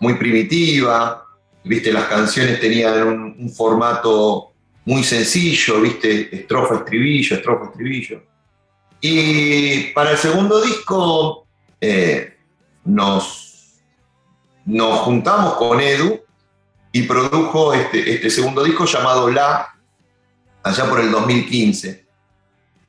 [0.00, 1.26] muy primitiva,
[1.64, 4.52] viste, las canciones tenían un formato
[4.86, 8.22] muy sencillo, viste, estrofa, estribillo, estrofa, estribillo.
[9.00, 11.46] Y para el segundo disco
[11.80, 12.36] eh,
[12.84, 13.74] nos,
[14.64, 16.20] nos juntamos con Edu
[16.92, 19.74] y produjo este, este segundo disco llamado La,
[20.62, 22.06] allá por el 2015.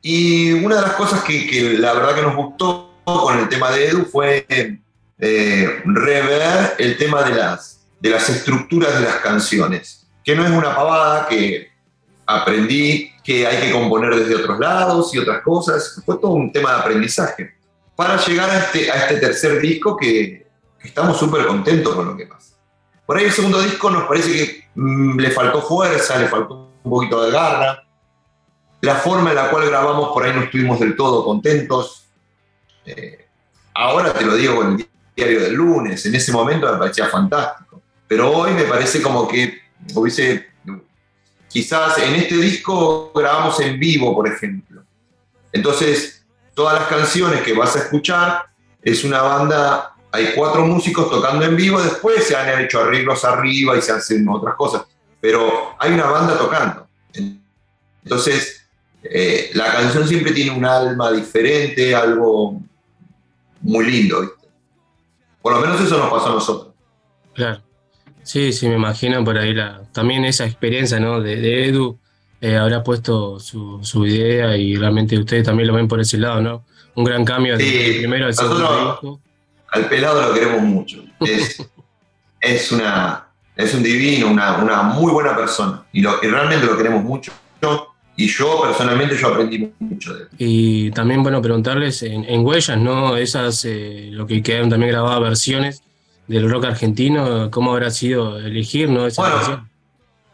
[0.03, 3.88] Y una de las cosas que, la verdad que nos gustó con el tema de
[3.88, 4.45] Edu fue
[5.18, 10.52] eh, rever el tema de las, de las estructuras de las canciones, que no es
[10.52, 11.77] una pavada que
[12.28, 16.74] aprendí que hay que componer desde otros lados y otras cosas, fue todo un tema
[16.74, 17.56] de aprendizaje.
[17.95, 20.45] Para llegar a este, a este tercer disco que,
[20.80, 22.56] que estamos súper contentos con lo que pasa.
[23.06, 26.91] Por ahí el segundo disco nos parece que mm, le faltó fuerza, le faltó un
[26.91, 27.84] poquito de garra.
[28.82, 32.06] La forma en la cual grabamos por ahí no estuvimos del todo contentos.
[32.86, 33.28] Eh,
[33.74, 37.82] ahora te lo digo con el diario del lunes, en ese momento me parecía fantástico.
[38.08, 39.58] Pero hoy me parece como que
[39.95, 40.48] hubiese,
[41.57, 44.84] quizás en este disco grabamos en vivo, por ejemplo.
[45.51, 46.23] Entonces,
[46.53, 48.45] todas las canciones que vas a escuchar
[48.79, 53.75] es una banda hay cuatro músicos tocando en vivo, después se han hecho arreglos arriba
[53.75, 54.84] y se hacen otras cosas,
[55.19, 56.88] pero hay una banda tocando.
[58.03, 58.63] Entonces,
[59.01, 62.61] eh, la canción siempre tiene un alma diferente, algo
[63.61, 64.47] muy lindo, ¿viste?
[65.41, 66.73] Por lo menos eso nos pasó a nosotros.
[67.34, 67.66] Claro.
[68.28, 71.22] Sí, sí, me imagino por ahí la, también esa experiencia ¿no?
[71.22, 71.98] de, de Edu
[72.41, 76.41] eh, habrá puesto su, su idea y realmente ustedes también lo ven por ese lado,
[76.41, 76.66] ¿no?
[76.95, 79.22] Un gran cambio Sí, del primero al segundo.
[79.72, 81.06] Al pelado lo queremos mucho.
[81.22, 81.66] Es,
[82.41, 85.86] es, una, es un divino, una, una muy buena persona.
[85.94, 87.32] Y, lo, y realmente lo queremos mucho.
[88.18, 90.28] Y yo personalmente yo aprendí mucho de él.
[90.38, 93.16] Y también, bueno, preguntarles en, en Huellas, ¿no?
[93.16, 95.82] Esas, eh, lo que quedaron también grabadas versiones
[96.28, 99.08] del rock argentino, ¿cómo habrá sido elegir, ¿no?
[99.08, 99.70] Esa Bueno, canción?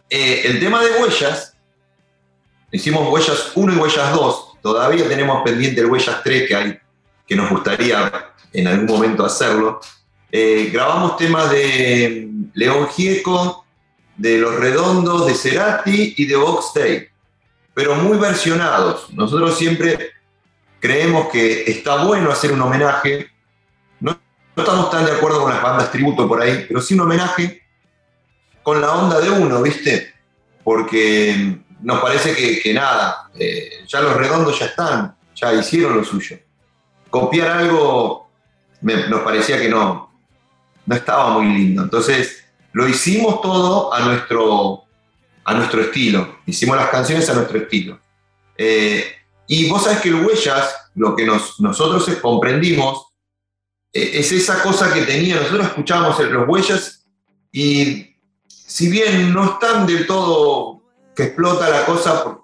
[0.10, 1.56] Eh, el tema de huellas,
[2.72, 4.62] hicimos huellas 1 y huellas 2.
[4.62, 6.78] Todavía tenemos pendiente el huellas 3 que, hay,
[7.28, 8.12] que nos gustaría
[8.52, 9.80] en algún momento hacerlo.
[10.32, 13.66] Eh, grabamos temas de León Gieco,
[14.18, 17.08] de Los Redondos, de Cerati y de Box Day,
[17.74, 19.12] pero muy versionados.
[19.14, 20.12] Nosotros siempre
[20.80, 23.28] creemos que está bueno hacer un homenaje.
[24.56, 27.62] No, estamos tan de acuerdo con las bandas tributo por ahí, pero sí un homenaje
[28.62, 30.14] con la onda de uno, ¿viste?
[30.64, 35.16] Porque nos parece que, nada, eh, ya los redondos ya están.
[35.36, 36.38] ya hicieron lo suyo.
[37.10, 38.30] Copiar algo
[38.82, 40.12] me- nos parecía que no,
[40.86, 41.82] no estaba muy lindo.
[41.82, 44.84] Entonces lo hicimos todo a nuestro,
[45.44, 46.38] a nuestro estilo.
[46.46, 48.00] Hicimos las canciones a nuestro estilo.
[48.58, 49.06] Eh,
[49.48, 53.08] y vos sabés que el Huellas, lo que nos, nosotros comprendimos,
[53.94, 55.36] es esa cosa que tenía.
[55.36, 57.06] Nosotros escuchábamos los Huellas
[57.52, 58.16] y
[58.48, 60.82] si bien no están del todo
[61.16, 62.44] que explota la cosa, por-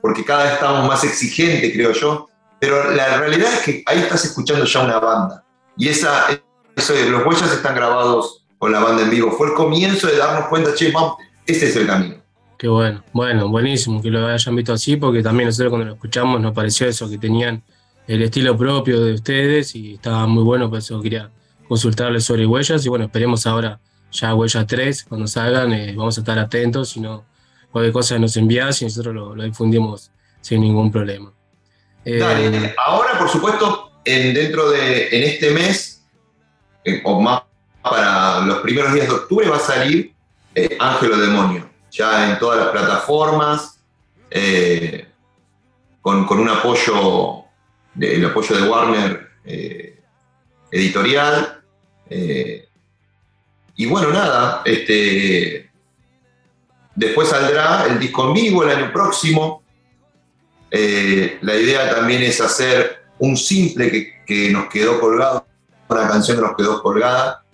[0.00, 2.28] porque cada vez estamos más exigentes, creo yo,
[2.58, 5.44] pero la realidad es que ahí estás escuchando ya una banda.
[5.76, 6.26] Y esa,
[6.74, 9.30] eso los Huellas están grabados con la banda en vivo.
[9.32, 12.16] Fue el comienzo de darnos cuenta, che, vamos, este es el camino.
[12.58, 16.40] Qué bueno, bueno, buenísimo que lo hayan visto así, porque también nosotros cuando lo escuchamos
[16.40, 17.62] nos pareció eso, que tenían
[18.06, 21.30] el estilo propio de ustedes y estaba muy bueno, por eso quería
[21.68, 23.80] consultarles sobre Huellas y bueno, esperemos ahora
[24.10, 27.24] ya Huellas 3, cuando salgan, eh, vamos a estar atentos, si no,
[27.70, 30.10] cualquier cosa nos envías y nosotros lo, difundimos
[30.40, 31.32] sin ningún problema.
[32.04, 36.04] Eh, Dale, ahora por supuesto, en, dentro de, en este mes,
[36.84, 37.42] eh, o más
[37.82, 40.12] para los primeros días de octubre, va a salir
[40.78, 43.80] Ángelo Demonio, ya en todas las plataformas,
[46.02, 47.41] con, con un apoyo,
[47.94, 50.00] de- el apoyo de Warner eh,
[50.70, 51.62] editorial.
[52.10, 52.68] eh,
[53.74, 55.70] y bueno, nada, este,
[56.94, 59.62] después saldrá el disco en el año próximo.
[60.70, 65.46] Eh, la idea también es hacer un simple que, que nos quedó colgado,
[65.88, 67.44] una canción que nos quedó colgada,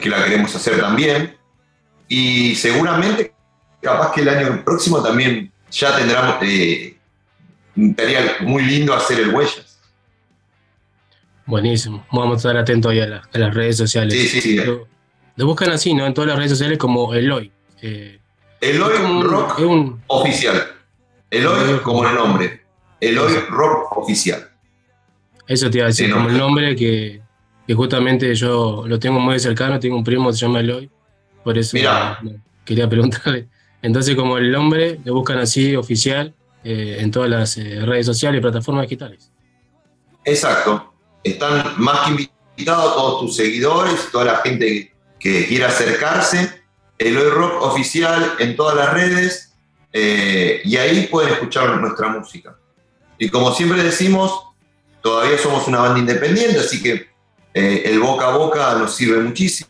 [0.00, 1.36] que la queremos hacer también.
[2.08, 3.34] Y seguramente,
[3.80, 6.36] capaz que el año próximo también ya tendremos,
[7.76, 9.78] estaría muy lindo hacer el Huellas.
[11.46, 12.06] Buenísimo.
[12.12, 14.14] Vamos a estar atentos ahí a, la- a las redes sociales.
[14.14, 14.56] Sí, sí, sí.
[14.56, 14.86] Lo,
[15.36, 16.06] lo buscan así, ¿no?
[16.06, 17.50] En todas las redes sociales como Eloy.
[17.80, 18.18] Eh,
[18.60, 20.62] Eloy un- Rock es un- Oficial.
[21.30, 22.62] Eloy como el nombre.
[23.00, 24.48] Eloy Rock Oficial.
[25.48, 27.20] Eso te iba a decir, como el nombre que,
[27.66, 30.88] que justamente yo lo tengo muy cercano, tengo un primo que se llama Eloy,
[31.42, 32.20] por eso Mirá.
[32.64, 33.48] quería preguntarle.
[33.82, 36.32] Entonces, como el nombre, lo buscan así, oficial,
[36.64, 39.30] eh, en todas las eh, redes sociales y plataformas digitales.
[40.24, 40.92] Exacto.
[41.24, 46.62] Están más que invitados todos tus seguidores, toda la gente que quiera acercarse.
[46.98, 49.54] Eloy Rock oficial en todas las redes
[49.92, 52.56] eh, y ahí pueden escuchar nuestra música.
[53.18, 54.46] Y como siempre decimos,
[55.02, 57.10] todavía somos una banda independiente, así que
[57.54, 59.68] el boca a boca nos sirve muchísimo.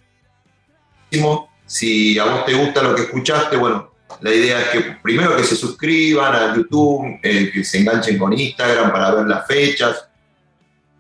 [1.66, 5.44] Si a vos te gusta lo que escuchaste, bueno, la idea es que primero que
[5.44, 10.09] se suscriban a YouTube, eh, que se enganchen con Instagram para ver las fechas,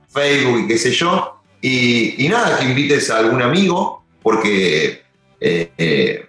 [0.08, 1.40] Facebook y qué sé yo.
[1.60, 5.02] Y, nada, que invites a algún amigo, porque
[5.40, 6.26] eh, eh,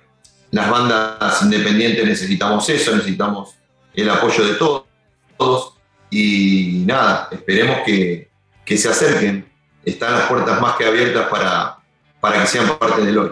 [0.52, 3.56] las bandas independientes necesitamos eso, necesitamos
[3.94, 4.84] el apoyo de todos.
[5.38, 5.74] todos.
[6.10, 8.30] Y nada, esperemos que,
[8.64, 9.52] que se acerquen.
[9.84, 11.78] Están las puertas más que abiertas para,
[12.20, 13.32] para que sean parte del hoy.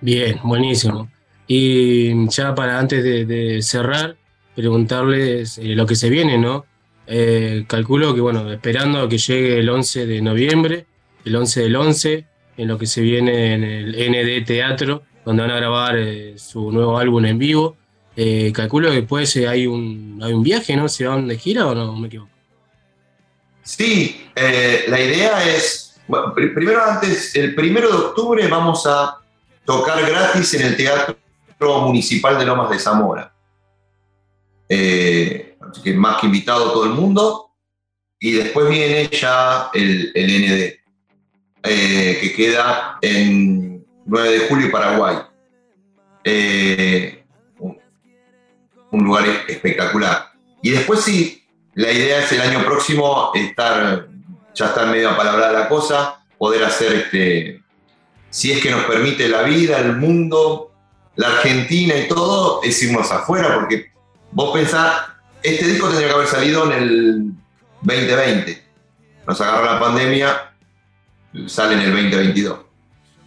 [0.00, 1.08] Bien, buenísimo.
[1.52, 4.16] Y ya para antes de, cerrar,
[4.54, 6.64] preguntarles eh, lo que se viene, ¿no?
[7.08, 10.86] Eh, calculo que, bueno, esperando a que llegue el 11 de noviembre,
[11.24, 12.24] el 11 del 11,
[12.56, 16.70] en lo que se viene en el ND Teatro, donde van a grabar eh, su
[16.70, 17.76] nuevo álbum en vivo.
[18.52, 20.88] Calculo que después hay, un, hay un viaje, ¿no?
[20.88, 22.30] ¿Se van de gira o no me equivoco?
[23.64, 26.00] Sí, la idea es,
[26.32, 29.16] primero antes, el primero de octubre vamos a
[29.64, 31.16] tocar gratis en el Teatro
[31.60, 33.32] Municipal de Lomas de Zamora.
[34.68, 37.50] Eh, así que más que invitado todo el mundo.
[38.18, 40.78] Y después viene ya el, ND,
[41.62, 45.16] eh, que queda en 9 de julio, Paraguay.
[46.24, 47.24] Eh,
[47.58, 47.78] un,
[48.90, 50.32] un lugar espectacular.
[50.62, 51.42] Y después sí,
[51.74, 54.08] la idea es el año próximo estar,
[54.54, 57.62] ya está medio apalabrada la cosa, poder hacer este,
[58.30, 60.69] si es que nos permite la vida, el mundo,
[61.16, 63.90] la Argentina y todo, es irnos afuera, porque
[64.32, 65.02] vos pensás,
[65.42, 67.32] este disco tendría que haber salido en el
[67.82, 68.64] 2020.
[69.26, 70.54] Nos agarra la pandemia,
[71.46, 72.58] sale en el 2022.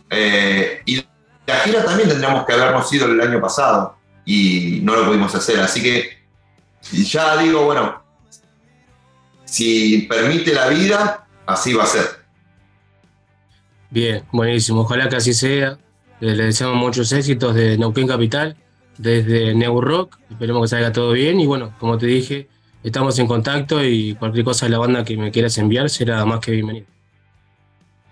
[0.10, 1.06] Eh, y
[1.46, 5.60] la gira también tendríamos que habernos ido el año pasado y no lo pudimos hacer.
[5.60, 6.18] Así que
[6.92, 8.04] ya digo, bueno,
[9.46, 12.24] si permite la vida, así va a ser.
[13.90, 14.82] Bien, buenísimo.
[14.82, 15.78] Ojalá que así sea.
[16.24, 18.56] Eh, Le deseamos muchos éxitos de Neuquén Capital,
[18.98, 20.18] desde Neu Rock.
[20.32, 21.38] Esperemos que salga todo bien.
[21.41, 22.48] Y bueno, como te dije,
[22.82, 26.40] estamos en contacto y cualquier cosa de la banda que me quieras enviar será más
[26.40, 26.86] que bienvenido.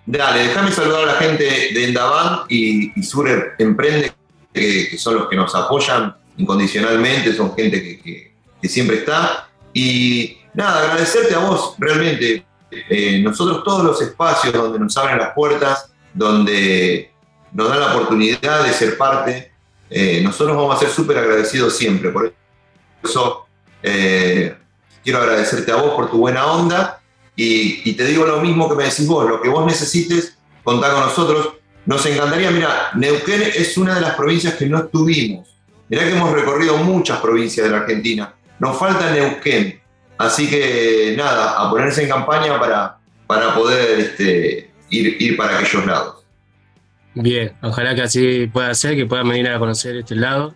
[0.05, 4.11] Dale, déjame saludar a la gente de Endavan y, Sur Emprende,
[4.53, 9.47] que, son los que nos apoyan incondicionalmente, son gente que siempre está.
[9.73, 12.45] Y nada, agradecerte a vos realmente.
[12.71, 17.10] Eh, nosotros todos los espacios donde nos abren las puertas, donde
[17.53, 19.51] nos dan la oportunidad de ser parte,
[19.89, 22.09] eh, nosotros vamos a ser súper agradecidos siempre.
[22.11, 22.33] Por
[23.03, 23.45] eso
[23.83, 24.55] eh,
[25.03, 27.01] quiero agradecerte a vos por tu buena onda
[27.35, 30.91] y, y te digo lo mismo que me decís vos, lo que vos necesites, contá
[30.91, 31.55] con nosotros.
[31.85, 35.49] Nos encantaría, mira, Neuquén es una de las provincias que no estuvimos.
[35.89, 38.33] Mirá que hemos recorrido muchas provincias de la Argentina.
[38.59, 39.81] Nos falta Neuquén.
[40.17, 45.85] Así que nada, a ponerse en campaña para, para poder este, ir, ir para aquellos
[45.85, 46.20] lados.
[47.13, 50.55] Bien, ojalá que así pueda ser, que puedan venir a conocer este lado.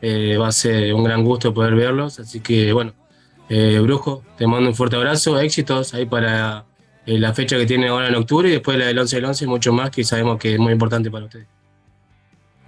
[0.00, 2.20] Eh, va a ser un gran gusto poder verlos.
[2.20, 2.94] Así que bueno,
[3.48, 6.64] eh, Brujo, te mando un fuerte abrazo, éxitos ahí para
[7.06, 9.46] eh, la fecha que tiene ahora en octubre y después la del 11 del 11,
[9.46, 11.46] mucho más que sabemos que es muy importante para ustedes.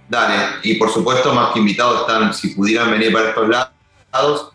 [0.09, 4.51] Dale, y por supuesto, más que invitados están, si pudieran venir para estos lados,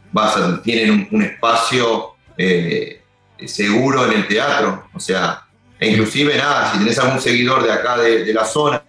[0.64, 2.16] tienen un, espacio
[3.46, 4.88] seguro en el teatro.
[4.92, 5.43] O sea,
[5.80, 8.82] e inclusive nada, si tenés algún seguidor de acá de, de la zona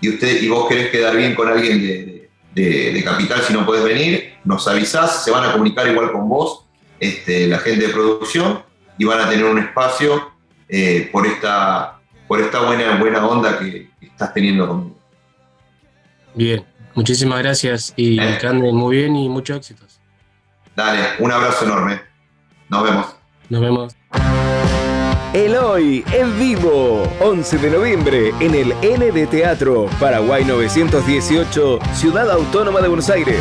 [0.00, 3.64] y usted y vos querés quedar bien con alguien de, de- de Capital si no
[3.66, 6.64] podés venir, nos avisás, se van a comunicar igual con vos,
[6.98, 8.62] este, la gente de producción,
[8.98, 10.32] y van a tener un espacio
[10.68, 11.98] eh, por esta,
[12.28, 14.98] por esta buena, buena onda que estás teniendo conmigo.
[16.34, 20.00] Bien, muchísimas gracias y que anden muy bien y muchos éxitos.
[20.76, 22.00] Dale, un abrazo enorme.
[22.68, 23.06] Nos vemos.
[23.48, 23.96] Nos vemos.
[25.32, 32.88] Eloy en vivo, 11 de noviembre en el ND Teatro, Paraguay 918, Ciudad Autónoma de
[32.88, 33.38] Buenos Aires.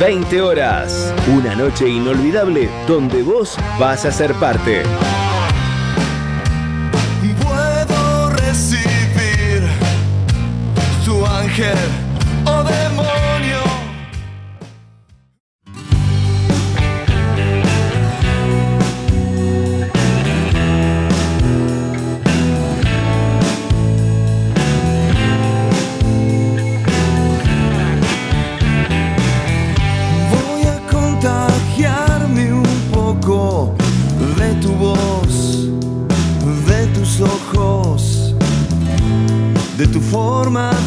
[0.00, 4.84] 20 horas, una noche inolvidable donde vos vas a ser parte.
[7.42, 9.68] Puedo recibir
[11.04, 11.76] tu ángel
[40.38, 40.77] forma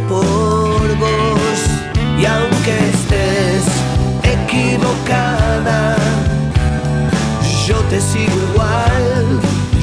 [0.00, 1.60] por vos.
[2.18, 3.64] Y aunque estés
[4.22, 5.96] equivocada.
[7.66, 9.40] Yo te sigo igual,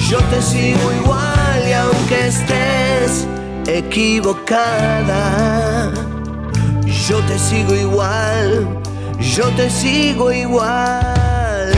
[0.08, 3.26] yo te sigo igual y aunque estés
[3.66, 5.22] equivocada,
[7.08, 8.68] yo te sigo igual,
[9.20, 11.72] yo te sigo igual,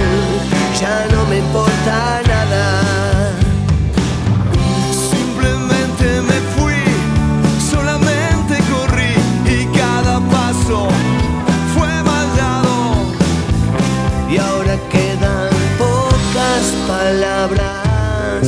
[0.80, 3.03] ya no me importa nada.
[10.66, 12.96] Fue maldado.
[14.30, 18.48] Y ahora quedan pocas palabras.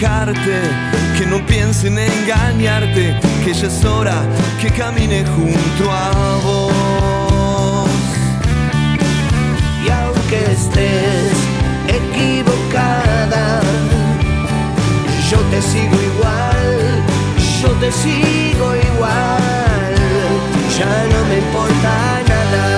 [0.00, 4.22] que no piensen en engañarte, que ya es hora
[4.60, 7.88] que camine junto a vos.
[9.84, 11.32] Y aunque estés
[11.88, 13.60] equivocada,
[15.28, 17.02] yo te sigo igual,
[17.60, 19.94] yo te sigo igual,
[20.78, 22.77] ya no me importa nada.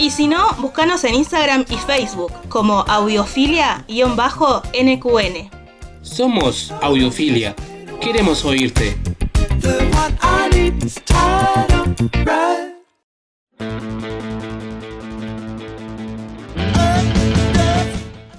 [0.00, 5.50] Y si no, búscanos en Instagram y Facebook como audiofilia-nqn.
[6.00, 7.54] Somos Audiofilia.
[8.00, 8.96] Queremos oírte.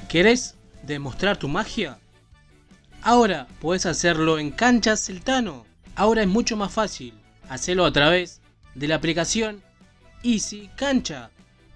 [0.10, 2.00] ¿Querés demostrar tu magia?
[3.04, 5.68] Ahora puedes hacerlo en Cancha Celtano.
[5.96, 7.14] Ahora es mucho más fácil.
[7.50, 8.42] Hacelo a través
[8.74, 9.62] de la aplicación
[10.24, 11.30] Easy Cancha.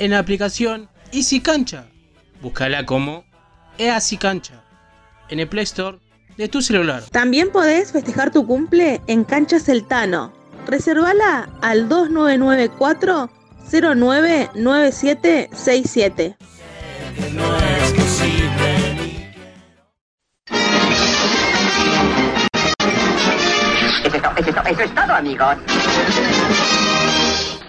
[0.00, 1.84] en la aplicación Easy Cancha.
[2.42, 3.24] Búscala como
[3.78, 4.64] Easy Cancha
[5.28, 5.98] en el Play Store
[6.36, 7.02] de tu celular.
[7.12, 10.32] También podés festejar tu cumple en Cancha Celtano.
[10.66, 13.30] Reservala al 2994
[13.70, 16.36] 099767.
[24.04, 25.56] Eso es, to- eso es to- eso es todo, amigos.